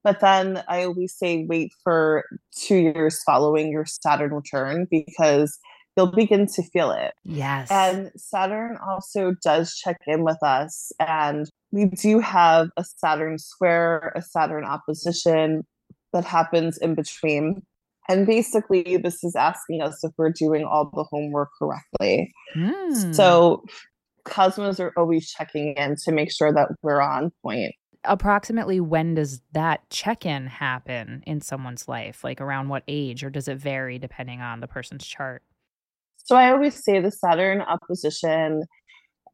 But 0.02 0.18
then 0.18 0.64
I 0.66 0.82
always 0.82 1.16
say 1.16 1.46
wait 1.48 1.70
for 1.84 2.24
two 2.56 2.78
years 2.78 3.22
following 3.22 3.70
your 3.70 3.86
Saturn 3.86 4.32
return 4.32 4.88
because 4.90 5.56
you'll 5.96 6.10
begin 6.10 6.46
to 6.46 6.64
feel 6.64 6.90
it. 6.90 7.14
Yes. 7.22 7.70
And 7.70 8.10
Saturn 8.16 8.76
also 8.84 9.36
does 9.40 9.76
check 9.76 9.98
in 10.08 10.24
with 10.24 10.42
us. 10.42 10.90
And 10.98 11.48
we 11.72 11.86
do 11.86 12.20
have 12.20 12.68
a 12.76 12.84
Saturn 12.84 13.38
square, 13.38 14.12
a 14.14 14.22
Saturn 14.22 14.64
opposition 14.64 15.64
that 16.12 16.24
happens 16.24 16.78
in 16.78 16.94
between. 16.94 17.62
And 18.08 18.26
basically, 18.26 18.98
this 18.98 19.24
is 19.24 19.34
asking 19.34 19.80
us 19.80 20.04
if 20.04 20.12
we're 20.18 20.30
doing 20.30 20.64
all 20.64 20.90
the 20.94 21.04
homework 21.04 21.48
correctly. 21.58 22.32
Mm. 22.54 23.14
So, 23.14 23.64
cosmos 24.24 24.78
are 24.80 24.92
always 24.96 25.30
checking 25.30 25.74
in 25.74 25.96
to 26.04 26.12
make 26.12 26.30
sure 26.30 26.52
that 26.52 26.68
we're 26.82 27.00
on 27.00 27.32
point. 27.42 27.74
Approximately 28.04 28.80
when 28.80 29.14
does 29.14 29.40
that 29.52 29.88
check 29.88 30.26
in 30.26 30.48
happen 30.48 31.22
in 31.26 31.40
someone's 31.40 31.86
life? 31.86 32.24
Like 32.24 32.40
around 32.40 32.68
what 32.68 32.82
age, 32.88 33.22
or 33.24 33.30
does 33.30 33.48
it 33.48 33.58
vary 33.58 33.98
depending 33.98 34.40
on 34.40 34.60
the 34.60 34.68
person's 34.68 35.06
chart? 35.06 35.42
So, 36.16 36.36
I 36.36 36.50
always 36.50 36.84
say 36.84 37.00
the 37.00 37.12
Saturn 37.12 37.62
opposition 37.62 38.64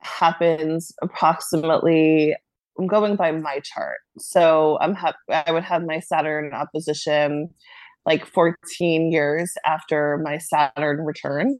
happens 0.00 0.92
approximately 1.02 2.34
I'm 2.78 2.86
going 2.86 3.16
by 3.16 3.32
my 3.32 3.60
chart. 3.60 3.98
So 4.18 4.78
I'm 4.80 4.94
ha- 4.94 5.14
I 5.28 5.50
would 5.50 5.64
have 5.64 5.84
my 5.84 6.00
Saturn 6.00 6.52
opposition 6.52 7.50
like 8.06 8.24
14 8.24 9.10
years 9.10 9.52
after 9.66 10.18
my 10.22 10.38
Saturn 10.38 11.04
return. 11.04 11.58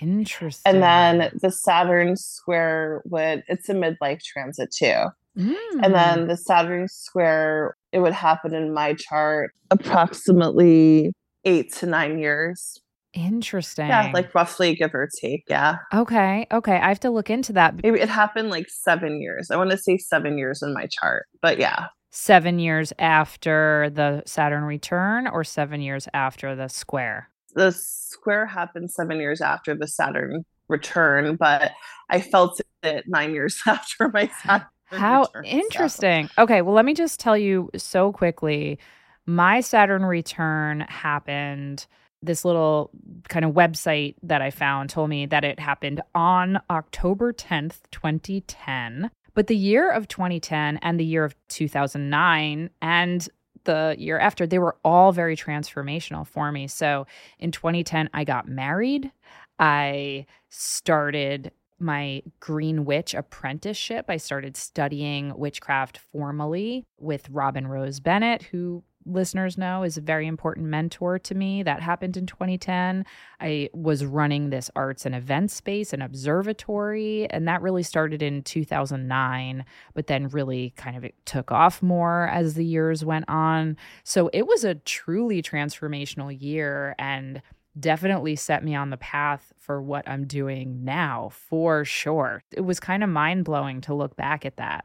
Interesting. 0.00 0.62
And 0.70 0.82
then 0.82 1.30
the 1.40 1.50
Saturn 1.50 2.16
square 2.16 3.02
would 3.06 3.44
it's 3.48 3.68
a 3.68 3.74
midlife 3.74 4.22
transit 4.22 4.70
too. 4.76 5.06
Mm. 5.38 5.54
And 5.82 5.94
then 5.94 6.26
the 6.26 6.36
Saturn 6.36 6.88
square 6.88 7.76
it 7.92 8.00
would 8.00 8.12
happen 8.12 8.54
in 8.54 8.74
my 8.74 8.94
chart 8.94 9.52
approximately 9.70 11.12
8 11.44 11.72
to 11.74 11.86
9 11.86 12.18
years 12.18 12.80
Interesting. 13.18 13.88
Yeah, 13.88 14.10
like 14.14 14.34
roughly 14.34 14.74
give 14.76 14.94
or 14.94 15.08
take. 15.20 15.44
Yeah. 15.48 15.78
Okay. 15.92 16.46
Okay. 16.52 16.76
I 16.76 16.88
have 16.88 17.00
to 17.00 17.10
look 17.10 17.30
into 17.30 17.52
that. 17.54 17.82
Maybe 17.82 18.00
it 18.00 18.08
happened 18.08 18.50
like 18.50 18.68
seven 18.68 19.20
years. 19.20 19.50
I 19.50 19.56
want 19.56 19.70
to 19.70 19.78
say 19.78 19.96
seven 19.98 20.38
years 20.38 20.62
in 20.62 20.72
my 20.72 20.86
chart, 20.86 21.26
but 21.42 21.58
yeah. 21.58 21.86
Seven 22.10 22.58
years 22.58 22.92
after 22.98 23.90
the 23.92 24.22
Saturn 24.24 24.64
return 24.64 25.26
or 25.26 25.42
seven 25.42 25.80
years 25.80 26.06
after 26.14 26.54
the 26.54 26.68
square? 26.68 27.28
The 27.54 27.72
square 27.72 28.46
happened 28.46 28.90
seven 28.90 29.18
years 29.18 29.40
after 29.40 29.74
the 29.74 29.88
Saturn 29.88 30.44
return, 30.68 31.36
but 31.36 31.72
I 32.08 32.20
felt 32.20 32.60
it 32.82 33.04
nine 33.08 33.34
years 33.34 33.60
after 33.66 34.10
my 34.10 34.30
Saturn. 34.42 34.68
How 34.84 35.22
return, 35.22 35.44
interesting. 35.44 36.28
So. 36.28 36.44
Okay. 36.44 36.62
Well, 36.62 36.74
let 36.74 36.84
me 36.84 36.94
just 36.94 37.18
tell 37.18 37.36
you 37.36 37.68
so 37.76 38.12
quickly 38.12 38.78
my 39.26 39.60
Saturn 39.60 40.04
return 40.04 40.80
happened 40.80 41.86
this 42.22 42.44
little 42.44 42.90
kind 43.28 43.44
of 43.44 43.52
website 43.52 44.16
that 44.22 44.42
I 44.42 44.50
found 44.50 44.90
told 44.90 45.10
me 45.10 45.26
that 45.26 45.44
it 45.44 45.60
happened 45.60 46.00
on 46.14 46.60
October 46.70 47.32
10th, 47.32 47.78
2010. 47.90 49.10
But 49.34 49.46
the 49.46 49.56
year 49.56 49.90
of 49.90 50.08
2010 50.08 50.78
and 50.78 50.98
the 50.98 51.04
year 51.04 51.24
of 51.24 51.36
2009 51.48 52.70
and 52.82 53.28
the 53.64 53.94
year 53.98 54.18
after, 54.18 54.46
they 54.46 54.58
were 54.58 54.76
all 54.84 55.12
very 55.12 55.36
transformational 55.36 56.26
for 56.26 56.50
me. 56.50 56.66
So 56.66 57.06
in 57.38 57.52
2010, 57.52 58.10
I 58.12 58.24
got 58.24 58.48
married. 58.48 59.12
I 59.58 60.26
started 60.48 61.52
my 61.78 62.22
Green 62.40 62.84
Witch 62.84 63.14
apprenticeship. 63.14 64.06
I 64.08 64.16
started 64.16 64.56
studying 64.56 65.36
witchcraft 65.36 65.98
formally 65.98 66.84
with 66.98 67.28
Robin 67.30 67.68
Rose 67.68 68.00
Bennett, 68.00 68.42
who 68.42 68.82
listeners 69.08 69.58
know 69.58 69.82
is 69.82 69.96
a 69.96 70.02
very 70.02 70.26
important 70.26 70.66
mentor 70.66 71.18
to 71.18 71.34
me. 71.34 71.62
That 71.62 71.80
happened 71.80 72.16
in 72.16 72.26
2010. 72.26 73.04
I 73.40 73.70
was 73.72 74.04
running 74.04 74.50
this 74.50 74.70
arts 74.76 75.06
and 75.06 75.14
event 75.14 75.50
space, 75.50 75.92
an 75.92 76.02
observatory, 76.02 77.28
and 77.30 77.48
that 77.48 77.62
really 77.62 77.82
started 77.82 78.22
in 78.22 78.42
2009, 78.42 79.64
but 79.94 80.06
then 80.06 80.28
really 80.28 80.74
kind 80.76 80.96
of 80.96 81.10
took 81.24 81.50
off 81.50 81.82
more 81.82 82.28
as 82.28 82.54
the 82.54 82.64
years 82.64 83.04
went 83.04 83.28
on. 83.28 83.76
So 84.04 84.30
it 84.32 84.46
was 84.46 84.64
a 84.64 84.74
truly 84.74 85.42
transformational 85.42 86.36
year 86.38 86.94
and 86.98 87.42
definitely 87.78 88.36
set 88.36 88.64
me 88.64 88.74
on 88.74 88.90
the 88.90 88.96
path 88.96 89.52
for 89.58 89.80
what 89.80 90.08
I'm 90.08 90.26
doing 90.26 90.84
now, 90.84 91.30
for 91.32 91.84
sure. 91.84 92.42
It 92.52 92.62
was 92.62 92.80
kind 92.80 93.04
of 93.04 93.10
mind 93.10 93.44
blowing 93.44 93.80
to 93.82 93.94
look 93.94 94.16
back 94.16 94.44
at 94.44 94.56
that. 94.56 94.84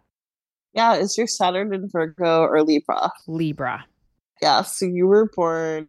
Yeah, 0.73 0.95
is 0.95 1.17
your 1.17 1.27
Saturn 1.27 1.73
in 1.73 1.87
Virgo 1.89 2.41
or 2.41 2.63
Libra? 2.63 3.11
Libra 3.27 3.85
yeah, 4.43 4.61
so 4.61 4.85
you 4.85 5.07
were 5.07 5.29
born 5.33 5.87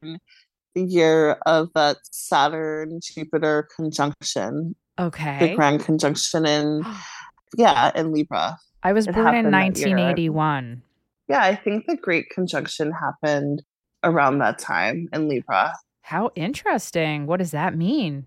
the 0.76 0.82
year 0.82 1.32
of 1.44 1.70
that 1.74 1.96
Saturn 2.12 3.00
Jupiter 3.02 3.68
conjunction. 3.74 4.76
Okay. 4.96 5.38
The 5.40 5.56
grand 5.56 5.84
conjunction 5.84 6.46
in 6.46 6.82
yeah, 7.56 7.90
in 7.96 8.12
Libra. 8.12 8.56
I 8.84 8.92
was 8.92 9.08
it 9.08 9.14
born 9.14 9.34
in 9.34 9.50
1981. 9.50 10.82
Yeah, 11.26 11.42
I 11.42 11.56
think 11.56 11.86
the 11.86 11.96
great 11.96 12.30
conjunction 12.30 12.92
happened 12.92 13.62
around 14.04 14.38
that 14.38 14.60
time 14.60 15.08
in 15.12 15.28
Libra. 15.28 15.74
How 16.02 16.30
interesting. 16.36 17.26
What 17.26 17.38
does 17.38 17.50
that 17.50 17.76
mean? 17.76 18.26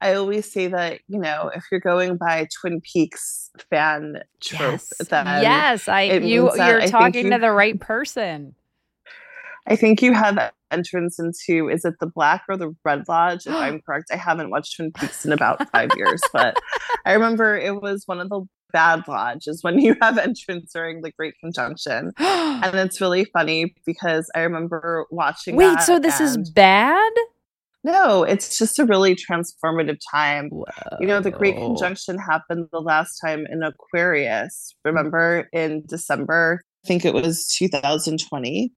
I 0.00 0.14
always 0.14 0.50
say 0.50 0.66
that, 0.68 1.00
you 1.08 1.18
know, 1.18 1.50
if 1.54 1.64
you're 1.70 1.80
going 1.80 2.16
by 2.16 2.48
Twin 2.60 2.80
Peaks 2.80 3.50
fan 3.70 4.22
trope, 4.40 4.80
Yes. 5.00 5.08
then 5.08 5.26
yes, 5.26 5.88
I 5.88 6.02
you 6.02 6.50
you're 6.54 6.82
I 6.82 6.86
talking 6.86 7.30
to 7.30 7.38
the 7.38 7.52
right 7.52 7.78
person. 7.80 8.54
I 9.66 9.76
think 9.76 10.02
you 10.02 10.12
have 10.12 10.52
entrance 10.70 11.18
into 11.18 11.68
is 11.68 11.84
it 11.84 11.94
the 12.00 12.06
Black 12.06 12.44
or 12.48 12.56
the 12.56 12.74
Red 12.84 13.04
Lodge? 13.08 13.46
If 13.46 13.54
I'm 13.54 13.80
correct, 13.80 14.10
I 14.12 14.16
haven't 14.16 14.50
watched 14.50 14.76
Twin 14.76 14.92
Peaks 14.92 15.24
in 15.24 15.32
about 15.32 15.70
five 15.70 15.90
years, 15.96 16.20
but 16.32 16.56
I 17.04 17.12
remember 17.12 17.56
it 17.56 17.80
was 17.80 18.04
one 18.06 18.20
of 18.20 18.28
the 18.28 18.44
bad 18.72 19.06
lodges 19.06 19.58
when 19.62 19.78
you 19.78 19.94
have 20.00 20.16
entrance 20.16 20.72
during 20.72 21.02
the 21.02 21.12
Great 21.12 21.34
Conjunction, 21.40 22.12
and 22.18 22.74
it's 22.76 23.00
really 23.00 23.26
funny 23.26 23.74
because 23.86 24.30
I 24.34 24.40
remember 24.40 25.06
watching. 25.10 25.56
Wait, 25.56 25.80
so 25.80 25.98
this 25.98 26.20
is 26.20 26.50
bad? 26.50 27.12
no, 27.84 28.22
it's 28.22 28.58
just 28.58 28.78
a 28.78 28.84
really 28.84 29.16
transformative 29.16 29.98
time. 30.10 30.50
You 31.00 31.06
know, 31.06 31.20
the 31.20 31.32
Great 31.32 31.56
Conjunction 31.56 32.18
happened 32.18 32.68
the 32.72 32.80
last 32.80 33.18
time 33.24 33.44
in 33.50 33.62
Aquarius. 33.62 34.74
Remember 34.84 35.48
in 35.52 35.82
December? 35.86 36.62
I 36.84 36.88
think 36.88 37.04
it 37.04 37.14
was 37.14 37.46
2020. 37.48 38.72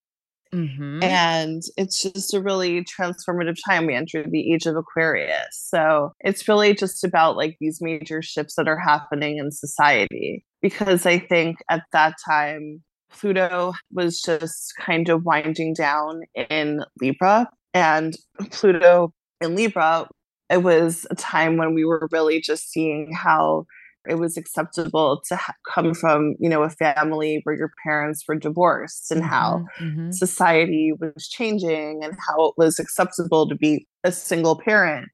Mhm. 0.54 1.04
And 1.04 1.62
it's 1.78 2.02
just 2.02 2.34
a 2.34 2.42
really 2.42 2.86
transformative 2.86 3.58
time. 3.66 3.86
We 3.88 3.96
entered 3.96 4.32
the 4.32 4.54
age 4.54 4.66
of 4.66 4.76
Aquarius. 4.76 5.50
So 5.52 6.14
it's 6.22 6.48
really 6.48 6.74
just 6.74 7.04
about 7.04 7.36
like 7.36 7.58
these 7.60 7.80
major 7.82 8.22
shifts 8.22 8.56
that 8.56 8.68
are 8.68 8.80
happening 8.80 9.38
in 9.38 9.52
society. 9.52 10.46
Because 10.62 11.06
I 11.06 11.20
think 11.20 11.58
at 11.70 11.84
that 11.92 12.16
time, 12.28 12.84
Pluto 13.12 13.74
was 13.92 14.22
just 14.22 14.74
kind 14.80 15.10
of 15.10 15.24
winding 15.24 15.74
down 15.74 16.22
in 16.50 16.84
Libra. 17.02 17.50
And 17.74 18.16
Pluto 18.52 19.14
in 19.42 19.56
Libra, 19.56 20.08
it 20.50 20.64
was 20.64 21.06
a 21.12 21.16
time 21.16 21.58
when 21.58 21.74
we 21.74 21.86
were 21.86 22.08
really 22.12 22.40
just 22.42 22.70
seeing 22.72 23.12
how 23.12 23.66
it 24.08 24.16
was 24.16 24.38
acceptable 24.38 25.22
to 25.28 25.36
ha- 25.36 25.54
come 25.74 25.94
from, 25.94 26.36
you 26.40 26.50
know, 26.50 26.64
a 26.64 26.70
family 26.70 27.42
where 27.44 27.56
your 27.56 27.72
parents 27.84 28.24
were 28.28 28.36
divorced 28.36 29.12
and 29.12 29.24
how 29.24 29.64
Mhm, 29.82 30.10
mhm. 30.10 30.14
society 30.14 30.94
was 31.00 31.28
changing 31.28 32.04
and 32.04 32.14
how 32.28 32.48
it 32.48 32.54
was 32.58 32.80
acceptable 32.80 33.48
to 33.50 33.56
be 33.56 33.88
a 34.04 34.12
single 34.12 34.60
parent. 34.60 35.10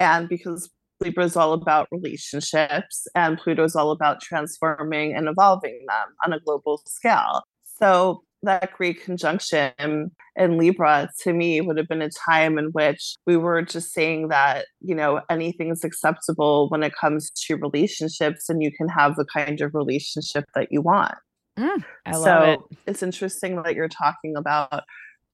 And 0.00 0.28
because 0.28 0.70
Libra 1.00 1.24
is 1.24 1.36
all 1.36 1.52
about 1.52 1.88
relationships 1.92 3.06
and 3.14 3.38
Pluto 3.38 3.64
is 3.64 3.76
all 3.76 3.90
about 3.92 4.20
transforming 4.20 5.14
and 5.14 5.28
evolving 5.28 5.84
them 5.86 6.08
on 6.24 6.32
a 6.32 6.40
global 6.40 6.82
scale. 6.86 7.42
So 7.64 8.22
that 8.42 8.72
great 8.72 9.02
conjunction 9.02 9.72
in 10.36 10.58
Libra 10.58 11.08
to 11.22 11.32
me 11.32 11.60
would 11.60 11.76
have 11.76 11.88
been 11.88 12.02
a 12.02 12.10
time 12.10 12.58
in 12.58 12.66
which 12.66 13.16
we 13.26 13.36
were 13.36 13.62
just 13.62 13.92
saying 13.92 14.28
that, 14.28 14.66
you 14.80 14.94
know, 14.94 15.20
anything 15.28 15.70
is 15.70 15.84
acceptable 15.84 16.68
when 16.68 16.82
it 16.82 16.92
comes 16.94 17.30
to 17.46 17.56
relationships 17.56 18.48
and 18.48 18.62
you 18.62 18.70
can 18.72 18.88
have 18.88 19.16
the 19.16 19.24
kind 19.24 19.60
of 19.60 19.74
relationship 19.74 20.44
that 20.54 20.68
you 20.70 20.80
want 20.80 21.14
Mm, 21.58 21.84
I 22.06 22.12
love 22.12 22.22
so 22.22 22.42
it. 22.70 22.78
it's 22.86 23.02
interesting 23.02 23.60
that 23.62 23.74
you're 23.74 23.88
talking 23.88 24.36
about 24.36 24.84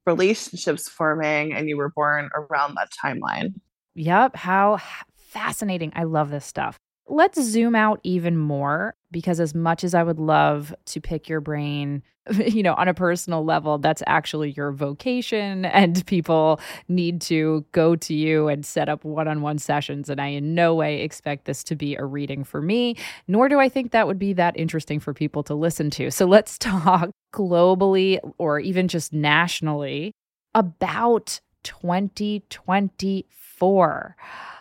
relationships 0.06 0.88
forming 0.88 1.52
and 1.52 1.68
you 1.68 1.76
were 1.76 1.90
born 1.94 2.30
around 2.34 2.76
that 2.76 2.88
timeline. 3.04 3.54
Yep. 3.94 4.36
How 4.36 4.80
fascinating. 5.16 5.92
I 5.94 6.04
love 6.04 6.30
this 6.30 6.46
stuff. 6.46 6.78
Let's 7.06 7.42
zoom 7.42 7.74
out 7.74 8.00
even 8.02 8.36
more 8.36 8.94
because, 9.10 9.38
as 9.38 9.54
much 9.54 9.84
as 9.84 9.94
I 9.94 10.02
would 10.02 10.18
love 10.18 10.74
to 10.86 11.00
pick 11.00 11.28
your 11.28 11.40
brain, 11.40 12.02
you 12.46 12.62
know, 12.62 12.74
on 12.74 12.88
a 12.88 12.94
personal 12.94 13.44
level, 13.44 13.78
that's 13.78 14.02
actually 14.06 14.52
your 14.52 14.72
vocation, 14.72 15.64
and 15.66 16.04
people 16.06 16.60
need 16.88 17.20
to 17.22 17.64
go 17.72 17.96
to 17.96 18.14
you 18.14 18.48
and 18.48 18.64
set 18.64 18.88
up 18.88 19.04
one 19.04 19.28
on 19.28 19.42
one 19.42 19.58
sessions. 19.58 20.08
And 20.08 20.20
I 20.20 20.28
in 20.28 20.54
no 20.54 20.74
way 20.74 21.02
expect 21.02 21.44
this 21.44 21.62
to 21.64 21.76
be 21.76 21.96
a 21.96 22.04
reading 22.04 22.44
for 22.44 22.62
me, 22.62 22.96
nor 23.28 23.48
do 23.48 23.60
I 23.60 23.68
think 23.68 23.92
that 23.92 24.06
would 24.06 24.18
be 24.18 24.32
that 24.34 24.58
interesting 24.58 25.00
for 25.00 25.12
people 25.12 25.42
to 25.44 25.54
listen 25.54 25.90
to. 25.90 26.10
So 26.10 26.26
let's 26.26 26.58
talk 26.64 27.10
globally 27.34 28.18
or 28.38 28.60
even 28.60 28.88
just 28.88 29.12
nationally 29.12 30.12
about 30.54 31.40
2024. 31.64 34.16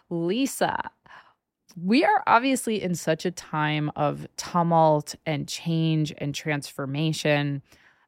Lisa, 0.10 0.92
we 1.82 2.04
are 2.04 2.24
obviously 2.28 2.82
in 2.82 2.96
such 2.96 3.26
a 3.26 3.32
time 3.32 3.92
of 3.96 4.28
tumult 4.38 5.16
and 5.26 5.48
change 5.48 6.14
and 6.18 6.34
transformation. 6.34 7.62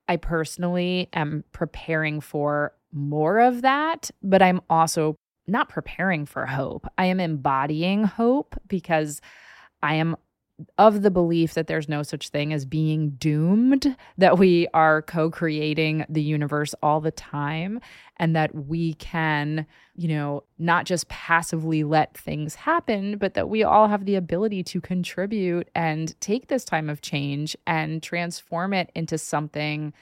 I 0.07 0.17
personally 0.17 1.09
am 1.13 1.43
preparing 1.51 2.21
for 2.21 2.73
more 2.91 3.39
of 3.39 3.63
that, 3.63 4.11
but 4.21 4.41
I'm 4.41 4.61
also 4.69 5.15
not 5.47 5.69
preparing 5.69 6.25
for 6.25 6.45
hope. 6.45 6.87
I 6.97 7.05
am 7.05 7.19
embodying 7.19 8.03
hope 8.03 8.55
because 8.67 9.21
I 9.81 9.95
am 9.95 10.15
of 10.77 11.01
the 11.01 11.11
belief 11.11 11.53
that 11.53 11.67
there's 11.67 11.89
no 11.89 12.01
such 12.01 12.29
thing 12.29 12.53
as 12.53 12.65
being 12.65 13.11
doomed, 13.11 13.95
that 14.17 14.37
we 14.37 14.67
are 14.73 15.01
co 15.01 15.29
creating 15.29 16.05
the 16.07 16.21
universe 16.21 16.73
all 16.81 17.01
the 17.01 17.11
time, 17.11 17.79
and 18.17 18.35
that 18.35 18.55
we 18.55 18.93
can, 18.93 19.65
you 19.95 20.07
know, 20.07 20.43
not 20.57 20.85
just 20.85 21.09
passively 21.09 21.83
let 21.83 22.17
things 22.17 22.55
happen, 22.55 23.17
but 23.17 23.33
that 23.33 23.49
we 23.49 23.63
all 23.63 23.87
have 23.87 24.05
the 24.05 24.15
ability 24.15 24.63
to 24.63 24.79
contribute 24.79 25.69
and 25.75 26.19
take 26.21 26.47
this 26.47 26.63
time 26.63 26.89
of 26.89 27.01
change 27.01 27.55
and 27.67 28.01
transform 28.01 28.73
it 28.73 28.89
into 28.95 29.17
something 29.17 29.93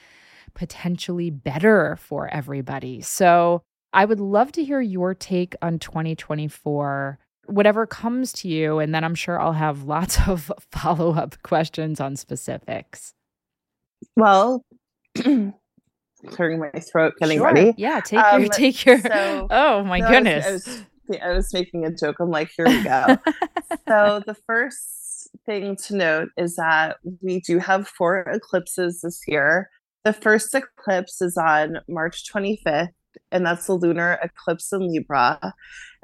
potentially 0.54 1.32
better 1.32 1.97
for 1.99 2.28
everybody. 2.28 3.01
So 3.01 3.64
I 3.91 4.06
would 4.06 4.20
love 4.20 4.51
to 4.54 4.64
hear 4.64 4.82
your 4.82 5.14
take 5.14 5.56
on 5.62 5.80
2024 5.80 7.20
whatever 7.48 7.86
comes 7.86 8.32
to 8.34 8.48
you. 8.48 8.80
And 8.80 8.94
then 8.96 9.04
I'm 9.04 9.16
sure 9.16 9.39
I'll 9.39 9.54
have 9.54 9.84
lots 9.84 10.20
of 10.28 10.52
follow 10.72 11.14
up 11.16 11.41
questions 11.44 12.00
on 12.00 12.16
specifics. 12.16 13.14
Well, 14.16 14.64
clearing 16.28 16.60
my 16.60 16.72
throat, 16.80 17.14
getting 17.20 17.38
Sure. 17.39 17.48
ready. 17.48 17.74
Yeah, 17.78 18.00
take 18.00 18.20
Um, 18.20 18.41
your 18.41 18.50
take 18.54 18.86
your. 18.86 19.00
so- 19.00 19.48
oh 19.50 19.84
my 19.84 20.00
No, 20.00 20.06
I 20.08 20.10
was- 20.10 20.18
goodness. 20.18 20.46
I 20.46 20.52
was, 20.52 20.82
I 21.22 21.30
was 21.34 21.54
making 21.54 21.86
a 21.86 21.91
joke. 21.91 22.16
I'm 22.20 22.30
like, 22.30 22.50
here 22.56 22.66
we 22.66 22.82
go. 22.84 23.18
so 23.88 24.22
the 24.26 24.36
first 24.48 25.30
thing 25.46 25.76
to 25.76 25.96
note 25.96 26.30
is 26.38 26.56
that 26.56 26.98
we 27.22 27.41
do 27.41 27.60
have 27.60 27.88
four 27.88 28.22
eclipses 28.22 29.02
this 29.02 29.22
year. 29.28 29.70
The 30.06 30.14
first 30.14 30.54
eclipse 30.56 31.22
is 31.22 31.38
on 31.38 31.78
March 31.89 32.24
25th, 32.32 32.89
and 33.32 33.45
that's 33.45 33.68
the 33.68 33.74
lunar 33.74 34.20
eclipse 34.24 34.72
in 34.72 34.91
Libra. 34.91 35.53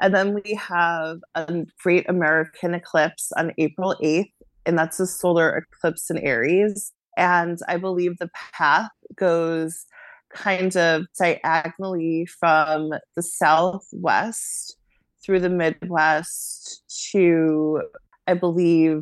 And 0.01 0.13
then 0.13 0.33
we 0.33 0.55
have 0.55 1.17
a 1.35 1.65
great 1.81 2.09
American 2.09 2.73
eclipse 2.73 3.31
on 3.37 3.53
April 3.57 3.95
8th, 4.01 4.31
and 4.65 4.77
that's 4.77 4.99
a 4.99 5.07
solar 5.07 5.57
eclipse 5.57 6.09
in 6.09 6.17
Aries. 6.17 6.93
And 7.17 7.57
I 7.67 7.77
believe 7.77 8.17
the 8.17 8.29
path 8.53 8.91
goes 9.15 9.85
kind 10.33 10.75
of 10.77 11.05
diagonally 11.17 12.27
from 12.39 12.91
the 13.15 13.23
southwest 13.23 14.77
through 15.23 15.39
the 15.39 15.49
Midwest 15.49 16.83
to, 17.11 17.81
I 18.27 18.35
believe, 18.35 19.01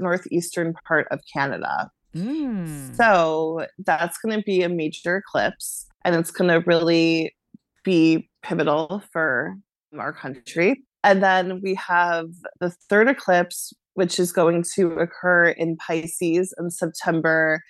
northeastern 0.00 0.74
part 0.86 1.06
of 1.10 1.20
Canada. 1.32 1.90
Mm. 2.14 2.96
So 2.96 3.66
that's 3.78 4.18
going 4.18 4.36
to 4.38 4.44
be 4.44 4.62
a 4.62 4.68
major 4.68 5.16
eclipse, 5.18 5.86
and 6.04 6.14
it's 6.14 6.30
going 6.30 6.50
to 6.50 6.66
really 6.66 7.34
be 7.84 8.28
pivotal 8.42 9.02
for 9.12 9.56
our 9.98 10.12
country. 10.12 10.82
And 11.02 11.22
then 11.22 11.60
we 11.62 11.74
have 11.74 12.26
the 12.60 12.70
third 12.88 13.08
eclipse, 13.08 13.72
which 13.94 14.18
is 14.18 14.32
going 14.32 14.64
to 14.74 14.92
occur 14.92 15.48
in 15.48 15.76
Pisces 15.76 16.54
on 16.58 16.70
September 16.70 17.62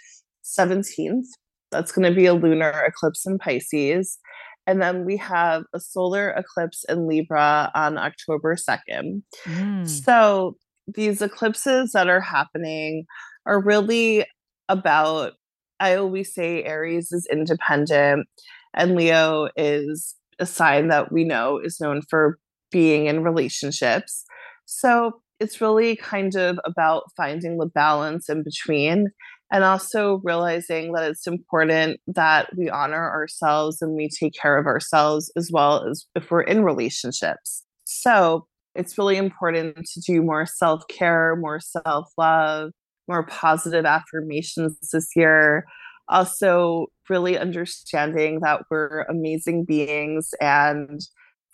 17th. 0.45 1.27
That's 1.71 1.93
going 1.93 2.09
to 2.09 2.15
be 2.15 2.27
a 2.27 2.35
lunar 2.35 2.71
eclipse 2.87 3.27
in 3.27 3.39
Pisces. 3.39 4.19
And 4.67 4.81
then 4.81 5.05
we 5.05 5.17
have 5.19 5.65
a 5.75 5.81
solar 5.81 6.31
eclipse 6.31 6.85
in 6.89 7.07
Libra 7.07 7.71
on 7.75 7.99
October 7.99 8.57
2nd. 8.57 9.23
Mm. 9.45 9.89
So 9.89 10.57
these 10.87 11.21
eclipses 11.21 11.93
that 11.93 12.09
are 12.09 12.21
happening 12.21 13.05
are 13.47 13.61
really 13.61 14.25
about, 14.69 15.33
I 15.81 15.97
always 15.97 16.35
say 16.35 16.63
Aries 16.65 17.13
is 17.13 17.27
independent 17.31 18.27
and 18.75 18.97
Leo 18.97 19.49
is 19.57 20.15
a 20.39 20.47
sign 20.47 20.89
that 20.89 21.13
we 21.13 21.25
know 21.25 21.59
is 21.59 21.81
known 21.81 22.03
for 22.09 22.39
being 22.71 23.07
in 23.07 23.23
relationships. 23.23 24.25
So 24.67 25.21
it's 25.41 25.61
really 25.61 25.97
kind 25.97 26.35
of 26.37 26.59
about 26.65 27.05
finding 27.17 27.59
the 27.59 27.67
balance 27.67 28.29
in 28.29 28.43
between 28.43 29.11
and 29.53 29.63
also 29.63 30.21
realizing 30.25 30.93
that 30.93 31.09
it's 31.09 31.27
important 31.27 32.01
that 32.07 32.49
we 32.57 32.71
honor 32.71 33.11
ourselves 33.11 33.83
and 33.83 33.95
we 33.95 34.09
take 34.09 34.35
care 34.35 34.59
of 34.59 34.67
ourselves 34.67 35.31
as 35.37 35.51
well 35.53 35.89
as 35.89 36.07
if 36.15 36.31
we're 36.31 36.43
in 36.43 36.65
relationships. 36.65 37.63
So 37.85 38.47
it's 38.75 38.99
really 38.99 39.17
important 39.17 39.77
to 39.93 40.01
do 40.01 40.23
more 40.23 40.47
self 40.47 40.83
care, 40.89 41.37
more 41.37 41.61
self 41.61 42.09
love, 42.19 42.73
more 43.09 43.25
positive 43.27 43.85
affirmations 43.85 44.77
this 44.93 45.11
year. 45.17 45.67
also 46.09 46.87
really 47.09 47.39
understanding 47.39 48.41
that 48.41 48.63
we're 48.71 49.03
amazing 49.09 49.65
beings 49.65 50.35
and 50.41 51.01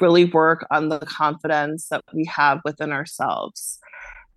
really 0.01 0.25
work 0.25 0.67
on 0.71 0.89
the 0.89 0.99
confidence 1.01 1.89
that 1.91 2.03
we 2.15 2.25
have 2.25 2.59
within 2.65 2.91
ourselves. 2.91 3.79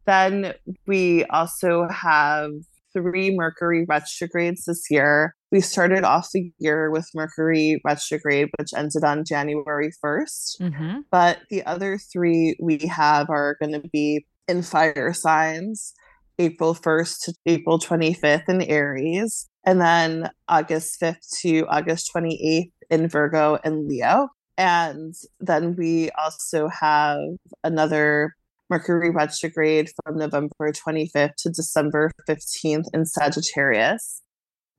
Then 0.06 0.54
we 0.86 1.26
also 1.26 1.88
have 1.90 2.52
three 2.94 3.36
Mercury 3.36 3.86
retrogrades 3.88 4.66
this 4.66 4.86
year. 4.90 5.36
We 5.52 5.62
started 5.62 6.04
off 6.04 6.30
the 6.34 6.52
year 6.60 6.92
with 6.92 7.10
Mercury 7.16 7.82
retrograde, 7.84 8.50
which 8.58 8.70
ended 8.76 9.04
on 9.04 9.26
January 9.26 9.92
1st. 10.04 10.62
Mm-hmm. 10.62 11.00
But 11.10 11.40
the 11.50 11.66
other 11.66 11.98
three 11.98 12.56
we 12.62 12.80
have 12.88 13.30
are 13.30 13.56
going 13.60 13.74
to 13.74 13.88
be 13.92 14.26
in 14.48 14.62
fire 14.62 15.14
signs 15.14 15.94
April 16.40 16.74
1st 16.74 17.22
to 17.24 17.34
April 17.46 17.80
25th 17.80 18.50
in 18.50 18.62
Aries, 18.62 19.48
and 19.66 19.80
then 19.82 20.30
August 20.48 21.00
5th 21.02 21.40
to 21.42 21.66
August 21.68 22.12
28th 22.16 22.72
in 22.90 23.08
Virgo 23.08 23.58
and 23.64 23.88
Leo. 23.88 24.30
And 24.58 25.14
then 25.40 25.76
we 25.76 26.10
also 26.12 26.68
have 26.68 27.20
another 27.64 28.36
Mercury 28.70 29.12
retrograde 29.12 29.90
from 30.04 30.18
November 30.18 30.72
25th 30.72 31.36
to 31.40 31.50
December 31.50 32.12
15th 32.30 32.86
in 32.94 33.06
Sagittarius. 33.06 34.22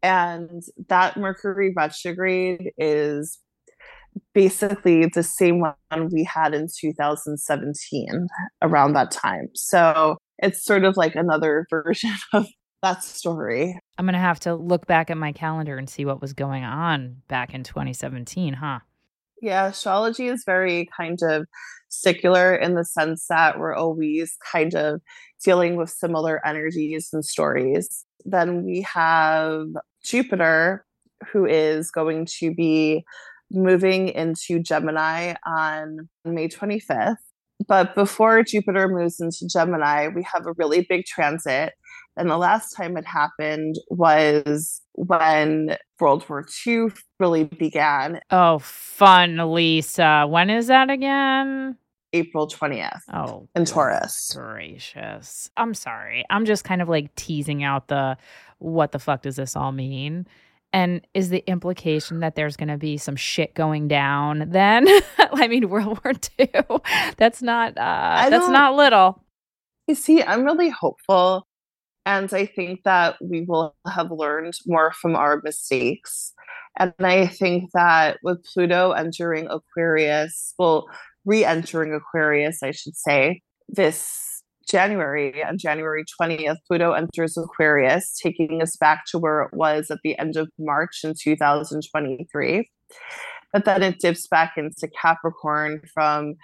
And 0.03 0.63
that 0.89 1.17
Mercury 1.17 1.73
retrograde 1.77 2.73
is 2.77 3.39
basically 4.33 5.07
the 5.07 5.23
same 5.23 5.61
one 5.61 6.09
we 6.13 6.25
had 6.25 6.55
in 6.55 6.69
2017 6.81 8.29
around 8.63 8.93
that 8.93 9.11
time. 9.11 9.49
So 9.55 10.19
it's 10.39 10.65
sort 10.65 10.85
of 10.85 10.97
like 10.97 11.15
another 11.15 11.67
version 11.71 12.13
of 12.33 12.47
that 12.83 13.03
story. 13.03 13.79
I'm 13.99 14.05
going 14.05 14.15
to 14.15 14.19
have 14.19 14.41
to 14.41 14.55
look 14.55 14.87
back 14.87 15.11
at 15.11 15.17
my 15.17 15.33
calendar 15.33 15.77
and 15.79 15.89
see 15.89 16.05
what 16.05 16.21
was 16.21 16.33
going 16.33 16.65
on 16.65 17.23
back 17.29 17.55
in 17.55 17.63
2017, 17.63 18.55
huh? 18.55 18.81
Yeah, 19.41 19.67
astrology 19.67 20.29
is 20.29 20.45
very 20.45 20.89
kind 20.97 21.19
of 21.23 21.47
secular 21.89 22.55
in 22.55 22.75
the 22.75 22.85
sense 22.85 23.27
that 23.29 23.59
we're 23.59 23.75
always 23.75 24.37
kind 24.53 24.75
of 24.75 25.01
dealing 25.43 25.77
with 25.77 25.91
similar 25.91 26.45
energies 26.47 27.11
and 27.13 27.25
stories. 27.25 28.05
Then 28.25 28.65
we 28.65 28.83
have 28.83 29.67
Jupiter, 30.03 30.85
who 31.31 31.47
is 31.47 31.91
going 31.91 32.27
to 32.39 32.55
be 32.55 33.05
moving 33.51 34.09
into 34.09 34.59
Gemini 34.59 35.35
on 35.47 36.09
May 36.25 36.49
25th. 36.49 37.17
But 37.67 37.95
before 37.95 38.43
Jupiter 38.43 38.89
moves 38.89 39.21
into 39.21 39.47
Gemini, 39.51 40.09
we 40.09 40.23
have 40.33 40.47
a 40.47 40.53
really 40.57 40.87
big 40.89 41.05
transit. 41.05 41.73
And 42.17 42.31
the 42.31 42.39
last 42.39 42.73
time 42.73 42.97
it 42.97 43.07
happened 43.07 43.77
was 43.89 44.81
when 44.93 45.77
World 45.99 46.29
War 46.29 46.47
II 46.67 46.89
really 47.19 47.45
began. 47.45 48.21
Oh, 48.31 48.59
fun, 48.61 49.53
Lisa. 49.53 50.27
When 50.29 50.51
is 50.51 50.69
that 50.69 50.91
again? 50.91 51.77
April 52.13 52.47
20th. 52.47 53.01
Oh, 53.13 53.49
in 53.57 53.65
Taurus. 53.65 54.33
Gracious. 54.37 55.51
I'm 55.57 55.75
sorry. 55.75 56.25
I'm 56.31 56.45
just 56.45 56.63
kind 56.63 56.81
of 56.81 56.89
like 56.89 57.13
teasing 57.17 57.65
out 57.65 57.89
the 57.89 58.17
what 58.59 58.93
the 58.93 59.01
fuck 59.01 59.23
does 59.23 59.37
this 59.37 59.57
all 59.57 59.73
mean? 59.73 60.27
And 60.75 61.07
is 61.15 61.29
the 61.29 61.45
implication 61.47 62.19
that 62.19 62.35
there's 62.35 62.57
going 62.57 62.69
to 62.69 62.77
be 62.77 62.97
some 62.97 63.15
shit 63.15 63.55
going 63.55 63.87
down 63.87 64.51
then? 64.51 64.89
I 65.19 65.47
mean, 65.47 65.69
World 65.69 66.01
War 66.05 66.13
II. 66.37 66.49
That's 67.17 67.41
not 67.41 67.79
uh, 67.79 68.29
that's 68.29 68.49
not 68.49 68.75
little. 68.75 69.23
You 69.87 69.95
see, 69.95 70.21
I'm 70.21 70.43
really 70.43 70.71
hopeful, 70.71 71.47
and 72.05 72.33
I 72.35 72.47
think 72.47 72.83
that 72.85 73.17
we 73.23 73.43
will 73.43 73.77
have 73.87 74.11
learned 74.11 74.55
more 74.67 74.91
from 75.01 75.15
our 75.15 75.41
mistakes. 75.45 76.33
And 76.77 76.93
I 76.99 77.29
think 77.29 77.71
that 77.75 78.19
with 78.25 78.43
Pluto 78.43 78.91
entering 78.93 79.47
Aquarius, 79.49 80.55
well, 80.59 80.89
re-entering 81.25 81.95
Aquarius, 81.95 82.65
I 82.65 82.73
should 82.73 82.97
say, 82.97 83.43
this 83.69 84.34
January, 84.71 85.43
on 85.45 85.59
January 85.59 86.05
20th, 86.21 86.57
Pluto 86.67 86.93
enters 86.93 87.37
Aquarius, 87.37 88.19
taking 88.23 88.63
us 88.63 88.77
back 88.77 89.05
to 89.11 89.19
where 89.19 89.43
it 89.43 89.51
was 89.53 89.91
at 89.91 89.99
the 90.03 90.19
end 90.19 90.37
of 90.37 90.49
March 90.59 91.01
in 91.05 91.15
2023. 91.21 92.71
But 93.53 93.65
then 93.65 93.83
it 93.83 94.01
dips 94.01 94.27
back 94.27 94.55
into 94.57 94.89
Capricorn 95.01 95.83
from 95.93 96.35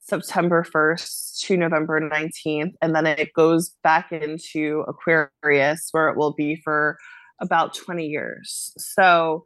September 0.00 0.64
1st 0.64 1.40
to 1.40 1.56
November 1.56 2.00
19th. 2.00 2.72
And 2.82 2.94
then 2.94 3.06
it 3.06 3.32
goes 3.34 3.74
back 3.82 4.12
into 4.12 4.84
Aquarius, 4.88 5.88
where 5.92 6.08
it 6.08 6.16
will 6.16 6.34
be 6.34 6.60
for 6.62 6.96
about 7.40 7.74
20 7.74 8.06
years. 8.06 8.72
So 8.78 9.44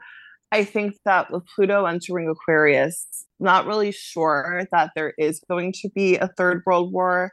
I 0.52 0.64
think 0.64 0.94
that 1.04 1.30
with 1.30 1.44
Pluto 1.54 1.86
entering 1.86 2.28
Aquarius, 2.28 3.06
not 3.40 3.66
really 3.66 3.92
sure 3.92 4.64
that 4.70 4.90
there 4.94 5.14
is 5.18 5.40
going 5.48 5.72
to 5.82 5.88
be 5.94 6.16
a 6.16 6.28
third 6.36 6.62
world 6.66 6.92
war 6.92 7.30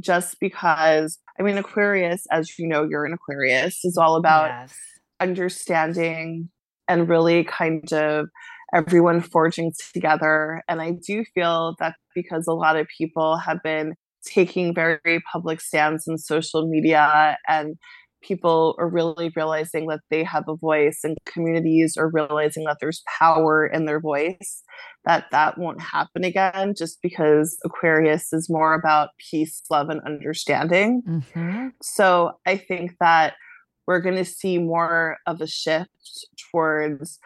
just 0.00 0.38
because 0.40 1.18
I 1.38 1.42
mean, 1.42 1.56
Aquarius, 1.56 2.26
as 2.30 2.58
you 2.58 2.66
know, 2.66 2.84
you're 2.84 3.04
an 3.04 3.14
Aquarius, 3.14 3.84
is 3.84 3.96
all 3.96 4.16
about 4.16 4.48
yes. 4.48 4.74
understanding 5.20 6.50
and 6.88 7.08
really 7.08 7.44
kind 7.44 7.90
of 7.92 8.28
everyone 8.74 9.20
forging 9.20 9.72
together. 9.92 10.62
And 10.68 10.80
I 10.80 10.92
do 11.06 11.24
feel 11.34 11.74
that 11.78 11.96
because 12.14 12.46
a 12.46 12.52
lot 12.52 12.76
of 12.76 12.86
people 12.96 13.36
have 13.38 13.62
been 13.62 13.94
taking 14.24 14.74
very 14.74 15.20
public 15.30 15.60
stands 15.60 16.06
in 16.06 16.18
social 16.18 16.68
media 16.68 17.36
and 17.48 17.76
people 18.22 18.74
are 18.78 18.88
really 18.88 19.32
realizing 19.36 19.86
that 19.88 20.00
they 20.10 20.22
have 20.24 20.44
a 20.48 20.56
voice 20.56 21.00
and 21.04 21.16
communities 21.26 21.96
are 21.96 22.10
realizing 22.10 22.64
that 22.64 22.78
there's 22.80 23.02
power 23.18 23.66
in 23.66 23.84
their 23.84 24.00
voice 24.00 24.62
that 25.04 25.26
that 25.30 25.58
won't 25.58 25.80
happen 25.80 26.24
again 26.24 26.74
just 26.76 26.98
because 27.02 27.56
aquarius 27.64 28.32
is 28.32 28.48
more 28.48 28.74
about 28.74 29.10
peace 29.30 29.62
love 29.70 29.88
and 29.88 30.00
understanding 30.02 31.02
mm-hmm. 31.06 31.68
so 31.82 32.32
i 32.46 32.56
think 32.56 32.92
that 33.00 33.34
we're 33.86 34.00
going 34.00 34.16
to 34.16 34.24
see 34.24 34.58
more 34.58 35.18
of 35.26 35.40
a 35.40 35.46
shift 35.46 35.90
towards 36.50 37.18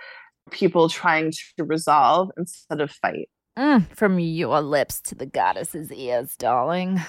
people 0.50 0.88
trying 0.88 1.32
to 1.56 1.64
resolve 1.64 2.30
instead 2.36 2.80
of 2.80 2.90
fight 2.90 3.28
Mm, 3.58 3.86
from 3.96 4.18
your 4.18 4.60
lips 4.60 5.00
to 5.00 5.14
the 5.14 5.24
goddess's 5.24 5.90
ears, 5.90 6.36
darling. 6.36 7.00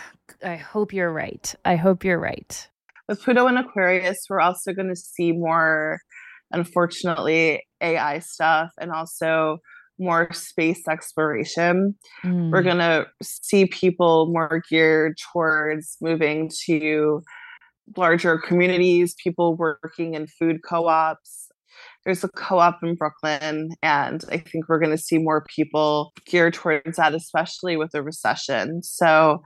I 0.41 0.55
hope 0.55 0.93
you're 0.93 1.11
right. 1.11 1.53
I 1.65 1.75
hope 1.75 2.05
you're 2.05 2.17
right 2.17 2.69
with 3.07 3.21
Pluto 3.21 3.47
and 3.47 3.57
Aquarius, 3.57 4.25
we're 4.29 4.41
also 4.41 4.73
going 4.73 4.89
to 4.89 4.95
see 4.95 5.31
more, 5.31 5.99
unfortunately, 6.51 7.63
AI 7.81 8.19
stuff 8.19 8.71
and 8.79 8.91
also 8.91 9.59
more 9.99 10.31
space 10.31 10.87
exploration. 10.87 11.95
Mm. 12.23 12.51
We're 12.51 12.63
going 12.63 12.77
to 12.77 13.07
see 13.21 13.65
people 13.65 14.27
more 14.31 14.61
geared 14.69 15.17
towards 15.31 15.97
moving 16.01 16.51
to 16.65 17.21
larger 17.95 18.37
communities, 18.37 19.15
people 19.23 19.55
working 19.55 20.13
in 20.13 20.27
food 20.27 20.57
co 20.67 20.87
ops. 20.87 21.47
There's 22.05 22.23
a 22.23 22.29
co 22.29 22.59
op 22.59 22.79
in 22.83 22.95
Brooklyn, 22.95 23.69
and 23.81 24.23
I 24.29 24.37
think 24.37 24.67
we're 24.67 24.79
going 24.79 24.95
to 24.95 25.01
see 25.01 25.17
more 25.17 25.43
people 25.43 26.13
geared 26.25 26.53
towards 26.53 26.97
that, 26.97 27.13
especially 27.13 27.77
with 27.77 27.91
the 27.91 28.03
recession. 28.03 28.81
So 28.83 29.41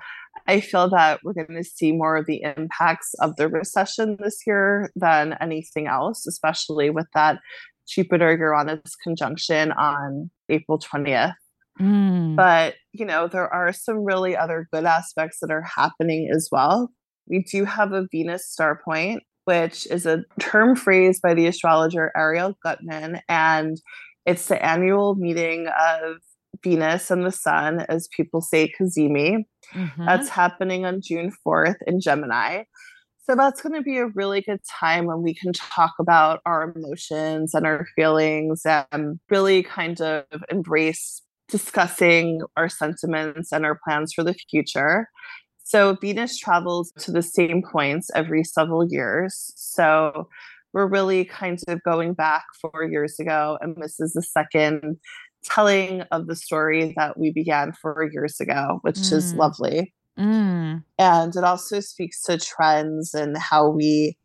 I 0.47 0.59
feel 0.59 0.89
that 0.89 1.19
we're 1.23 1.33
going 1.33 1.55
to 1.55 1.63
see 1.63 1.91
more 1.91 2.17
of 2.17 2.25
the 2.25 2.41
impacts 2.57 3.13
of 3.19 3.35
the 3.35 3.47
recession 3.47 4.17
this 4.19 4.39
year 4.45 4.91
than 4.95 5.37
anything 5.39 5.87
else, 5.87 6.25
especially 6.25 6.89
with 6.89 7.07
that 7.13 7.39
Jupiter 7.87 8.35
Uranus 8.37 8.95
conjunction 9.03 9.71
on 9.73 10.29
April 10.49 10.79
20th. 10.79 11.33
Mm. 11.79 12.35
But, 12.35 12.75
you 12.91 13.05
know, 13.05 13.27
there 13.27 13.51
are 13.53 13.73
some 13.73 14.03
really 14.03 14.35
other 14.35 14.67
good 14.71 14.85
aspects 14.85 15.37
that 15.41 15.51
are 15.51 15.65
happening 15.75 16.29
as 16.33 16.49
well. 16.51 16.89
We 17.27 17.43
do 17.43 17.65
have 17.65 17.93
a 17.93 18.07
Venus 18.11 18.49
star 18.49 18.81
point, 18.83 19.23
which 19.45 19.87
is 19.87 20.05
a 20.05 20.23
term 20.39 20.75
phrase 20.75 21.19
by 21.21 21.33
the 21.33 21.47
astrologer 21.47 22.11
Arielle 22.15 22.55
Guttman. 22.65 23.21
And 23.29 23.77
it's 24.25 24.47
the 24.47 24.63
annual 24.63 25.15
meeting 25.15 25.67
of 25.67 26.17
Venus 26.63 27.11
and 27.11 27.25
the 27.25 27.31
Sun, 27.31 27.85
as 27.89 28.07
people 28.15 28.41
say, 28.41 28.71
Cazimi. 28.79 29.45
Mm-hmm. 29.73 30.05
That's 30.05 30.29
happening 30.29 30.85
on 30.85 31.01
June 31.01 31.31
4th 31.45 31.77
in 31.87 31.99
Gemini. 31.99 32.63
So 33.23 33.35
that's 33.35 33.61
going 33.61 33.75
to 33.75 33.83
be 33.83 33.97
a 33.97 34.07
really 34.07 34.41
good 34.41 34.61
time 34.79 35.05
when 35.05 35.21
we 35.21 35.33
can 35.33 35.53
talk 35.53 35.93
about 35.99 36.41
our 36.45 36.73
emotions 36.75 37.53
and 37.53 37.65
our 37.65 37.85
feelings 37.95 38.63
and 38.65 39.19
really 39.29 39.63
kind 39.63 40.01
of 40.01 40.25
embrace 40.49 41.21
discussing 41.47 42.41
our 42.57 42.69
sentiments 42.69 43.51
and 43.51 43.65
our 43.65 43.79
plans 43.85 44.13
for 44.13 44.23
the 44.23 44.33
future. 44.33 45.07
So 45.63 45.95
Venus 46.01 46.37
travels 46.37 46.91
to 46.99 47.11
the 47.11 47.21
same 47.21 47.61
points 47.61 48.09
every 48.15 48.43
several 48.43 48.85
years. 48.89 49.51
So 49.55 50.27
we're 50.73 50.87
really 50.87 51.25
kind 51.25 51.59
of 51.67 51.83
going 51.83 52.13
back 52.13 52.43
four 52.61 52.83
years 52.89 53.19
ago, 53.19 53.57
and 53.61 53.75
this 53.81 53.99
is 53.99 54.13
the 54.13 54.21
second 54.21 54.97
telling 55.43 56.01
of 56.11 56.27
the 56.27 56.35
story 56.35 56.93
that 56.97 57.17
we 57.17 57.31
began 57.31 57.73
four 57.73 58.09
years 58.11 58.39
ago, 58.39 58.79
which 58.81 58.97
mm. 58.97 59.13
is 59.13 59.33
lovely. 59.33 59.93
Mm. 60.17 60.83
And 60.99 61.35
it 61.35 61.43
also 61.43 61.79
speaks 61.79 62.21
to 62.23 62.37
trends 62.37 63.13
and 63.13 63.37
how 63.37 63.69
we 63.69 64.17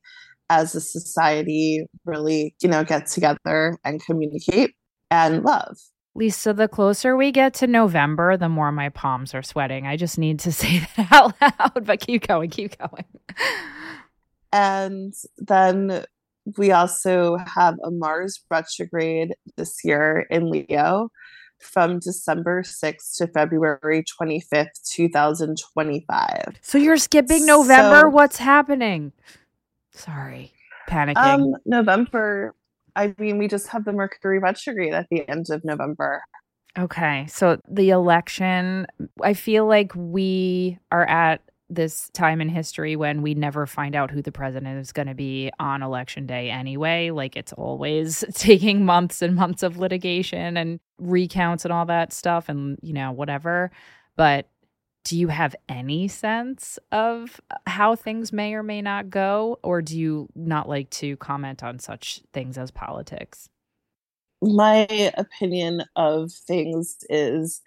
as 0.49 0.75
a 0.75 0.81
society 0.81 1.87
really, 2.05 2.55
you 2.63 2.69
know, 2.69 2.85
get 2.85 3.07
together 3.07 3.79
and 3.85 4.05
communicate 4.05 4.75
and 5.11 5.43
love. 5.43 5.77
Lisa, 6.15 6.55
the 6.55 6.69
closer 6.69 7.17
we 7.17 7.31
get 7.31 7.53
to 7.55 7.67
November, 7.67 8.37
the 8.37 8.49
more 8.49 8.73
my 8.73 8.89
palms 8.89 9.35
are 9.35 9.43
sweating. 9.43 9.87
I 9.87 9.97
just 9.97 10.19
need 10.19 10.39
to 10.41 10.53
say 10.53 10.87
that 10.97 11.13
out 11.13 11.35
loud, 11.41 11.87
but 11.87 12.01
keep 12.01 12.27
going, 12.27 12.51
keep 12.51 12.77
going. 12.79 13.05
And 14.53 15.13
then 15.39 16.05
we 16.57 16.71
also 16.71 17.37
have 17.39 17.77
a 17.85 17.91
Mars 17.91 18.41
retrograde 18.51 19.35
this 19.57 19.85
year 19.85 20.27
in 20.31 20.49
Leo 20.51 21.11
from 21.61 21.99
December 21.99 22.63
6th 22.63 23.17
to 23.17 23.27
February 23.29 24.05
25th, 24.05 24.69
2025. 24.95 26.59
So 26.61 26.79
you're 26.79 26.97
skipping 26.99 27.47
November? 27.47 28.03
So- 28.03 28.09
What's 28.11 28.37
happening? 28.37 29.13
Sorry, 29.93 30.53
panicking. 30.89 31.17
Um, 31.17 31.55
November, 31.65 32.55
I 32.95 33.15
mean, 33.19 33.39
we 33.39 33.49
just 33.49 33.69
have 33.69 33.85
the 33.85 33.93
Mercury 33.93 34.39
retrograde 34.39 34.93
at 34.93 35.07
the 35.11 35.29
end 35.29 35.47
of 35.51 35.65
November. 35.65 36.23
Okay. 36.79 37.27
So 37.29 37.59
the 37.69 37.89
election, 37.91 38.87
I 39.23 39.33
feel 39.33 39.67
like 39.67 39.93
we 39.95 40.79
are 40.93 41.07
at 41.09 41.41
this 41.69 42.09
time 42.11 42.41
in 42.41 42.49
history 42.49 42.97
when 42.97 43.23
we 43.23 43.35
never 43.35 43.67
find 43.67 43.97
out 43.97 44.11
who 44.11 44.23
the 44.23 44.33
president 44.33 44.79
is 44.79 44.93
going 44.93 45.09
to 45.09 45.15
be 45.15 45.51
on 45.59 45.83
election 45.83 46.27
day 46.27 46.51
anyway. 46.51 47.11
Like 47.11 47.37
it's 47.37 47.53
always 47.53 48.25
taking 48.35 48.85
months 48.85 49.23
and 49.23 49.35
months 49.35 49.63
of 49.63 49.79
litigation 49.79 50.57
and 50.57 50.81
recounts 50.99 51.65
and 51.65 51.73
all 51.73 51.87
that 51.87 52.13
stuff 52.13 52.49
and, 52.49 52.79
you 52.83 52.93
know, 52.93 53.13
whatever. 53.13 53.71
But 54.17 54.49
do 55.05 55.19
you 55.19 55.29
have 55.29 55.55
any 55.69 56.09
sense 56.09 56.79
of 56.91 57.41
uh, 57.51 57.57
how 57.67 57.95
things 57.95 58.33
may 58.33 58.55
or 58.55 58.63
may 58.63 58.83
not 58.83 59.11
go? 59.11 59.59
Or 59.63 59.83
do 59.83 59.99
you 59.99 60.29
not 60.35 60.69
like 60.69 60.91
to 60.91 61.17
comment 61.19 61.63
on 61.63 61.79
such 61.79 62.23
things 62.33 62.59
as 62.59 62.71
politics? 62.71 63.49
my 64.43 64.87
opinion 65.17 65.83
of 65.97 66.33
things 66.33 66.99
is 67.09 67.63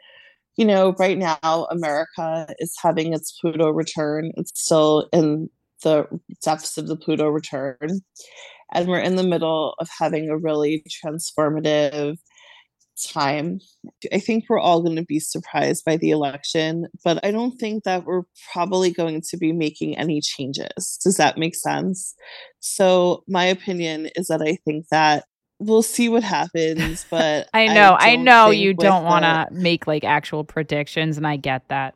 you 0.60 0.66
know 0.66 0.94
right 1.00 1.18
now 1.18 1.40
america 1.72 2.54
is 2.60 2.76
having 2.84 3.14
its 3.14 3.32
pluto 3.40 3.70
return. 3.70 4.32
It's 4.36 4.52
still 4.60 5.08
in 5.14 5.50
the 5.84 6.06
depths 6.44 6.78
of 6.78 6.88
the 6.88 6.98
pluto 6.98 7.30
return. 7.30 8.02
And 8.74 8.88
we're 8.88 9.00
in 9.00 9.16
the 9.16 9.24
middle 9.24 9.74
of 9.80 9.88
having 9.98 10.30
a 10.30 10.38
really 10.38 10.84
transformative 11.04 12.18
time. 13.02 13.62
I 14.12 14.20
think 14.20 14.44
we're 14.50 14.60
all 14.60 14.84
going 14.84 14.98
to 14.98 15.06
be 15.06 15.22
surprised 15.22 15.86
by 15.86 15.96
the 15.96 16.10
election 16.10 16.88
but 17.06 17.24
i 17.26 17.32
don't 17.32 17.58
think 17.58 17.86
that 17.86 18.04
we're 18.04 18.24
probably 18.52 18.92
going 18.92 19.22
to 19.30 19.38
be 19.38 19.54
making 19.54 19.98
any 19.98 20.20
changes. 20.20 21.00
Does 21.02 21.16
that 21.16 21.38
make 21.38 21.56
sense? 21.56 22.14
So 22.60 23.24
my 23.30 23.46
opinion 23.46 24.10
is 24.18 24.28
that 24.28 24.42
i 24.42 24.58
think 24.66 24.88
that 24.92 25.24
we'll 25.60 25.84
see 25.84 26.10
what 26.10 26.24
happens 26.24 27.06
but 27.10 27.50
I 27.54 27.68
know, 27.68 27.96
I, 28.00 28.16
don't 28.16 28.26
know 28.26 28.50
you 28.50 28.74
don't 28.74 29.04
want 29.04 29.24
to 29.24 29.48
make 29.52 29.88
like 29.88 30.04
actual 30.04 30.44
predictions, 30.44 31.18
and 31.18 31.28
I 31.28 31.38
get 31.38 31.68
that. 31.70 31.96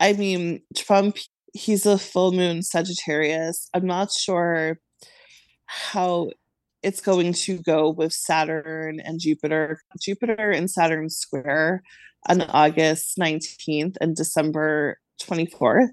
I 0.00 0.14
mean, 0.14 0.62
Trump, 0.76 1.16
he's 1.52 1.86
a 1.86 1.98
full 1.98 2.32
moon 2.32 2.62
Sagittarius. 2.62 3.68
I'm 3.74 3.86
not 3.86 4.10
sure 4.10 4.78
how 5.66 6.30
it's 6.82 7.00
going 7.00 7.32
to 7.32 7.58
go 7.58 7.90
with 7.90 8.12
Saturn 8.12 9.00
and 9.00 9.20
Jupiter. 9.20 9.80
Jupiter 10.00 10.50
and 10.50 10.70
Saturn 10.70 11.08
square 11.08 11.82
on 12.28 12.42
August 12.42 13.16
19th 13.18 13.96
and 14.00 14.16
December 14.16 14.98
24th. 15.22 15.90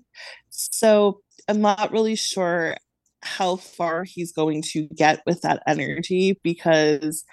So 0.49 1.21
I'm 1.47 1.61
not 1.61 1.91
really 1.91 2.15
sure 2.15 2.75
how 3.21 3.57
far 3.57 4.03
he's 4.03 4.31
going 4.31 4.61
to 4.61 4.87
get 4.95 5.21
with 5.25 5.41
that 5.41 5.61
energy 5.67 6.39
because 6.43 7.23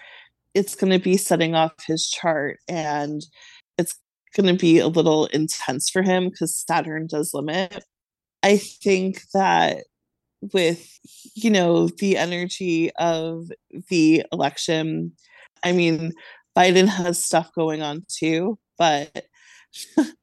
it's 0.54 0.74
going 0.74 0.92
to 0.92 0.98
be 0.98 1.16
setting 1.16 1.54
off 1.54 1.72
his 1.86 2.08
chart 2.08 2.58
and 2.68 3.22
it's 3.78 3.98
going 4.34 4.46
to 4.46 4.60
be 4.60 4.78
a 4.78 4.88
little 4.88 5.26
intense 5.26 5.88
for 5.90 6.02
him 6.02 6.28
because 6.28 6.64
Saturn 6.66 7.06
does 7.06 7.32
limit. 7.34 7.84
I 8.42 8.56
think 8.58 9.22
that 9.32 9.84
with 10.52 10.98
you 11.34 11.50
know 11.50 11.88
the 11.88 12.16
energy 12.16 12.90
of 12.96 13.50
the 13.88 14.24
election, 14.32 15.12
I 15.62 15.72
mean 15.72 16.12
Biden 16.56 16.88
has 16.88 17.24
stuff 17.24 17.50
going 17.54 17.82
on 17.82 18.04
too, 18.08 18.58
but 18.78 19.26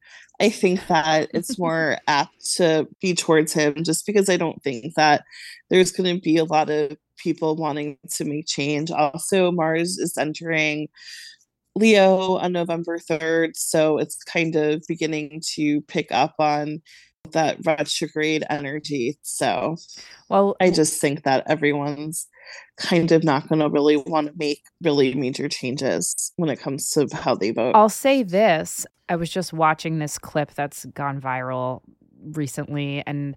I 0.44 0.50
think 0.50 0.86
that 0.88 1.30
it's 1.34 1.58
more 1.60 1.98
apt 2.08 2.56
to 2.58 2.86
be 3.02 3.16
towards 3.16 3.54
him 3.54 3.84
just 3.84 4.06
because 4.06 4.30
I 4.30 4.36
don't 4.36 4.62
think 4.62 4.96
that 4.96 5.24
there's 5.70 5.94
going 5.94 6.14
to 6.14 6.22
be 6.22 6.36
a 6.36 6.44
lot 6.44 6.70
of 6.70 6.98
people 7.18 7.56
wanting 7.56 7.98
to 8.12 8.26
make 8.26 8.46
change. 8.46 8.92
Also, 8.92 9.52
Mars 9.52 9.98
is 9.98 10.18
entering 10.18 10.90
Leo 11.76 12.36
on 12.36 12.52
November 12.52 13.00
3rd, 13.00 13.56
so 13.56 13.98
it's 13.98 14.22
kind 14.24 14.58
of 14.58 14.84
beginning 14.86 15.42
to 15.56 15.82
pick 15.84 16.12
up 16.12 16.36
on 16.40 16.82
that 17.32 17.58
retrograde 17.66 18.44
energy. 18.50 19.18
So 19.22 19.78
Well, 20.30 20.58
I 20.60 20.72
just 20.72 21.00
think 21.00 21.24
that 21.24 21.46
everyone's 21.48 22.28
kind 22.78 23.12
of 23.12 23.24
not 23.24 23.48
going 23.48 23.60
to 23.60 23.70
really 23.70 23.98
want 23.98 24.28
to 24.28 24.34
make 24.36 24.64
really 24.82 25.14
major 25.14 25.48
changes 25.48 26.32
when 26.36 26.50
it 26.50 26.60
comes 26.60 26.90
to 26.92 27.08
how 27.14 27.36
they 27.36 27.52
vote. 27.52 27.76
I'll 27.76 27.90
say 27.90 28.24
this. 28.24 28.86
I 29.10 29.16
was 29.16 29.30
just 29.30 29.54
watching 29.54 30.00
this 30.00 30.18
clip 30.18 30.54
that's 30.54 30.86
gone 30.86 31.20
viral 31.22 31.82
recently 32.32 33.04
and 33.06 33.36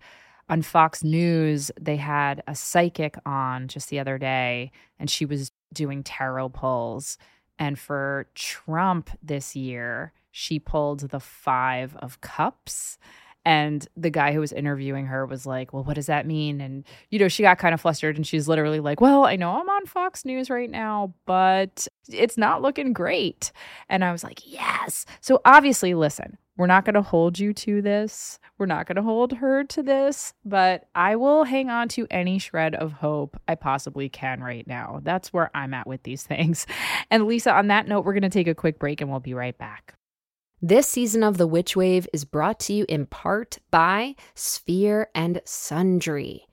on 0.48 0.62
Fox 0.62 1.02
News 1.02 1.70
they 1.80 1.96
had 1.96 2.42
a 2.46 2.54
psychic 2.54 3.16
on 3.26 3.68
just 3.68 3.90
the 3.90 3.98
other 3.98 4.16
day 4.16 4.70
and 4.98 5.10
she 5.10 5.24
was 5.24 5.50
doing 5.72 6.02
tarot 6.02 6.50
pulls 6.50 7.18
and 7.58 7.78
for 7.78 8.26
Trump 8.34 9.10
this 9.22 9.56
year 9.56 10.12
she 10.30 10.58
pulled 10.58 11.10
the 11.10 11.20
5 11.20 11.96
of 11.96 12.20
cups 12.20 12.98
and 13.46 13.86
the 13.96 14.10
guy 14.10 14.32
who 14.32 14.40
was 14.40 14.52
interviewing 14.52 15.06
her 15.06 15.24
was 15.24 15.46
like, 15.46 15.72
Well, 15.72 15.84
what 15.84 15.94
does 15.94 16.06
that 16.06 16.26
mean? 16.26 16.60
And, 16.60 16.84
you 17.10 17.20
know, 17.20 17.28
she 17.28 17.44
got 17.44 17.58
kind 17.58 17.74
of 17.74 17.80
flustered 17.80 18.16
and 18.16 18.26
she's 18.26 18.48
literally 18.48 18.80
like, 18.80 19.00
Well, 19.00 19.24
I 19.24 19.36
know 19.36 19.52
I'm 19.52 19.70
on 19.70 19.86
Fox 19.86 20.24
News 20.24 20.50
right 20.50 20.68
now, 20.68 21.14
but 21.26 21.86
it's 22.08 22.36
not 22.36 22.60
looking 22.60 22.92
great. 22.92 23.52
And 23.88 24.04
I 24.04 24.10
was 24.10 24.24
like, 24.24 24.40
Yes. 24.44 25.06
So 25.20 25.40
obviously, 25.44 25.94
listen, 25.94 26.38
we're 26.56 26.66
not 26.66 26.84
going 26.84 26.94
to 26.94 27.02
hold 27.02 27.38
you 27.38 27.52
to 27.52 27.80
this. 27.80 28.40
We're 28.58 28.66
not 28.66 28.86
going 28.86 28.96
to 28.96 29.02
hold 29.02 29.34
her 29.34 29.62
to 29.62 29.82
this, 29.82 30.34
but 30.44 30.88
I 30.96 31.14
will 31.14 31.44
hang 31.44 31.70
on 31.70 31.88
to 31.90 32.08
any 32.10 32.40
shred 32.40 32.74
of 32.74 32.94
hope 32.94 33.40
I 33.46 33.54
possibly 33.54 34.08
can 34.08 34.42
right 34.42 34.66
now. 34.66 35.00
That's 35.04 35.32
where 35.32 35.52
I'm 35.54 35.72
at 35.72 35.86
with 35.86 36.02
these 36.02 36.22
things. 36.26 36.66
And 37.12 37.26
Lisa, 37.26 37.52
on 37.52 37.68
that 37.68 37.86
note, 37.86 38.04
we're 38.04 38.14
going 38.14 38.22
to 38.22 38.28
take 38.28 38.48
a 38.48 38.56
quick 38.56 38.80
break 38.80 39.00
and 39.00 39.08
we'll 39.08 39.20
be 39.20 39.34
right 39.34 39.56
back. 39.56 39.95
This 40.62 40.88
season 40.88 41.22
of 41.22 41.36
The 41.36 41.46
Witch 41.46 41.76
Wave 41.76 42.08
is 42.14 42.24
brought 42.24 42.58
to 42.60 42.72
you 42.72 42.86
in 42.88 43.04
part 43.04 43.58
by 43.70 44.14
Sphere 44.34 45.10
and 45.14 45.42
Sundry, 45.44 46.46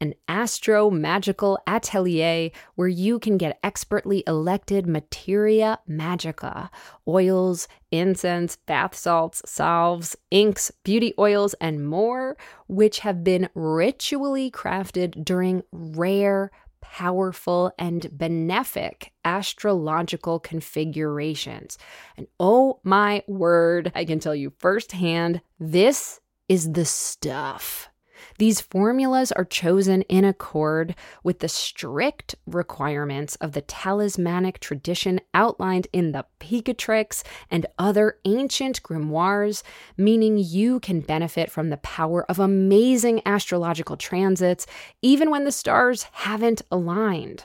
an 0.00 0.14
astro 0.26 0.90
magical 0.90 1.58
atelier 1.66 2.52
where 2.76 2.88
you 2.88 3.18
can 3.18 3.36
get 3.36 3.58
expertly 3.62 4.24
elected 4.26 4.86
materia 4.86 5.78
magica, 5.86 6.70
oils, 7.06 7.68
incense, 7.90 8.56
bath 8.56 8.96
salts, 8.96 9.42
salves, 9.44 10.16
inks, 10.30 10.72
beauty 10.82 11.12
oils, 11.18 11.52
and 11.60 11.86
more, 11.86 12.38
which 12.66 13.00
have 13.00 13.22
been 13.22 13.50
ritually 13.54 14.50
crafted 14.50 15.22
during 15.22 15.62
rare 15.70 16.50
powerful 16.80 17.72
and 17.78 18.02
benefic 18.16 19.10
astrological 19.24 20.40
configurations. 20.40 21.78
And 22.16 22.26
oh 22.38 22.80
my 22.82 23.22
word, 23.26 23.92
I 23.94 24.04
can 24.04 24.20
tell 24.20 24.34
you 24.34 24.52
firsthand, 24.58 25.42
this 25.58 26.20
is 26.48 26.72
the 26.72 26.84
stuff. 26.84 27.89
These 28.38 28.60
formulas 28.60 29.32
are 29.32 29.44
chosen 29.44 30.02
in 30.02 30.24
accord 30.24 30.94
with 31.22 31.40
the 31.40 31.48
strict 31.48 32.34
requirements 32.46 33.36
of 33.36 33.52
the 33.52 33.60
talismanic 33.60 34.60
tradition 34.60 35.20
outlined 35.34 35.88
in 35.92 36.12
the 36.12 36.26
Picatrix 36.38 37.22
and 37.50 37.66
other 37.78 38.18
ancient 38.24 38.82
grimoires, 38.82 39.62
meaning 39.96 40.38
you 40.38 40.80
can 40.80 41.00
benefit 41.00 41.50
from 41.50 41.70
the 41.70 41.76
power 41.78 42.24
of 42.30 42.38
amazing 42.38 43.22
astrological 43.26 43.96
transits 43.96 44.66
even 45.02 45.30
when 45.30 45.44
the 45.44 45.52
stars 45.52 46.04
haven't 46.12 46.62
aligned. 46.70 47.44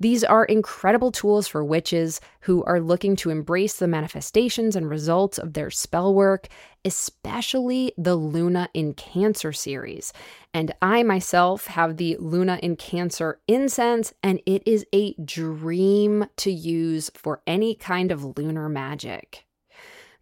These 0.00 0.24
are 0.24 0.46
incredible 0.46 1.12
tools 1.12 1.46
for 1.46 1.62
witches 1.62 2.22
who 2.40 2.64
are 2.64 2.80
looking 2.80 3.16
to 3.16 3.28
embrace 3.28 3.76
the 3.76 3.86
manifestations 3.86 4.74
and 4.74 4.88
results 4.88 5.36
of 5.36 5.52
their 5.52 5.70
spell 5.70 6.14
work, 6.14 6.48
especially 6.86 7.92
the 7.98 8.16
Luna 8.16 8.70
in 8.72 8.94
Cancer 8.94 9.52
series. 9.52 10.14
And 10.54 10.74
I 10.80 11.02
myself 11.02 11.66
have 11.66 11.98
the 11.98 12.16
Luna 12.18 12.58
in 12.62 12.76
Cancer 12.76 13.40
incense, 13.46 14.14
and 14.22 14.40
it 14.46 14.62
is 14.64 14.86
a 14.94 15.12
dream 15.22 16.24
to 16.38 16.50
use 16.50 17.10
for 17.14 17.42
any 17.46 17.74
kind 17.74 18.10
of 18.10 18.38
lunar 18.38 18.70
magic. 18.70 19.44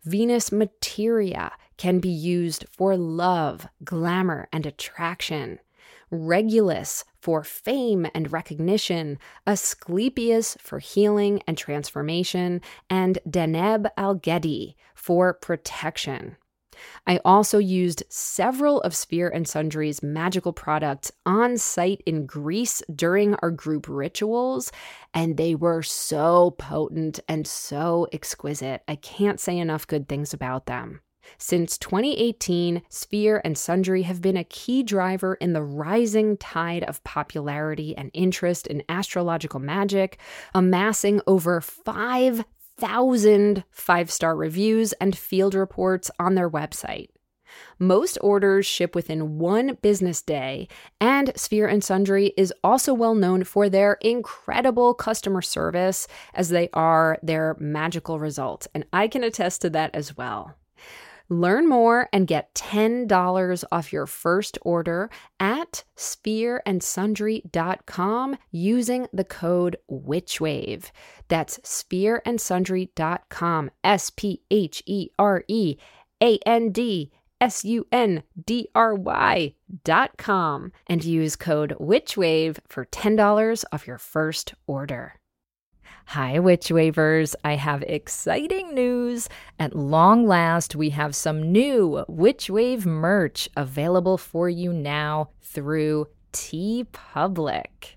Venus 0.05 0.51
materia 0.51 1.53
can 1.76 2.01
be 2.01 2.09
used 2.09 2.64
for 2.72 2.97
love, 2.97 3.68
glamour, 3.85 4.49
and 4.53 4.66
attraction. 4.66 5.61
Regulus 6.11 7.05
for 7.21 7.45
fame 7.45 8.07
and 8.15 8.33
recognition, 8.33 9.19
Asclepius 9.47 10.57
for 10.61 10.79
healing 10.79 11.43
and 11.47 11.59
transformation, 11.59 12.61
and 12.89 13.19
Deneb 13.29 13.89
al-Gedi 13.97 14.77
for 14.95 15.35
protection. 15.35 16.37
I 17.07 17.19
also 17.25 17.59
used 17.59 18.05
several 18.09 18.81
of 18.83 18.95
Sphere 18.95 19.29
and 19.29 19.49
Sundry's 19.49 20.03
magical 20.03 20.53
products 20.53 21.11
on 21.27 21.57
site 21.57 22.03
in 22.07 22.25
Greece 22.25 22.83
during 22.95 23.35
our 23.37 23.51
group 23.51 23.87
rituals, 23.89 24.71
and 25.13 25.37
they 25.37 25.55
were 25.55 25.83
so 25.83 26.53
potent 26.53 27.21
and 27.29 27.47
so 27.47 28.07
exquisite. 28.13 28.83
I 28.87 28.97
can't 28.97 29.41
say 29.41 29.59
enough 29.59 29.87
good 29.87 30.09
things 30.09 30.33
about 30.33 30.67
them. 30.67 31.01
Since 31.37 31.79
2018, 31.79 32.83
Sphere 32.89 33.43
and 33.45 33.59
Sundry 33.59 34.03
have 34.03 34.22
been 34.22 34.37
a 34.37 34.45
key 34.45 34.83
driver 34.83 35.35
in 35.35 35.53
the 35.53 35.62
rising 35.62 36.37
tide 36.37 36.85
of 36.85 37.05
popularity 37.05 37.97
and 37.97 38.11
interest 38.14 38.66
in 38.66 38.83
astrological 38.89 39.61
magic, 39.61 40.18
amassing 40.55 41.20
over 41.26 41.61
5,000 41.61 43.64
five 43.70 44.11
star 44.11 44.37
reviews 44.37 44.93
and 44.95 45.16
field 45.16 45.55
reports 45.55 46.11
on 46.18 46.35
their 46.35 46.49
website. 46.49 47.09
Most 47.79 48.18
orders 48.20 48.66
ship 48.66 48.95
within 48.95 49.39
one 49.39 49.79
business 49.83 50.22
day, 50.22 50.68
and 51.01 51.33
Sphere 51.37 51.66
and 51.66 51.83
Sundry 51.83 52.33
is 52.37 52.53
also 52.62 52.95
well 52.95 53.14
known 53.14 53.45
for 53.45 53.68
their 53.68 53.95
incredible 54.01 54.95
customer 54.95 55.43
service, 55.43 56.07
as 56.35 56.51
they 56.51 56.68
are 56.72 57.18
their 57.22 57.57
magical 57.59 58.18
results. 58.18 58.68
And 58.74 58.85
I 58.93 59.09
can 59.09 59.24
attest 59.24 59.62
to 59.62 59.70
that 59.70 59.95
as 59.95 60.16
well. 60.16 60.55
Learn 61.31 61.68
more 61.68 62.09
and 62.11 62.26
get 62.26 62.55
$10 62.55 63.64
off 63.70 63.93
your 63.93 64.07
first 64.07 64.57
order 64.62 65.11
at 65.39 65.85
sphereandsundry.com 65.97 68.37
using 68.51 69.07
the 69.12 69.24
code 69.24 69.76
WitchWave. 69.91 70.91
That's 71.29 71.59
sphereandsundry.com, 71.59 73.70
S 73.85 74.09
P 74.11 74.41
H 74.51 74.83
E 74.87 75.11
R 75.18 75.45
E 75.49 75.76
A 76.22 76.39
N 76.47 76.72
D 76.72 77.12
S 77.41 77.64
U 77.64 77.87
N 77.93 78.24
D 78.47 78.68
R 78.74 78.95
Y 78.95 79.55
dot 79.85 80.16
com, 80.16 80.72
and 80.87 81.05
use 81.05 81.37
code 81.37 81.76
WitchWave 81.79 82.57
for 82.68 82.87
$10 82.87 83.64
off 83.70 83.87
your 83.87 83.99
first 83.99 84.55
order. 84.66 85.20
Hi, 86.13 86.39
Witch 86.39 86.71
Wavers. 86.71 87.37
I 87.45 87.57
have 87.57 87.83
exciting 87.83 88.73
news. 88.75 89.29
At 89.59 89.77
long 89.77 90.27
last, 90.27 90.75
we 90.75 90.89
have 90.89 91.15
some 91.15 91.53
new 91.53 92.03
Witch 92.09 92.49
Wave 92.49 92.87
merch 92.87 93.47
available 93.55 94.17
for 94.17 94.49
you 94.49 94.73
now 94.73 95.29
through 95.43 96.07
TeePublic. 96.33 97.97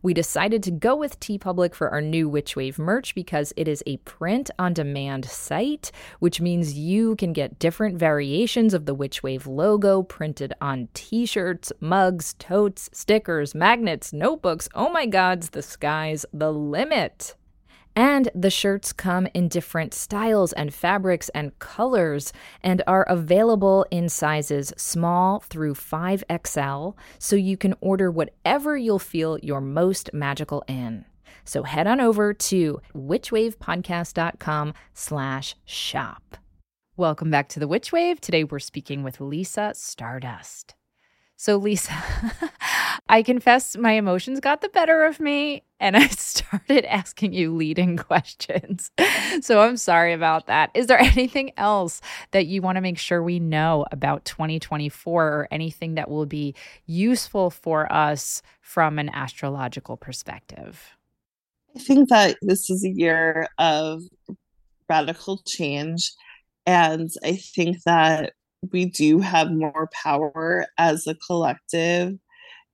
We 0.00 0.14
decided 0.14 0.62
to 0.62 0.70
go 0.70 0.94
with 0.94 1.18
TeePublic 1.18 1.74
for 1.74 1.90
our 1.90 2.00
new 2.00 2.30
Witchwave 2.30 2.78
merch 2.78 3.16
because 3.16 3.52
it 3.56 3.66
is 3.66 3.82
a 3.84 3.96
print 3.98 4.52
on 4.56 4.72
demand 4.72 5.24
site, 5.24 5.90
which 6.20 6.40
means 6.40 6.78
you 6.78 7.16
can 7.16 7.32
get 7.32 7.58
different 7.58 7.98
variations 7.98 8.74
of 8.74 8.86
the 8.86 8.94
Witchwave 8.94 9.48
logo 9.48 10.04
printed 10.04 10.54
on 10.60 10.88
t 10.94 11.26
shirts, 11.26 11.72
mugs, 11.80 12.34
totes, 12.34 12.88
stickers, 12.92 13.56
magnets, 13.56 14.12
notebooks. 14.12 14.68
Oh 14.72 14.88
my 14.88 15.04
gods, 15.04 15.50
the 15.50 15.62
sky's 15.62 16.24
the 16.32 16.52
limit. 16.52 17.34
And 18.00 18.30
the 18.34 18.48
shirts 18.48 18.94
come 18.94 19.28
in 19.34 19.48
different 19.48 19.92
styles 19.92 20.54
and 20.54 20.72
fabrics 20.72 21.28
and 21.34 21.56
colors 21.58 22.32
and 22.62 22.82
are 22.86 23.02
available 23.02 23.84
in 23.90 24.08
sizes 24.08 24.72
small 24.78 25.40
through 25.40 25.74
5XL, 25.74 26.94
so 27.18 27.36
you 27.36 27.58
can 27.58 27.74
order 27.82 28.10
whatever 28.10 28.74
you'll 28.74 28.98
feel 28.98 29.38
you're 29.42 29.60
most 29.60 30.14
magical 30.14 30.64
in. 30.66 31.04
So 31.44 31.64
head 31.64 31.86
on 31.86 32.00
over 32.00 32.32
to 32.32 32.80
witchwavepodcast.com 32.94 34.72
slash 34.94 35.54
shop. 35.66 36.38
Welcome 36.96 37.30
back 37.30 37.50
to 37.50 37.60
the 37.60 37.68
Witch 37.68 37.92
Wave. 37.92 38.18
Today 38.18 38.44
we're 38.44 38.60
speaking 38.60 39.02
with 39.02 39.20
Lisa 39.20 39.72
Stardust. 39.74 40.74
So, 41.42 41.56
Lisa, 41.56 41.94
I 43.08 43.22
confess 43.22 43.74
my 43.74 43.92
emotions 43.92 44.40
got 44.40 44.60
the 44.60 44.68
better 44.68 45.06
of 45.06 45.18
me 45.20 45.62
and 45.80 45.96
I 45.96 46.06
started 46.08 46.84
asking 46.84 47.32
you 47.32 47.56
leading 47.56 47.96
questions. 47.96 48.90
So, 49.40 49.62
I'm 49.62 49.78
sorry 49.78 50.12
about 50.12 50.48
that. 50.48 50.70
Is 50.74 50.86
there 50.86 50.98
anything 51.00 51.52
else 51.56 52.02
that 52.32 52.46
you 52.46 52.60
want 52.60 52.76
to 52.76 52.82
make 52.82 52.98
sure 52.98 53.22
we 53.22 53.38
know 53.38 53.86
about 53.90 54.26
2024 54.26 55.24
or 55.24 55.48
anything 55.50 55.94
that 55.94 56.10
will 56.10 56.26
be 56.26 56.54
useful 56.84 57.48
for 57.48 57.90
us 57.90 58.42
from 58.60 58.98
an 58.98 59.08
astrological 59.08 59.96
perspective? 59.96 60.94
I 61.74 61.78
think 61.78 62.10
that 62.10 62.36
this 62.42 62.68
is 62.68 62.84
a 62.84 62.90
year 62.90 63.48
of 63.58 64.02
radical 64.90 65.40
change. 65.46 66.12
And 66.66 67.08
I 67.24 67.36
think 67.36 67.78
that 67.86 68.34
we 68.72 68.84
do 68.86 69.20
have 69.20 69.50
more 69.50 69.88
power 70.02 70.66
as 70.78 71.06
a 71.06 71.14
collective 71.14 72.18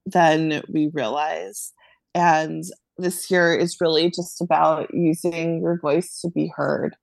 than 0.05 0.61
we 0.69 0.89
realize. 0.93 1.73
And 2.13 2.63
this 2.97 3.29
year 3.29 3.53
is 3.53 3.77
really 3.79 4.09
just 4.09 4.41
about 4.41 4.93
using 4.93 5.61
your 5.61 5.79
voice 5.79 6.19
to 6.21 6.29
be 6.29 6.51
heard 6.55 6.95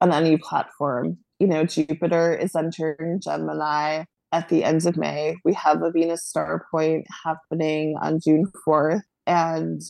on 0.00 0.12
any 0.12 0.36
platform. 0.36 1.18
You 1.38 1.46
know, 1.46 1.64
Jupiter 1.64 2.34
is 2.34 2.54
entering 2.54 3.20
Gemini 3.22 4.04
at 4.32 4.48
the 4.48 4.64
end 4.64 4.86
of 4.86 4.96
May. 4.96 5.36
We 5.44 5.52
have 5.54 5.82
a 5.82 5.90
Venus 5.90 6.24
star 6.24 6.66
point 6.70 7.06
happening 7.24 7.96
on 8.00 8.20
June 8.20 8.50
4th. 8.66 9.02
And 9.26 9.82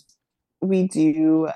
we 0.61 0.89
do 0.89 1.49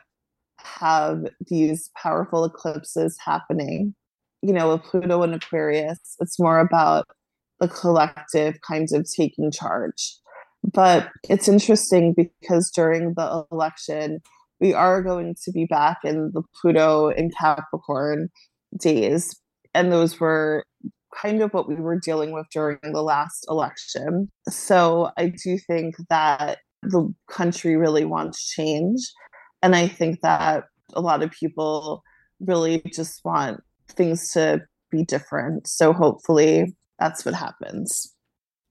have 0.59 1.25
these 1.49 1.91
powerful 2.01 2.45
eclipses 2.45 3.19
happening 3.25 3.95
you 4.43 4.53
know, 4.53 4.73
with 4.73 4.83
Pluto 4.83 5.23
and 5.23 5.35
Aquarius, 5.35 6.17
it's 6.21 6.39
more 6.39 6.59
about 6.59 7.07
the 7.61 7.69
collective 7.69 8.59
kinds 8.67 8.93
of 8.93 9.07
taking 9.17 9.51
charge. 9.51 10.17
But 10.63 11.11
it's 11.29 11.49
interesting 11.49 12.15
because 12.15 12.71
during 12.71 13.15
the 13.15 13.45
election, 13.51 14.21
we 14.61 14.75
are 14.75 15.03
going 15.03 15.35
to 15.45 15.53
be 15.53 15.65
back 15.65 15.99
in 16.05 16.31
the 16.35 16.43
Pluto 16.61 17.09
and 17.09 17.33
Capricorn 17.37 18.29
days. 18.79 19.35
And 19.75 19.93
those 19.93 20.21
were 20.21 20.65
kind 21.15 21.43
of 21.43 21.53
what 21.53 21.69
we 21.69 21.75
were 21.77 21.99
dealing 21.99 22.33
with 22.33 22.47
during 22.53 22.79
the 22.83 23.03
last 23.03 23.47
election. 23.49 24.31
So 24.49 25.11
I 25.17 25.33
do 25.43 25.59
think 25.59 25.97
that 26.09 26.59
the 26.83 27.13
country 27.31 27.77
really 27.77 28.05
wants 28.05 28.53
change. 28.53 29.01
And 29.63 29.75
I 29.75 29.89
think 29.89 30.21
that 30.23 30.65
a 30.95 31.01
lot 31.01 31.23
of 31.23 31.31
people 31.31 32.03
really 32.41 32.83
just 32.93 33.25
want 33.25 33.63
things 33.93 34.33
to 34.33 34.63
be 34.91 35.05
different. 35.05 35.67
So 35.67 35.93
hopefully 35.93 36.77
that's 36.99 37.25
what 37.25 37.35
happens. 37.35 38.15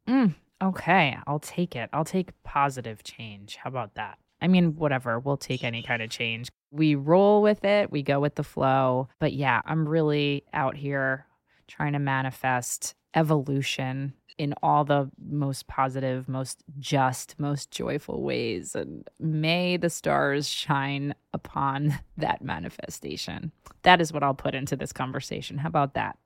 Mm, 0.08 0.36
okay, 0.62 1.18
I'll 1.28 1.40
take 1.40 1.76
it. 1.76 1.90
I'll 1.94 2.06
take 2.06 2.32
positive 2.44 3.04
change. 3.04 3.58
How 3.58 3.70
about 3.70 3.96
that? 3.96 4.18
I 4.42 4.48
mean, 4.48 4.76
whatever. 4.76 5.20
We'll 5.20 5.38
take 5.38 5.64
any 5.64 5.84
kind 5.84 6.02
of 6.02 6.10
change. 6.10 6.50
We 6.72 6.96
roll 6.96 7.42
with 7.42 7.66
it, 7.66 7.92
we 7.92 8.04
go 8.04 8.20
with 8.20 8.36
the 8.36 8.44
flow. 8.44 9.10
But 9.20 9.34
yeah, 9.34 9.62
I'm 9.66 9.88
really 9.88 10.44
out 10.54 10.76
here 10.76 11.26
trying 11.68 11.94
to 11.94 12.00
manifest 12.00 12.96
evolution 13.16 14.14
in 14.40 14.54
all 14.64 14.86
the 14.86 15.12
most 15.22 15.68
positive, 15.68 16.28
most 16.30 16.64
just, 16.80 17.38
most 17.38 17.72
joyful 17.72 18.24
ways. 18.24 18.74
And 18.74 19.08
may 19.20 19.76
the 19.76 19.90
stars 19.90 20.48
shine 20.48 21.14
upon 21.34 22.00
that 22.18 22.42
manifestation. 22.42 23.52
That 23.84 24.02
is 24.02 24.12
what 24.12 24.24
I'll 24.24 24.34
put 24.34 24.56
into 24.56 24.76
this 24.76 24.94
conversation. 24.94 25.58
How 25.60 25.68
about 25.68 25.94
that? 25.94 26.18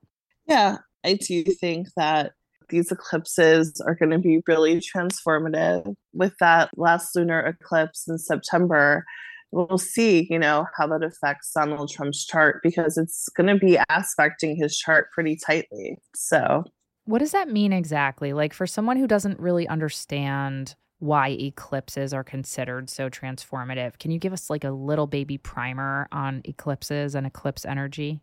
Yeah, 0.48 0.78
I 1.04 1.16
do 1.16 1.44
think 1.44 1.88
that 1.98 2.34
these 2.70 2.92
eclipses 2.92 3.82
are 3.86 3.96
going 3.96 4.12
to 4.12 4.20
be 4.20 4.42
really 4.48 4.80
transformative. 4.80 5.96
With 6.14 6.34
that 6.40 6.70
last 6.78 7.16
lunar 7.16 7.40
eclipse 7.40 8.08
in 8.08 8.18
September, 8.20 9.06
we'll 9.52 9.78
see, 9.78 10.28
you 10.30 10.40
know, 10.40 10.68
how 10.78 10.88
that 10.88 11.04
affects 11.04 11.52
Donald 11.54 11.92
Trump's 11.92 12.26
chart 12.26 12.62
because 12.64 12.98
it's 12.98 13.28
going 13.30 13.48
to 13.48 13.58
be 13.58 13.80
aspecting 13.90 14.56
his 14.56 14.78
chart 14.78 15.12
pretty 15.12 15.36
tightly. 15.36 15.98
So 16.16 16.64
what 17.06 17.20
does 17.20 17.32
that 17.32 17.50
mean 17.50 17.74
exactly? 17.74 18.34
Like 18.34 18.54
for 18.54 18.68
someone 18.68 18.98
who 18.98 19.08
doesn't 19.08 19.40
really 19.40 19.68
understand 19.68 20.76
why 21.00 21.30
eclipses 21.30 22.14
are 22.14 22.24
considered 22.24 22.90
so 22.90 23.10
transformative, 23.10 24.00
can 24.00 24.12
you 24.12 24.20
give 24.20 24.32
us 24.34 24.50
like 24.50 24.64
a 24.64 24.72
little 24.72 25.08
baby 25.08 25.38
primer 25.38 26.08
on 26.12 26.42
eclipses 26.46 27.14
and 27.14 27.28
eclipse 27.28 27.66
energy? 27.66 28.22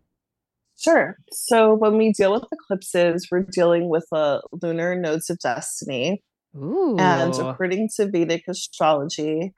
Sure. 0.78 1.16
So 1.30 1.74
when 1.74 1.98
we 1.98 2.12
deal 2.12 2.32
with 2.32 2.44
eclipses, 2.50 3.28
we're 3.30 3.44
dealing 3.52 3.90
with 3.90 4.06
the 4.10 4.42
lunar 4.62 4.96
nodes 4.96 5.28
of 5.28 5.38
destiny. 5.40 6.22
Ooh. 6.56 6.96
And 6.98 7.34
according 7.34 7.90
to 7.96 8.10
Vedic 8.10 8.44
astrology, 8.48 9.52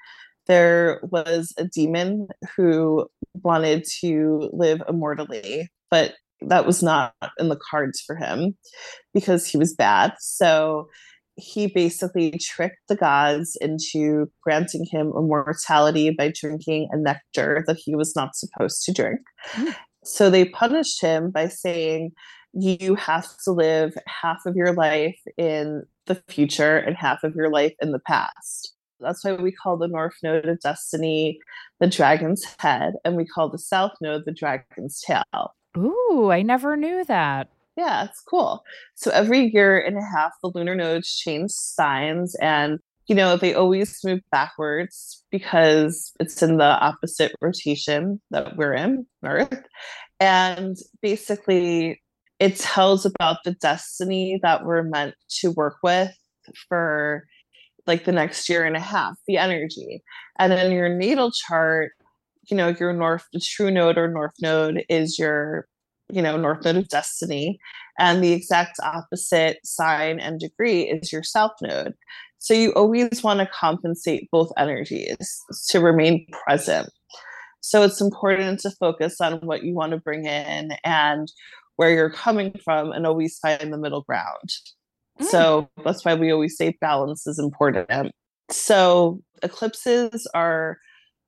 there 0.49 1.01
was 1.05 1.55
a 1.57 1.65
demon 1.65 2.27
who 2.57 3.07
wanted 3.35 3.85
to 4.01 4.51
live 4.53 4.83
immortally, 4.89 5.69
but 5.93 6.15
that 6.49 6.67
was 6.67 6.83
not 6.83 7.15
in 7.39 7.49
the 7.49 7.59
cards 7.71 8.01
for 8.01 8.17
him 8.17 8.57
because 9.15 9.47
he 9.47 9.59
was 9.59 9.75
bad. 9.75 10.15
So 10.19 10.89
he 11.37 11.67
basically 11.67 12.39
tricked 12.39 12.89
the 12.89 12.97
gods 12.97 13.57
into 13.61 14.31
granting 14.43 14.85
him 14.91 15.13
immortality 15.17 16.11
by 16.11 16.33
drinking 16.35 16.89
a 16.93 16.97
nectar 16.97 17.65
that 17.67 17.79
he 17.79 17.95
was 17.95 18.15
not 18.15 18.37
supposed 18.37 18.85
to 18.85 18.93
drink. 18.93 19.21
Mm. 19.53 19.75
So 20.05 20.31
they 20.31 20.47
punished 20.47 21.01
him 21.01 21.31
by 21.31 21.49
saying, 21.49 22.13
You 22.53 22.97
have 22.97 23.29
to 23.45 23.53
live 23.53 23.95
half 24.07 24.45
of 24.47 24.57
your 24.57 24.75
life 24.75 25.19
in 25.39 25.85
the 26.07 26.23
future 26.29 26.77
and 26.77 26.97
half 26.97 27.23
of 27.25 27.35
your 27.35 27.51
life 27.51 27.75
in 27.81 27.93
the 27.93 28.01
past. 28.01 28.75
That's 29.01 29.25
why 29.25 29.33
we 29.33 29.53
call 29.53 29.77
the 29.77 29.89
North 29.89 30.15
Node 30.23 30.47
of 30.47 30.61
Destiny 30.61 31.39
the 31.81 31.89
dragon's 31.89 32.45
head, 32.61 32.95
and 33.05 33.17
we 33.17 33.27
call 33.27 33.49
the 33.49 33.59
South 33.59 33.93
Node 34.01 34.23
the 34.25 34.33
dragon's 34.33 35.01
tail. 35.01 35.55
Ooh, 35.77 36.31
I 36.31 36.43
never 36.43 36.77
knew 36.77 37.05
that. 37.05 37.49
Yeah, 37.77 38.05
it's 38.05 38.21
cool. 38.21 38.63
So 38.95 39.11
every 39.11 39.51
year 39.53 39.79
and 39.81 39.97
a 39.97 40.03
half, 40.03 40.33
the 40.43 40.51
lunar 40.55 40.75
nodes 40.75 41.17
change 41.17 41.51
signs, 41.53 42.35
and 42.41 42.79
you 43.07 43.15
know 43.15 43.37
they 43.37 43.55
always 43.55 43.99
move 44.05 44.21
backwards 44.31 45.25
because 45.31 46.13
it's 46.21 46.43
in 46.43 46.59
the 46.59 46.65
opposite 46.65 47.33
rotation 47.41 48.21
that 48.31 48.57
we're 48.57 48.75
in, 48.75 49.07
Earth. 49.25 49.63
And 50.21 50.77
basically, 51.01 52.03
it 52.39 52.57
tells 52.57 53.07
about 53.07 53.39
the 53.45 53.53
destiny 53.53 54.39
that 54.43 54.65
we're 54.67 54.83
meant 54.83 55.15
to 55.41 55.51
work 55.53 55.77
with 55.83 56.13
for 56.69 57.25
like 57.87 58.05
the 58.05 58.13
next 58.13 58.49
year 58.49 58.65
and 58.65 58.77
a 58.77 58.81
half, 58.81 59.15
the 59.27 59.39
energy. 59.39 60.03
And 60.39 60.53
then 60.53 60.73
your 60.73 60.89
natal 60.89 61.31
chart, 61.31 61.93
you 62.51 62.57
know, 62.57 62.69
your 62.69 62.93
north, 62.93 63.27
true 63.41 63.71
node 63.71 63.99
or 63.99 64.09
north 64.09 64.35
node 64.41 64.85
is 64.89 65.19
your, 65.19 65.67
you 66.11 66.23
know, 66.23 66.37
north 66.37 66.65
node 66.65 66.77
of 66.77 66.89
destiny. 66.89 67.59
And 67.99 68.23
the 68.23 68.33
exact 68.33 68.79
opposite 68.83 69.59
sign 69.65 70.19
and 70.19 70.41
degree 70.41 70.83
is 70.83 71.13
your 71.13 71.23
south 71.23 71.53
node. 71.61 71.95
So 72.39 72.55
you 72.55 72.73
always 72.73 73.23
want 73.23 73.41
to 73.41 73.47
compensate 73.47 74.29
both 74.33 74.51
energies 74.59 75.41
to 75.69 75.81
remain 75.81 76.27
present. 76.45 76.91
So 77.61 77.83
it's 77.83 78.01
important 78.01 78.59
to 78.61 78.71
focus 78.71 79.21
on 79.21 79.35
what 79.43 79.63
you 79.63 79.75
want 79.75 79.93
to 79.93 79.99
bring 79.99 80.27
in 80.27 80.73
and 80.83 81.31
where 81.77 81.91
you're 81.91 82.11
coming 82.11 82.53
from 82.65 82.91
and 82.91 83.07
always 83.07 83.39
find 83.39 83.73
the 83.73 83.79
middle 83.79 84.03
ground. 84.03 84.51
Mm. 85.21 85.27
So 85.27 85.71
that's 85.85 86.05
why 86.05 86.15
we 86.15 86.33
always 86.33 86.57
say 86.57 86.77
balance 86.81 87.27
is 87.27 87.39
important. 87.39 88.13
So 88.51 89.23
eclipses 89.43 90.27
are 90.35 90.79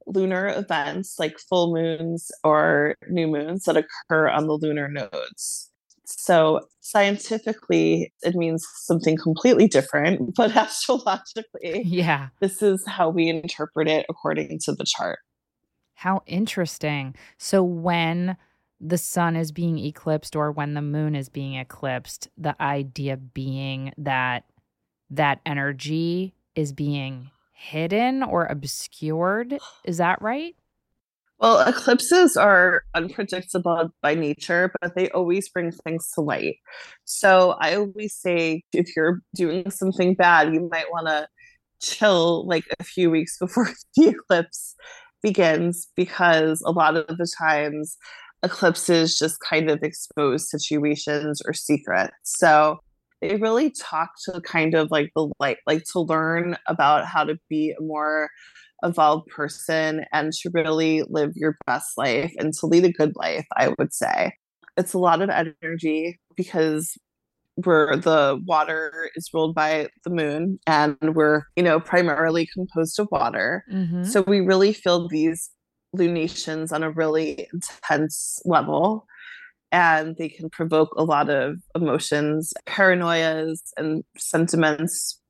lunar 0.06 0.48
events 0.48 1.18
like 1.18 1.38
full 1.38 1.72
moons 1.72 2.30
or 2.42 2.96
new 3.08 3.26
moons 3.26 3.64
that 3.64 3.76
occur 3.76 4.28
on 4.28 4.46
the 4.46 4.54
lunar 4.54 4.88
nodes. 4.88 5.70
So 6.06 6.60
scientifically, 6.80 8.12
it 8.22 8.34
means 8.34 8.66
something 8.82 9.16
completely 9.16 9.68
different, 9.68 10.34
but 10.36 10.54
astrologically, 10.54 11.82
yeah, 11.84 12.28
this 12.40 12.62
is 12.62 12.84
how 12.86 13.08
we 13.08 13.28
interpret 13.28 13.88
it 13.88 14.06
according 14.08 14.58
to 14.64 14.72
the 14.72 14.84
chart. 14.84 15.20
How 15.94 16.22
interesting. 16.26 17.14
So 17.38 17.62
when 17.62 18.36
the 18.80 18.98
sun 18.98 19.36
is 19.36 19.52
being 19.52 19.78
eclipsed 19.78 20.36
or 20.36 20.52
when 20.52 20.74
the 20.74 20.82
moon 20.82 21.14
is 21.14 21.28
being 21.28 21.54
eclipsed, 21.54 22.28
the 22.36 22.60
idea 22.60 23.16
being 23.16 23.92
that 23.96 24.44
that 25.10 25.40
energy 25.46 26.34
is 26.54 26.72
being 26.72 27.30
hidden 27.54 28.22
or 28.22 28.46
obscured. 28.46 29.58
Is 29.84 29.98
that 29.98 30.20
right? 30.20 30.54
Well, 31.40 31.66
eclipses 31.66 32.36
are 32.36 32.82
unpredictable 32.94 33.90
by 34.00 34.14
nature, 34.14 34.72
but 34.80 34.94
they 34.94 35.10
always 35.10 35.48
bring 35.48 35.72
things 35.72 36.10
to 36.14 36.20
light. 36.20 36.56
So 37.04 37.56
I 37.60 37.74
always 37.74 38.14
say 38.14 38.62
if 38.72 38.94
you're 38.96 39.20
doing 39.34 39.70
something 39.70 40.14
bad, 40.14 40.54
you 40.54 40.68
might 40.70 40.90
want 40.90 41.08
to 41.08 41.28
chill 41.82 42.46
like 42.46 42.64
a 42.78 42.84
few 42.84 43.10
weeks 43.10 43.36
before 43.40 43.68
the 43.96 44.08
eclipse 44.08 44.76
begins 45.22 45.88
because 45.96 46.62
a 46.64 46.70
lot 46.70 46.96
of 46.96 47.06
the 47.18 47.28
times 47.38 47.96
eclipses 48.42 49.18
just 49.18 49.40
kind 49.40 49.70
of 49.70 49.82
expose 49.82 50.48
situations 50.50 51.40
or 51.46 51.52
secrets. 51.52 52.14
So 52.22 52.78
they 53.20 53.36
really 53.36 53.70
talk 53.70 54.10
to 54.24 54.40
kind 54.40 54.74
of 54.74 54.90
like 54.90 55.10
the 55.14 55.32
light, 55.40 55.58
like 55.66 55.84
to 55.92 56.00
learn 56.00 56.56
about 56.68 57.06
how 57.06 57.24
to 57.24 57.36
be 57.48 57.74
a 57.78 57.82
more 57.82 58.28
evolved 58.82 59.28
person 59.28 60.04
and 60.12 60.32
to 60.32 60.50
really 60.52 61.02
live 61.08 61.32
your 61.34 61.56
best 61.66 61.96
life 61.96 62.32
and 62.38 62.52
to 62.54 62.66
lead 62.66 62.84
a 62.84 62.92
good 62.92 63.12
life, 63.16 63.46
I 63.56 63.74
would 63.78 63.92
say. 63.92 64.32
It's 64.76 64.92
a 64.92 64.98
lot 64.98 65.22
of 65.22 65.30
energy 65.30 66.18
because 66.36 66.96
we're 67.64 67.96
the 67.96 68.40
water 68.46 69.10
is 69.14 69.30
ruled 69.32 69.54
by 69.54 69.88
the 70.04 70.10
moon 70.10 70.58
and 70.66 70.96
we're 71.14 71.42
you 71.54 71.62
know 71.62 71.78
primarily 71.78 72.48
composed 72.52 72.98
of 72.98 73.06
water 73.12 73.64
mm-hmm. 73.72 74.02
so 74.02 74.22
we 74.22 74.40
really 74.40 74.72
feel 74.72 75.06
these 75.06 75.50
lunations 75.92 76.72
on 76.72 76.82
a 76.82 76.90
really 76.90 77.46
intense 77.52 78.42
level 78.44 79.06
and 79.74 80.14
they 80.16 80.28
can 80.28 80.48
provoke 80.48 80.94
a 80.96 81.02
lot 81.02 81.28
of 81.28 81.56
emotions. 81.74 82.54
Paranoias 82.66 83.60
and 83.76 84.04
sentiments 84.16 85.20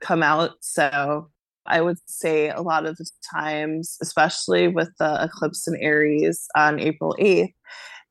come 0.00 0.22
out. 0.22 0.52
So 0.60 1.30
i 1.70 1.82
would 1.82 1.98
say 2.06 2.48
a 2.48 2.62
lot 2.62 2.86
of 2.86 2.96
the 2.96 3.06
times 3.30 3.98
especially 4.00 4.68
with 4.68 4.88
the 4.98 5.22
eclipse 5.22 5.68
in 5.68 5.76
aries 5.82 6.46
on 6.56 6.80
april 6.80 7.14
8th 7.20 7.52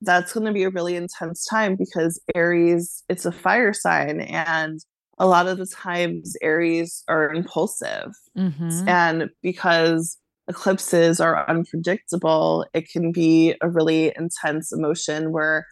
that's 0.02 0.32
going 0.34 0.46
to 0.46 0.54
be 0.54 0.64
a 0.64 0.70
really 0.70 0.96
intense 0.96 1.44
time 1.46 1.76
because 1.76 2.22
aries 2.36 3.04
it's 3.10 3.26
a 3.26 3.32
fire 3.32 3.74
sign 3.74 4.22
and 4.22 4.80
a 5.18 5.26
lot 5.26 5.48
of 5.48 5.58
the 5.58 5.66
times 5.66 6.38
aries 6.44 7.04
are 7.08 7.34
impulsive. 7.34 8.14
Mm-hmm. 8.38 8.88
and 8.88 9.30
because 9.42 10.18
eclipses 10.48 11.20
are 11.20 11.50
unpredictable, 11.50 12.66
it 12.74 12.90
can 12.90 13.12
be 13.12 13.56
a 13.62 13.70
really 13.70 14.14
intense 14.18 14.72
emotion 14.72 15.32
where 15.32 15.66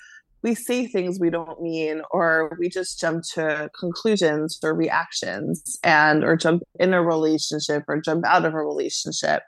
we 0.44 0.54
say 0.54 0.86
things 0.86 1.20
we 1.20 1.32
don't 1.32 1.60
mean 1.62 2.02
or 2.12 2.56
we 2.60 2.70
just 2.70 3.00
jump 3.00 3.24
to 3.34 3.70
conclusions 3.78 4.60
or 4.64 4.76
reactions 4.76 5.78
and 5.84 6.24
or 6.24 6.36
jump 6.36 6.62
in 6.80 6.94
a 6.94 7.02
relationship 7.02 7.84
or 7.88 8.00
jump 8.00 8.24
out 8.26 8.46
of 8.46 8.54
a 8.54 8.64
relationship. 8.64 9.42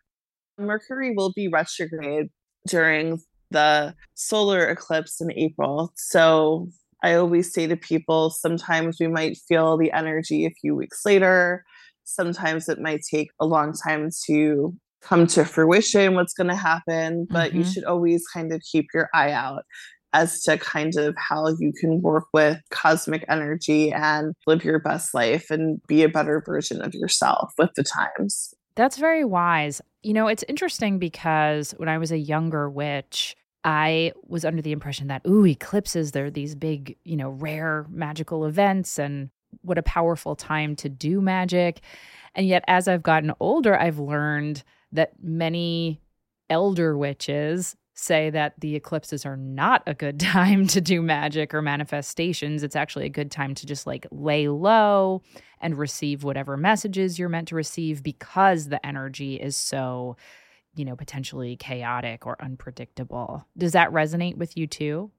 Mercury 0.58 1.14
will 1.16 1.32
be 1.34 1.48
retrograde 1.48 2.30
during 2.68 3.22
the 3.52 3.94
solar 4.16 4.68
eclipse 4.68 5.22
in 5.22 5.32
April. 5.34 5.94
So 5.96 6.68
I 7.04 7.14
always 7.14 7.54
say 7.54 7.68
to 7.68 7.78
people 7.78 8.32
sometimes 8.32 8.98
we 9.00 9.08
might 9.08 9.38
feel 9.38 9.78
the 9.78 9.92
energy 9.92 10.46
a 10.46 10.52
few 10.52 10.76
weeks 10.76 11.06
later. 11.06 11.64
Sometimes 12.06 12.70
it 12.70 12.82
might 12.82 13.02
take 13.10 13.30
a 13.40 13.46
long 13.46 13.74
time 13.74 14.10
to 14.26 14.76
come 15.02 15.28
to 15.28 15.46
fruition 15.46 16.16
what's 16.16 16.34
going 16.34 16.48
to 16.48 16.56
happen 16.56 17.28
but 17.30 17.50
mm-hmm. 17.50 17.60
you 17.60 17.64
should 17.64 17.84
always 17.84 18.26
kind 18.34 18.52
of 18.52 18.62
keep 18.72 18.88
your 18.94 19.10
eye 19.14 19.32
out 19.32 19.64
as 20.14 20.42
to 20.42 20.58
kind 20.58 20.96
of 20.98 21.16
how 21.18 21.48
you 21.60 21.72
can 21.80 22.02
work 22.02 22.26
with 22.34 22.60
cosmic 22.72 23.26
energy 23.30 23.92
and 23.92 24.34
live 24.46 24.64
your 24.64 24.80
best 24.80 25.14
life 25.14 25.52
and 25.52 25.82
be 25.88 26.04
a 26.04 26.10
better 26.10 26.42
version 26.46 26.82
of 26.82 26.94
yourself 26.94 27.52
with 27.58 27.70
the 27.76 27.84
times. 27.84 28.54
That's 28.76 28.98
very 28.98 29.26
wise. 29.26 29.82
You 30.04 30.14
know, 30.14 30.28
it's 30.28 30.46
interesting 30.48 30.98
because 31.00 31.72
when 31.78 31.90
I 31.90 31.98
was 31.98 32.12
a 32.12 32.18
younger 32.18 32.70
witch, 32.70 33.36
I 33.64 34.14
was 34.26 34.46
under 34.46 34.62
the 34.62 34.72
impression 34.72 35.08
that, 35.08 35.24
ooh, 35.28 35.46
eclipses, 35.46 36.12
they're 36.12 36.32
these 36.32 36.56
big, 36.56 36.96
you 37.04 37.18
know, 37.18 37.30
rare 37.30 37.86
magical 37.90 38.46
events 38.46 38.98
and 38.98 39.30
what 39.62 39.78
a 39.78 39.84
powerful 39.84 40.36
time 40.36 40.76
to 40.78 40.90
do 40.90 41.22
magic. 41.22 41.82
And 42.34 42.48
yet, 42.48 42.64
as 42.68 42.88
I've 42.88 43.04
gotten 43.04 43.34
older, 43.40 43.78
I've 43.78 44.00
learned 44.00 44.64
that 44.92 45.14
many 45.22 46.02
elder 46.50 46.98
witches 46.98 47.76
say 47.94 48.30
that 48.30 48.54
the 48.60 48.76
eclipses 48.76 49.26
are 49.26 49.38
not 49.38 49.82
a 49.88 49.94
good 49.94 50.20
time 50.20 50.68
to 50.68 50.80
do 50.80 51.02
magic 51.02 51.54
or 51.54 51.62
manifestations. 51.62 52.64
It's 52.64 52.76
actually 52.76 53.06
a 53.06 53.10
good 53.10 53.32
time 53.32 53.56
to 53.56 53.66
just 53.66 53.88
like 53.88 54.06
lay 54.12 54.48
low 54.48 55.24
and 55.60 55.78
receive 55.78 56.24
whatever 56.24 56.56
messages 56.56 57.18
you're 57.18 57.30
meant 57.30 57.48
to 57.50 57.56
receive 57.56 58.04
because 58.04 58.68
the 58.68 58.86
energy 58.86 59.36
is 59.36 59.56
so, 59.56 60.16
you 60.76 60.86
know, 60.86 60.96
potentially 60.96 61.56
chaotic 61.56 62.26
or 62.26 62.38
unpredictable. 62.40 63.46
Does 63.58 63.72
that 63.72 63.92
resonate 63.92 64.38
with 64.38 64.56
you 64.56 64.68
too? 64.68 65.12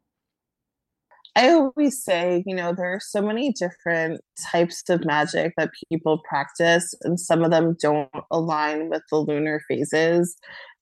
I 1.38 1.50
always 1.50 2.02
say, 2.02 2.42
you 2.46 2.56
know, 2.56 2.74
there 2.74 2.92
are 2.92 3.00
so 3.00 3.22
many 3.22 3.52
different 3.52 4.20
types 4.50 4.82
of 4.88 5.04
magic 5.04 5.52
that 5.56 5.70
people 5.88 6.20
practice, 6.28 6.92
and 7.02 7.18
some 7.20 7.44
of 7.44 7.52
them 7.52 7.76
don't 7.80 8.10
align 8.32 8.90
with 8.90 9.02
the 9.08 9.18
lunar 9.18 9.60
phases. 9.68 10.36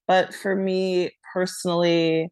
But 0.09 0.33
for 0.35 0.57
me 0.57 1.11
personally, 1.35 2.31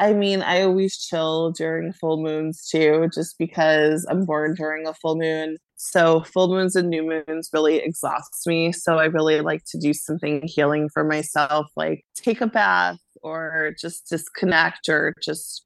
I 0.00 0.12
mean, 0.12 0.42
I 0.42 0.62
always 0.62 0.98
chill 0.98 1.52
during 1.52 1.92
full 1.92 2.20
moons 2.20 2.66
too, 2.68 3.08
just 3.14 3.38
because 3.38 4.04
I'm 4.10 4.24
born 4.24 4.54
during 4.54 4.88
a 4.88 4.94
full 4.94 5.14
moon. 5.14 5.56
So 5.76 6.24
full 6.24 6.48
moons 6.48 6.74
and 6.74 6.90
new 6.90 7.04
moons 7.28 7.48
really 7.52 7.76
exhaust 7.76 8.44
me. 8.44 8.72
So 8.72 8.98
I 8.98 9.04
really 9.04 9.40
like 9.40 9.62
to 9.66 9.78
do 9.78 9.94
something 9.94 10.42
healing 10.46 10.88
for 10.92 11.04
myself, 11.04 11.68
like 11.76 12.02
take 12.16 12.40
a 12.40 12.48
bath 12.48 12.98
or 13.22 13.72
just 13.80 14.08
disconnect 14.08 14.88
or 14.88 15.14
just 15.22 15.64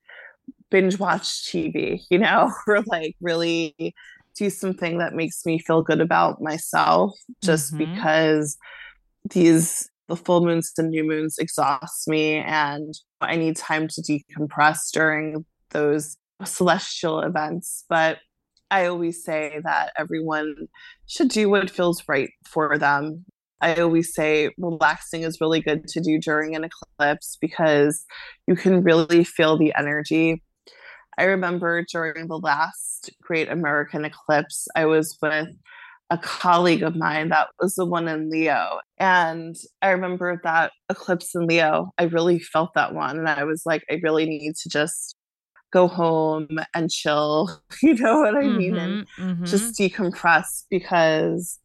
binge 0.70 0.99
watch 0.99 1.45
TV, 1.51 2.01
you 2.11 2.19
know, 2.19 2.53
or 2.66 2.82
like 2.86 3.15
really 3.20 3.95
do 4.36 4.51
something 4.51 4.99
that 4.99 5.15
makes 5.15 5.47
me 5.47 5.59
feel 5.59 5.82
good 5.82 6.01
about 6.01 6.41
myself 6.43 7.12
just 7.43 7.73
Mhm. 7.74 7.78
because 7.78 8.57
these 9.31 9.89
the 10.09 10.16
full 10.16 10.45
moons 10.45 10.70
and 10.77 10.91
new 10.91 11.03
moons 11.03 11.39
exhaust 11.39 12.07
me 12.09 12.35
and 12.35 12.93
I 13.23 13.36
need 13.36 13.57
time 13.57 13.89
to 13.89 14.03
decompress 14.03 14.91
during 14.93 15.47
those 15.70 16.19
celestial 16.45 17.20
events. 17.20 17.85
But 17.89 18.19
I 18.70 18.85
always 18.86 19.24
say 19.24 19.61
that 19.65 19.93
everyone 19.97 20.55
should 21.07 21.28
do 21.28 21.49
what 21.49 21.70
feels 21.70 22.03
right 22.07 22.28
for 22.47 22.77
them. 22.77 23.24
I 23.62 23.77
always 23.77 24.12
say 24.15 24.51
relaxing 24.59 25.23
is 25.23 25.41
really 25.41 25.62
good 25.62 25.86
to 25.89 26.01
do 26.01 26.19
during 26.19 26.55
an 26.55 26.65
eclipse 26.65 27.39
because 27.41 28.05
you 28.47 28.57
can 28.57 28.82
really 28.82 29.24
feel 29.24 29.57
the 29.57 29.73
energy. 29.74 30.43
I 31.19 31.24
remember 31.24 31.85
during 31.91 32.28
the 32.28 32.39
last 32.39 33.11
Great 33.23 33.49
American 33.51 34.05
Eclipse, 34.05 34.66
I 34.77 34.86
was 34.86 35.16
with 35.23 35.49
a 36.11 36.19
colleague 36.19 36.82
of 36.82 36.97
mine 36.97 37.31
that 37.31 37.49
was 37.61 37.74
the 37.77 37.86
one 37.86 38.09
in 38.09 38.31
Leo. 38.31 38.81
And 38.99 39.57
I 39.82 39.91
remember 39.91 40.41
that 40.45 40.73
eclipse 40.91 41.35
in 41.35 41.47
Leo, 41.47 41.91
I 41.99 42.05
really 42.05 42.39
felt 42.39 42.74
that 42.74 42.95
one. 42.95 43.19
And 43.19 43.28
I 43.28 43.45
was 43.45 43.62
like, 43.66 43.85
I 43.91 44.01
really 44.03 44.27
need 44.27 44.55
to 44.62 44.69
just 44.69 45.16
go 45.73 45.89
home 45.89 46.49
and 46.74 46.91
chill. 46.91 47.62
You 47.82 47.95
know 47.95 48.20
what 48.20 48.36
I 48.36 48.49
mean? 48.51 48.78
And 48.78 49.01
Mhm, 49.01 49.07
mhm. 49.19 49.39
just 49.47 49.77
decompress 49.78 50.65
because 50.70 51.61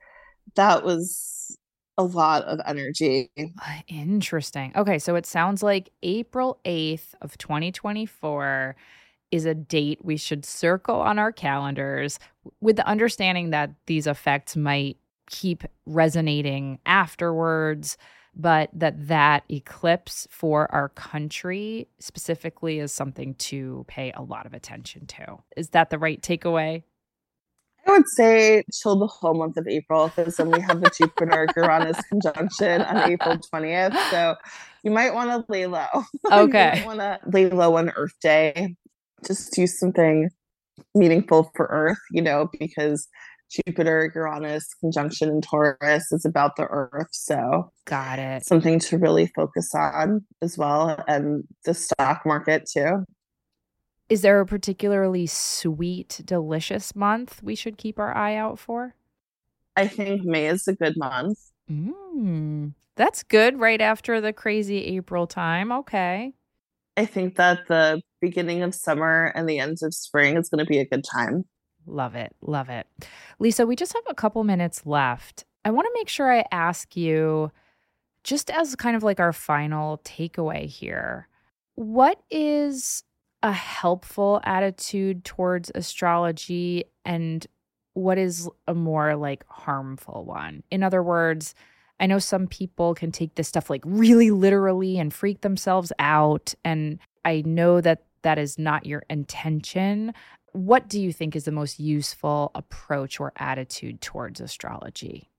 that 0.55 0.83
was 0.85 1.57
a 1.97 2.03
lot 2.03 2.43
of 2.45 2.59
energy. 2.67 3.31
Ah, 3.61 3.83
Interesting. 3.87 4.71
Okay, 4.75 4.99
so 4.99 5.15
it 5.15 5.25
sounds 5.25 5.63
like 5.63 5.89
April 6.03 6.59
8th 6.65 7.15
of 7.21 7.37
2024 7.37 8.75
is 9.31 9.45
a 9.45 9.53
date 9.53 9.99
we 10.03 10.17
should 10.17 10.45
circle 10.45 10.95
on 10.95 11.19
our 11.19 11.31
calendars 11.31 12.19
with 12.61 12.75
the 12.75 12.87
understanding 12.87 13.51
that 13.51 13.71
these 13.85 14.07
effects 14.07 14.55
might 14.55 14.97
keep 15.29 15.63
resonating 15.85 16.79
afterwards 16.85 17.97
but 18.35 18.69
that 18.73 19.07
that 19.07 19.43
eclipse 19.49 20.27
for 20.29 20.71
our 20.73 20.89
country 20.89 21.87
specifically 21.99 22.79
is 22.79 22.93
something 22.93 23.33
to 23.35 23.83
pay 23.87 24.11
a 24.15 24.21
lot 24.21 24.45
of 24.45 24.53
attention 24.53 25.05
to. 25.07 25.37
Is 25.57 25.69
that 25.69 25.89
the 25.89 25.97
right 25.97 26.21
takeaway? 26.21 26.83
I 27.87 27.91
would 27.91 28.07
say 28.09 28.63
chill 28.71 28.97
the 28.97 29.07
whole 29.07 29.33
month 29.33 29.57
of 29.57 29.67
April 29.67 30.11
because 30.15 30.37
then 30.37 30.51
we 30.51 30.61
have 30.61 30.81
the 30.81 30.91
Jupiter 30.95 31.47
Uranus 31.55 31.99
conjunction 32.09 32.81
on 32.81 33.11
April 33.11 33.37
20th. 33.37 34.11
So 34.11 34.35
you 34.83 34.91
might 34.91 35.13
want 35.13 35.31
to 35.31 35.51
lay 35.51 35.65
low. 35.65 35.87
Okay. 36.31 36.79
you 36.79 36.85
might 36.85 36.85
want 36.85 36.99
to 36.99 37.19
lay 37.25 37.49
low 37.49 37.77
on 37.77 37.89
Earth 37.89 38.15
Day. 38.21 38.75
Just 39.25 39.53
do 39.53 39.67
something 39.67 40.29
meaningful 40.95 41.51
for 41.55 41.67
Earth, 41.67 41.99
you 42.11 42.21
know, 42.21 42.49
because 42.59 43.07
Jupiter 43.51 44.11
Uranus 44.15 44.67
conjunction 44.79 45.29
in 45.29 45.41
Taurus 45.41 46.11
is 46.11 46.25
about 46.25 46.55
the 46.55 46.65
Earth. 46.65 47.09
So 47.11 47.71
Got 47.85 48.19
it. 48.19 48.45
something 48.45 48.79
to 48.79 48.97
really 48.97 49.27
focus 49.35 49.73
on 49.73 50.25
as 50.41 50.57
well. 50.57 51.03
And 51.07 51.43
the 51.65 51.73
stock 51.73 52.25
market 52.25 52.69
too. 52.71 53.03
Is 54.07 54.21
there 54.21 54.39
a 54.39 54.45
particularly 54.45 55.27
sweet, 55.27 56.21
delicious 56.25 56.95
month 56.95 57.43
we 57.43 57.55
should 57.55 57.77
keep 57.77 57.99
our 57.99 58.15
eye 58.15 58.35
out 58.35 58.57
for? 58.57 58.95
I 59.75 59.87
think 59.87 60.23
May 60.23 60.47
is 60.47 60.67
a 60.67 60.73
good 60.73 60.97
month. 60.97 61.37
Mm, 61.71 62.73
that's 62.95 63.21
good 63.23 63.59
right 63.59 63.79
after 63.79 64.19
the 64.19 64.33
crazy 64.33 64.83
April 64.97 65.27
time. 65.27 65.71
Okay. 65.71 66.33
I 66.99 67.05
think 67.05 67.37
that 67.37 67.65
the 67.69 68.01
beginning 68.19 68.61
of 68.61 68.75
summer 68.75 69.31
and 69.33 69.47
the 69.47 69.57
end 69.57 69.77
of 69.83 69.93
spring 69.93 70.35
is 70.35 70.49
going 70.49 70.59
to 70.59 70.69
be 70.69 70.79
a 70.79 70.85
good 70.85 71.05
time. 71.05 71.45
Love 71.85 72.13
it. 72.13 72.35
Love 72.41 72.67
it. 72.67 72.87
Lisa, 73.39 73.65
we 73.65 73.77
just 73.77 73.93
have 73.93 74.03
a 74.09 74.13
couple 74.13 74.43
minutes 74.43 74.85
left. 74.85 75.45
I 75.63 75.71
want 75.71 75.85
to 75.85 75.97
make 75.97 76.09
sure 76.09 76.29
I 76.29 76.43
ask 76.51 76.97
you, 76.97 77.53
just 78.25 78.51
as 78.51 78.75
kind 78.75 78.97
of 78.97 79.03
like 79.03 79.21
our 79.21 79.31
final 79.31 79.99
takeaway 79.99 80.65
here, 80.65 81.29
what 81.75 82.21
is 82.29 83.05
a 83.43 83.53
helpful 83.53 84.41
attitude 84.43 85.23
towards 85.23 85.71
astrology 85.75 86.83
and 87.05 87.47
what 87.93 88.17
is 88.17 88.49
a 88.67 88.75
more 88.75 89.15
like 89.15 89.45
harmful 89.47 90.25
one? 90.25 90.63
In 90.69 90.83
other 90.83 91.01
words, 91.01 91.55
I 91.99 92.07
know 92.07 92.19
some 92.19 92.47
people 92.47 92.95
can 92.95 93.11
take 93.11 93.35
this 93.35 93.47
stuff 93.47 93.69
like 93.69 93.83
really 93.85 94.31
literally 94.31 94.97
and 94.97 95.13
freak 95.13 95.41
themselves 95.41 95.91
out. 95.99 96.53
And 96.63 96.99
I 97.25 97.43
know 97.45 97.81
that 97.81 98.03
that 98.21 98.37
is 98.37 98.57
not 98.57 98.85
your 98.85 99.03
intention. 99.09 100.13
What 100.53 100.87
do 100.87 101.01
you 101.01 101.13
think 101.13 101.35
is 101.35 101.45
the 101.45 101.51
most 101.51 101.79
useful 101.79 102.51
approach 102.55 103.19
or 103.19 103.33
attitude 103.37 104.01
towards 104.01 104.41
astrology? 104.41 105.29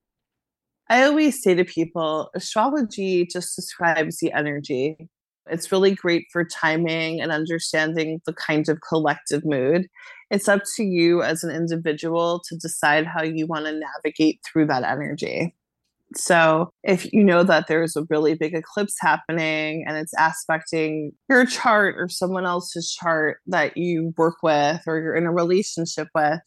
I 0.88 1.04
always 1.04 1.42
say 1.42 1.54
to 1.54 1.64
people 1.64 2.30
astrology 2.34 3.26
just 3.26 3.54
describes 3.56 4.18
the 4.18 4.32
energy. 4.32 5.08
It's 5.48 5.72
really 5.72 5.94
great 5.94 6.26
for 6.32 6.44
timing 6.44 7.20
and 7.20 7.32
understanding 7.32 8.20
the 8.26 8.34
kind 8.34 8.68
of 8.68 8.80
collective 8.86 9.44
mood. 9.44 9.86
It's 10.30 10.48
up 10.48 10.62
to 10.76 10.84
you 10.84 11.22
as 11.22 11.42
an 11.42 11.54
individual 11.54 12.42
to 12.48 12.56
decide 12.56 13.06
how 13.06 13.22
you 13.22 13.46
want 13.46 13.66
to 13.66 13.80
navigate 13.80 14.40
through 14.44 14.66
that 14.66 14.84
energy. 14.84 15.54
So, 16.16 16.70
if 16.82 17.12
you 17.12 17.22
know 17.22 17.44
that 17.44 17.66
there's 17.68 17.96
a 17.96 18.04
really 18.10 18.34
big 18.34 18.54
eclipse 18.54 18.96
happening 19.00 19.84
and 19.86 19.96
it's 19.96 20.12
aspecting 20.18 21.12
your 21.28 21.46
chart 21.46 21.94
or 21.98 22.08
someone 22.08 22.46
else's 22.46 22.92
chart 22.92 23.38
that 23.46 23.76
you 23.76 24.12
work 24.16 24.36
with 24.42 24.80
or 24.86 24.98
you're 24.98 25.14
in 25.14 25.26
a 25.26 25.32
relationship 25.32 26.08
with, 26.14 26.40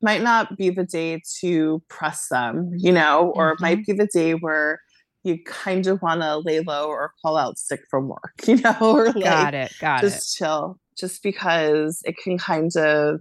might 0.00 0.22
not 0.22 0.56
be 0.56 0.70
the 0.70 0.84
day 0.84 1.20
to 1.40 1.82
press 1.88 2.26
them, 2.30 2.70
you 2.76 2.92
know, 2.92 3.32
or 3.36 3.50
it 3.52 3.60
might 3.60 3.78
mm-hmm. 3.78 3.92
be 3.92 3.98
the 3.98 4.08
day 4.08 4.32
where 4.32 4.80
you 5.24 5.38
kind 5.44 5.86
of 5.86 6.02
want 6.02 6.20
to 6.20 6.38
lay 6.38 6.60
low 6.60 6.88
or 6.88 7.12
call 7.22 7.36
out 7.36 7.58
sick 7.58 7.80
from 7.88 8.08
work, 8.08 8.34
you 8.46 8.56
know, 8.56 8.76
or 8.80 9.06
like 9.12 9.24
Got 9.24 9.54
it. 9.54 9.72
Got 9.80 10.02
it. 10.02 10.08
just 10.08 10.36
chill, 10.36 10.78
just 10.98 11.22
because 11.22 12.00
it 12.04 12.16
can 12.16 12.38
kind 12.38 12.74
of 12.76 13.20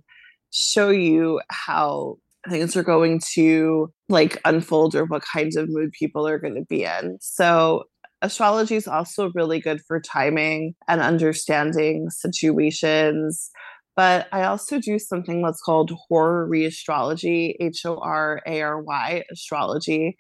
show 0.52 0.90
you 0.90 1.40
how 1.50 2.18
things 2.50 2.76
are 2.76 2.84
going 2.84 3.22
to 3.34 3.92
like 4.10 4.40
unfold 4.46 4.96
or 4.96 5.06
what 5.06 5.24
kinds 5.24 5.56
of 5.56 5.70
mood 5.70 5.92
people 5.92 6.28
are 6.28 6.40
going 6.40 6.56
to 6.56 6.66
be 6.70 6.84
in. 6.84 7.18
So 7.22 7.84
astrology 8.22 8.76
is 8.76 8.88
also 8.88 9.32
really 9.36 9.60
good 9.60 9.82
for 9.88 10.00
timing 10.00 10.74
and 10.88 11.02
understanding 11.02 12.10
situations. 12.10 13.50
But 13.96 14.28
I 14.32 14.44
also 14.44 14.80
do 14.80 14.98
something 15.00 15.42
that's 15.42 15.62
called 15.62 15.92
horary 16.08 16.66
astrology, 16.66 17.58
H 17.60 17.86
O 17.86 17.98
R 17.98 18.42
A 18.48 18.62
R 18.62 18.82
Y 18.82 19.24
astrology. 19.32 20.16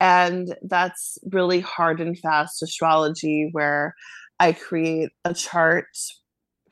And 0.00 0.54
that's 0.62 1.18
really 1.32 1.60
hard 1.60 2.00
and 2.00 2.16
fast 2.18 2.62
astrology 2.62 3.48
where 3.52 3.94
I 4.38 4.52
create 4.52 5.10
a 5.24 5.34
chart 5.34 5.86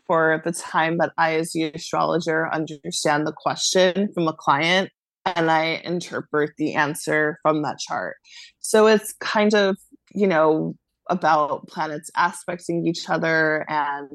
for 0.07 0.43
the 0.45 0.53
time 0.53 0.99
that 0.99 1.12
I, 1.19 1.35
as 1.37 1.53
the 1.53 1.65
astrologer, 1.65 2.53
understand 2.53 3.27
the 3.27 3.35
question 3.37 4.11
from 4.15 4.28
a 4.28 4.33
client 4.33 4.91
and 5.24 5.51
I 5.51 5.81
interpret 5.85 6.53
the 6.57 6.74
answer 6.74 7.39
from 7.43 7.62
that 7.62 7.78
chart. 7.78 8.16
So 8.61 8.87
it's 8.87 9.12
kind 9.15 9.55
of, 9.55 9.77
you 10.15 10.27
know, 10.27 10.74
about 11.09 11.66
planets 11.69 12.11
aspecting 12.16 12.87
each 12.87 13.09
other 13.09 13.65
and 13.69 14.11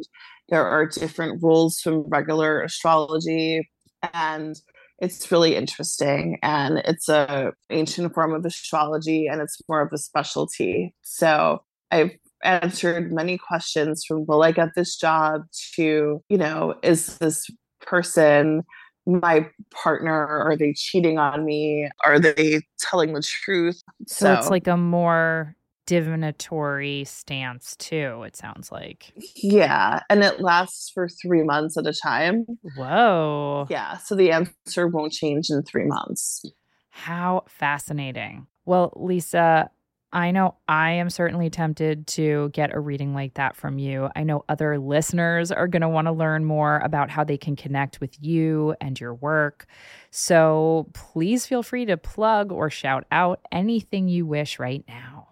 there 0.50 0.66
are 0.66 0.86
different 0.86 1.42
rules 1.42 1.80
from 1.80 2.04
regular 2.10 2.62
astrology 2.62 3.70
and 4.14 4.56
it's 5.00 5.32
really 5.32 5.56
interesting 5.56 6.38
and 6.44 6.80
it's 6.80 7.08
a 7.10 7.54
ancient 7.70 8.14
form 8.14 8.34
of 8.34 8.46
astrology 8.46 9.28
and 9.28 9.42
it's 9.42 9.58
more 9.70 9.82
of 9.82 9.90
a 9.94 9.98
specialty 9.98 10.94
so 11.02 11.64
i've 11.92 12.12
answered 12.44 13.12
many 13.12 13.38
questions 13.38 14.04
from 14.06 14.26
will 14.26 14.44
i 14.44 14.52
get 14.52 14.70
this 14.76 14.96
job? 14.96 15.44
to 15.76 16.24
you 16.30 16.38
know 16.38 16.76
is 16.84 17.18
this 17.18 17.50
person 17.82 18.64
my 19.06 19.48
partner? 19.72 20.28
Are 20.28 20.56
they 20.56 20.74
cheating 20.74 21.18
on 21.18 21.46
me? 21.46 21.90
Are 22.04 22.20
they 22.20 22.62
telling 22.80 23.14
the 23.14 23.22
truth? 23.22 23.82
So 24.08 24.34
it's 24.34 24.50
like 24.50 24.68
a 24.68 24.78
more 24.78 25.56
divinatory 25.88 27.04
stance 27.06 27.76
too 27.78 28.24
it 28.24 28.36
sounds 28.36 28.72
like. 28.72 29.14
Yeah 29.36 30.02
and 30.10 30.24
it 30.24 30.40
lasts 30.40 30.92
for 30.94 31.10
three 31.10 31.44
months 31.44 31.78
at 31.78 31.88
a 31.88 31.94
time. 31.94 32.46
Whoa. 32.78 33.68
Yeah 33.70 33.98
so 33.98 34.16
the 34.16 34.32
answer 34.32 34.88
won't 34.88 35.12
change 35.12 35.50
in 35.50 35.64
three 35.64 35.86
months. 35.86 36.46
How 36.92 37.44
fascinating. 37.48 38.48
Well 38.66 38.94
lisa 38.96 39.70
I 40.14 40.32
know 40.32 40.56
I 40.68 40.92
am 40.92 41.10
certainly 41.10 41.50
tempted 41.50 42.06
to 42.08 42.50
get 42.50 42.74
a 42.76 42.80
reading 42.80 43.14
like 43.14 43.36
that 43.36 43.56
from 43.56 43.80
you. 43.80 44.10
I 44.16 44.24
know 44.24 44.44
other 44.50 44.78
listeners 44.78 45.52
are 45.52 45.68
going 45.68 45.84
to 45.84 45.90
want 45.90 46.08
to 46.08 46.12
learn 46.12 46.44
more 46.44 46.80
about 46.80 47.10
how 47.10 47.24
they 47.24 47.38
can 47.38 47.56
connect 47.56 48.02
with 48.02 48.22
you 48.22 48.76
and 48.82 49.00
your 49.00 49.14
work. 49.14 49.68
So 50.10 50.90
please 50.94 51.46
feel 51.46 51.64
free 51.64 51.86
to 51.86 51.96
plug 51.96 52.52
or 52.52 52.70
shout 52.70 53.06
out 53.12 53.40
anything 53.52 54.10
you 54.10 54.26
wish 54.26 54.60
right 54.60 54.84
now. 54.88 55.30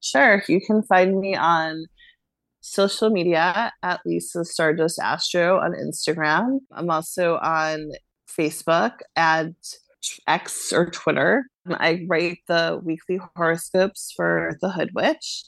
Sure. 0.00 0.42
You 0.48 0.60
can 0.66 0.82
find 0.82 1.18
me 1.18 1.34
on 1.34 1.84
social 2.60 3.10
media 3.10 3.72
at 3.82 4.00
Lisa 4.06 4.44
Stardust 4.44 4.98
Astro 4.98 5.58
on 5.58 5.72
Instagram. 5.72 6.60
I'm 6.72 6.90
also 6.90 7.36
on 7.36 7.90
Facebook 8.28 8.92
and 9.14 9.54
X 10.26 10.72
or 10.72 10.90
Twitter. 10.90 11.44
I 11.68 12.04
write 12.08 12.38
the 12.48 12.80
weekly 12.84 13.20
horoscopes 13.36 14.12
for 14.16 14.56
The 14.60 14.70
Hood 14.70 14.90
Witch 14.94 15.44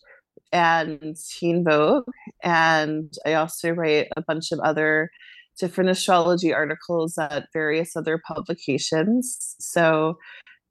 and 0.52 1.16
Teen 1.30 1.64
Vogue. 1.64 2.04
And 2.42 3.12
I 3.26 3.34
also 3.34 3.70
write 3.70 4.08
a 4.16 4.22
bunch 4.22 4.52
of 4.52 4.60
other 4.60 5.10
different 5.58 5.90
astrology 5.90 6.52
articles 6.54 7.18
at 7.18 7.48
various 7.52 7.96
other 7.96 8.20
publications. 8.26 9.56
So 9.58 10.18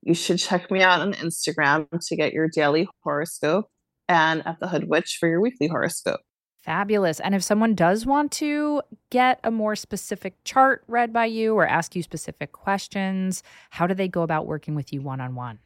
you 0.02 0.14
should 0.14 0.40
check 0.40 0.72
me 0.72 0.82
out 0.82 1.02
on 1.02 1.14
Instagram 1.14 1.88
to 2.08 2.16
get 2.16 2.34
your 2.34 2.48
daily 2.48 2.88
horoscope 3.04 3.66
and 4.08 4.46
at 4.48 4.60
the 4.60 4.68
Hood 4.68 4.88
Witch 4.88 5.18
for 5.20 5.28
your 5.28 5.42
weekly 5.42 5.68
horoscope. 5.68 6.22
Fabulous. 6.68 7.22
And 7.22 7.34
if 7.34 7.44
someone 7.44 7.76
does 7.76 8.06
want 8.06 8.30
to 8.34 8.82
get 9.10 9.40
a 9.46 9.50
more 9.50 9.74
specific 9.74 10.36
chart 10.44 10.84
read 10.90 11.14
by 11.14 11.24
you 11.24 11.54
or 11.56 11.66
ask 11.66 11.96
you 11.96 12.04
specific 12.04 12.52
questions, 12.52 13.42
how 13.70 13.88
do 13.88 13.94
they 13.94 14.10
go 14.10 14.22
about 14.22 14.48
working 14.48 14.76
with 14.76 14.92
you 14.92 15.02
one 15.02 15.22
on 15.22 15.34
one? 15.34 15.60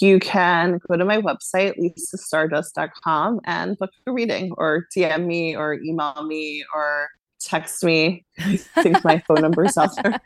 You 0.00 0.18
can 0.18 0.80
go 0.88 0.96
to 0.96 1.04
my 1.04 1.18
website, 1.18 1.78
lisastardust.com, 1.78 3.42
and 3.44 3.78
book 3.78 3.90
a 4.08 4.10
reading 4.10 4.52
or 4.58 4.88
DM 4.94 5.24
me 5.24 5.54
or 5.54 5.74
email 5.74 6.24
me 6.24 6.64
or 6.74 7.10
text 7.40 7.84
me. 7.84 8.24
I 8.40 8.56
think 8.56 9.04
my 9.04 9.18
phone 9.28 9.42
number 9.42 9.66
is 9.66 9.78
out 9.78 9.94
there. 10.02 10.18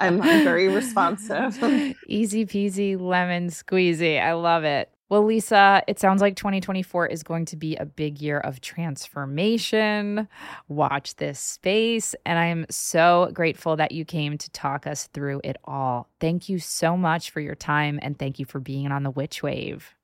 I'm, 0.00 0.22
I'm 0.22 0.42
very 0.42 0.68
responsive. 0.68 1.62
Easy 2.08 2.46
peasy 2.46 2.98
lemon 2.98 3.50
squeezy. 3.50 4.18
I 4.18 4.32
love 4.32 4.64
it. 4.64 4.93
Well, 5.10 5.24
Lisa, 5.24 5.82
it 5.86 6.00
sounds 6.00 6.22
like 6.22 6.34
2024 6.34 7.06
is 7.08 7.22
going 7.22 7.44
to 7.46 7.56
be 7.56 7.76
a 7.76 7.84
big 7.84 8.22
year 8.22 8.38
of 8.38 8.62
transformation. 8.62 10.28
Watch 10.68 11.16
this 11.16 11.38
space. 11.38 12.14
And 12.24 12.38
I 12.38 12.46
am 12.46 12.64
so 12.70 13.30
grateful 13.34 13.76
that 13.76 13.92
you 13.92 14.06
came 14.06 14.38
to 14.38 14.50
talk 14.50 14.86
us 14.86 15.08
through 15.08 15.42
it 15.44 15.56
all. 15.64 16.08
Thank 16.20 16.48
you 16.48 16.58
so 16.58 16.96
much 16.96 17.30
for 17.30 17.40
your 17.40 17.54
time 17.54 17.98
and 18.02 18.18
thank 18.18 18.38
you 18.38 18.46
for 18.46 18.60
being 18.60 18.90
on 18.90 19.02
the 19.02 19.10
Witch 19.10 19.42
Wave. 19.42 19.94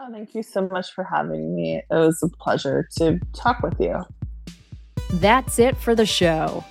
Oh, 0.00 0.12
thank 0.12 0.34
you 0.34 0.42
so 0.42 0.68
much 0.68 0.92
for 0.92 1.04
having 1.04 1.54
me. 1.54 1.82
It 1.88 1.94
was 1.94 2.20
a 2.22 2.28
pleasure 2.42 2.88
to 2.98 3.18
talk 3.34 3.62
with 3.62 3.80
you. 3.80 4.02
That's 5.14 5.58
it 5.58 5.76
for 5.76 5.94
the 5.94 6.04
show. 6.04 6.64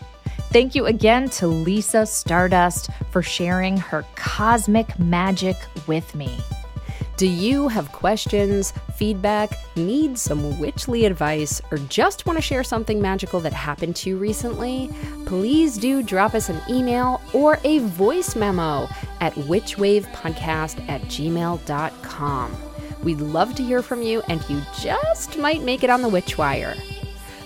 Thank 0.51 0.75
you 0.75 0.85
again 0.85 1.29
to 1.31 1.47
Lisa 1.47 2.05
Stardust 2.05 2.89
for 3.09 3.21
sharing 3.21 3.77
her 3.77 4.05
cosmic 4.15 4.99
magic 4.99 5.55
with 5.87 6.13
me. 6.13 6.29
Do 7.17 7.27
you 7.27 7.69
have 7.69 7.93
questions, 7.93 8.73
feedback, 8.95 9.51
need 9.77 10.19
some 10.19 10.59
witchly 10.59 11.05
advice, 11.05 11.61
or 11.71 11.77
just 11.77 12.25
want 12.25 12.37
to 12.37 12.41
share 12.41 12.63
something 12.63 13.01
magical 13.01 13.39
that 13.39 13.53
happened 13.53 13.95
to 13.97 14.09
you 14.09 14.17
recently? 14.17 14.89
Please 15.25 15.77
do 15.77 16.03
drop 16.03 16.33
us 16.33 16.49
an 16.49 16.61
email 16.69 17.21
or 17.31 17.57
a 17.63 17.79
voice 17.79 18.35
memo 18.35 18.89
at 19.21 19.33
witchwavepodcast 19.35 20.89
at 20.89 21.01
gmail.com. 21.03 22.57
We'd 23.01 23.21
love 23.21 23.55
to 23.55 23.63
hear 23.63 23.81
from 23.81 24.01
you, 24.01 24.21
and 24.27 24.43
you 24.49 24.61
just 24.81 25.37
might 25.37 25.61
make 25.61 25.85
it 25.85 25.89
on 25.89 26.01
the 26.01 26.09
Witchwire. 26.09 26.77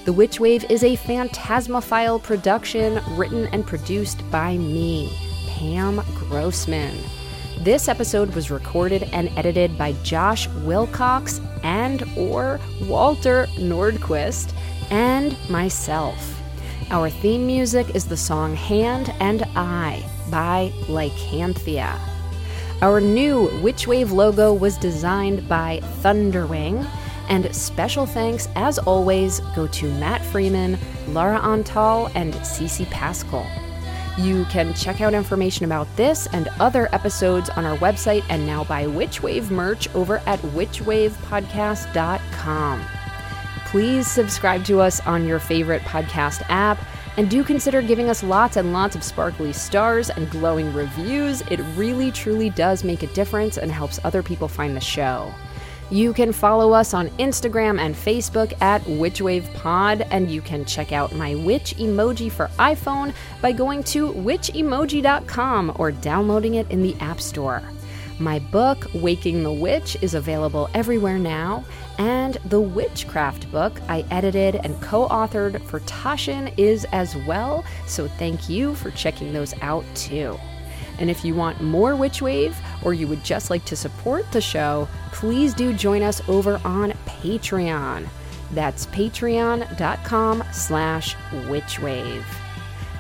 The 0.06 0.14
Witch 0.14 0.40
Wave 0.40 0.66
is 0.72 0.84
a 0.84 0.98
Phantasmaphile 0.98 2.24
production 2.24 3.00
written 3.16 3.46
and 3.48 3.68
produced 3.68 4.30
by 4.32 4.58
me, 4.58 5.16
Pam 5.48 6.02
Grossman. 6.16 6.98
This 7.62 7.90
episode 7.90 8.34
was 8.36 8.50
recorded 8.50 9.04
and 9.12 9.30
edited 9.38 9.78
by 9.78 9.92
Josh 10.02 10.48
Wilcox 10.64 11.42
and 11.62 12.04
or 12.16 12.58
Walter 12.84 13.48
Nordquist 13.58 14.54
and 14.90 15.36
myself. 15.50 16.42
Our 16.90 17.10
theme 17.10 17.46
music 17.46 17.94
is 17.94 18.06
the 18.06 18.16
song 18.16 18.56
Hand 18.56 19.14
and 19.20 19.44
I 19.58 20.06
by 20.32 20.72
Lycanthia. 20.88 22.00
Our 22.82 23.02
new 23.02 23.50
Witchwave 23.62 24.14
logo 24.14 24.54
was 24.54 24.78
designed 24.78 25.46
by 25.50 25.82
Thunderwing, 26.02 26.90
and 27.28 27.54
special 27.54 28.06
thanks, 28.06 28.48
as 28.56 28.80
always, 28.80 29.42
go 29.54 29.68
to 29.68 29.92
Matt 29.96 30.24
Freeman, 30.24 30.78
Laura 31.10 31.42
Antal, 31.42 32.10
and 32.16 32.34
Cece 32.36 32.90
Pascal. 32.90 33.46
You 34.20 34.46
can 34.46 34.74
check 34.74 35.00
out 35.00 35.14
information 35.14 35.64
about 35.64 35.88
this 35.96 36.28
and 36.34 36.50
other 36.60 36.94
episodes 36.94 37.50
on 37.52 37.64
our 37.64 37.78
website 37.78 38.26
and 38.28 38.46
now 38.46 38.66
buy 38.66 38.84
Witchwave 38.84 39.50
merch 39.50 39.88
over 39.96 40.18
at 40.26 40.40
witchwavepodcast.com. 40.40 42.86
Please 43.68 44.12
subscribe 44.12 44.66
to 44.66 44.82
us 44.82 45.00
on 45.08 45.26
your 45.26 45.40
favorite 45.40 45.84
podcast 45.84 46.44
app 46.50 46.78
and 47.16 47.30
do 47.30 47.46
consider 47.46 47.82
giving 47.82 48.10
us 48.10 48.22
lots 48.22 48.58
and 48.58 48.74
lots 48.74 48.98
of 48.98 49.06
sparkly 49.06 49.54
stars 49.54 50.10
and 50.10 50.30
glowing 50.30 50.74
reviews. 50.74 51.40
It 51.44 51.62
really, 51.78 52.12
truly 52.12 52.50
does 52.50 52.84
make 52.84 53.04
a 53.04 53.08
difference 53.14 53.58
and 53.58 53.72
helps 53.72 54.02
other 54.04 54.22
people 54.22 54.50
find 54.50 54.76
the 54.76 54.82
show. 54.82 55.34
You 55.92 56.14
can 56.14 56.32
follow 56.32 56.72
us 56.72 56.94
on 56.94 57.10
Instagram 57.18 57.80
and 57.80 57.96
Facebook 57.96 58.54
at 58.62 58.84
WitchWavePod, 58.84 60.08
and 60.12 60.30
you 60.30 60.40
can 60.40 60.64
check 60.64 60.92
out 60.92 61.16
my 61.16 61.34
witch 61.34 61.76
emoji 61.78 62.32
for 62.32 62.48
iPhone 62.60 63.12
by 63.42 63.54
going 63.54 63.84
to 63.86 64.14
witchemoji.com 64.14 65.74
or 65.78 65.92
downloading 65.92 66.56
it 66.56 66.70
in 66.70 66.84
the 66.84 66.96
App 67.00 67.20
Store. 67.20 67.64
My 68.20 68.38
book, 68.38 68.86
Waking 68.94 69.42
the 69.42 69.52
Witch, 69.52 69.98
is 70.04 70.14
available 70.14 70.70
everywhere 70.76 71.18
now, 71.18 71.66
and 71.98 72.36
the 72.46 72.62
Witchcraft 72.62 73.52
book 73.52 73.82
I 73.88 74.06
edited 74.12 74.58
and 74.58 74.80
co 74.82 75.08
authored 75.08 75.60
for 75.64 75.80
Taschen 75.82 76.54
is 76.56 76.86
as 76.92 77.16
well, 77.26 77.66
so 77.88 78.08
thank 78.08 78.48
you 78.48 78.76
for 78.76 78.92
checking 78.92 79.34
those 79.34 79.56
out 79.62 79.86
too. 79.96 80.38
And 81.00 81.10
if 81.10 81.26
you 81.26 81.34
want 81.34 81.62
more 81.62 81.96
Witch 81.96 82.22
Wave 82.22 82.56
or 82.84 82.94
you 82.94 83.08
would 83.08 83.24
just 83.24 83.50
like 83.50 83.66
to 83.66 83.76
support 83.76 84.30
the 84.32 84.42
show, 84.42 84.88
please 85.12 85.54
do 85.54 85.74
join 85.74 86.04
us 86.04 86.22
over 86.30 86.62
on 86.64 86.92
Patreon. 87.06 88.08
That's 88.52 88.86
patreon.com 88.88 90.44
slash 90.52 91.16
witchwave. 91.32 92.24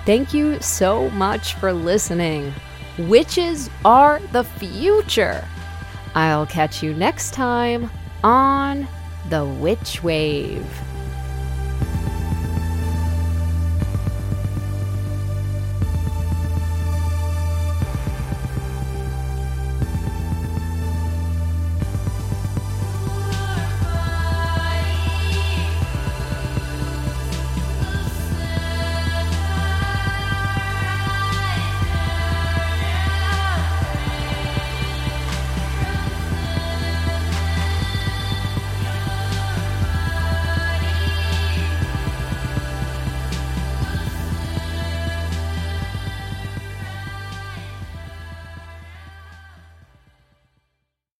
Thank 0.05 0.33
you 0.33 0.59
so 0.61 1.09
much 1.11 1.55
for 1.55 1.73
listening. 1.73 2.53
Witches 2.97 3.69
are 3.85 4.19
the 4.31 4.43
future. 4.43 5.45
I'll 6.15 6.45
catch 6.45 6.81
you 6.81 6.93
next 6.93 7.33
time 7.33 7.89
on 8.23 8.87
The 9.29 9.45
Witch 9.45 10.03
Wave. 10.03 10.88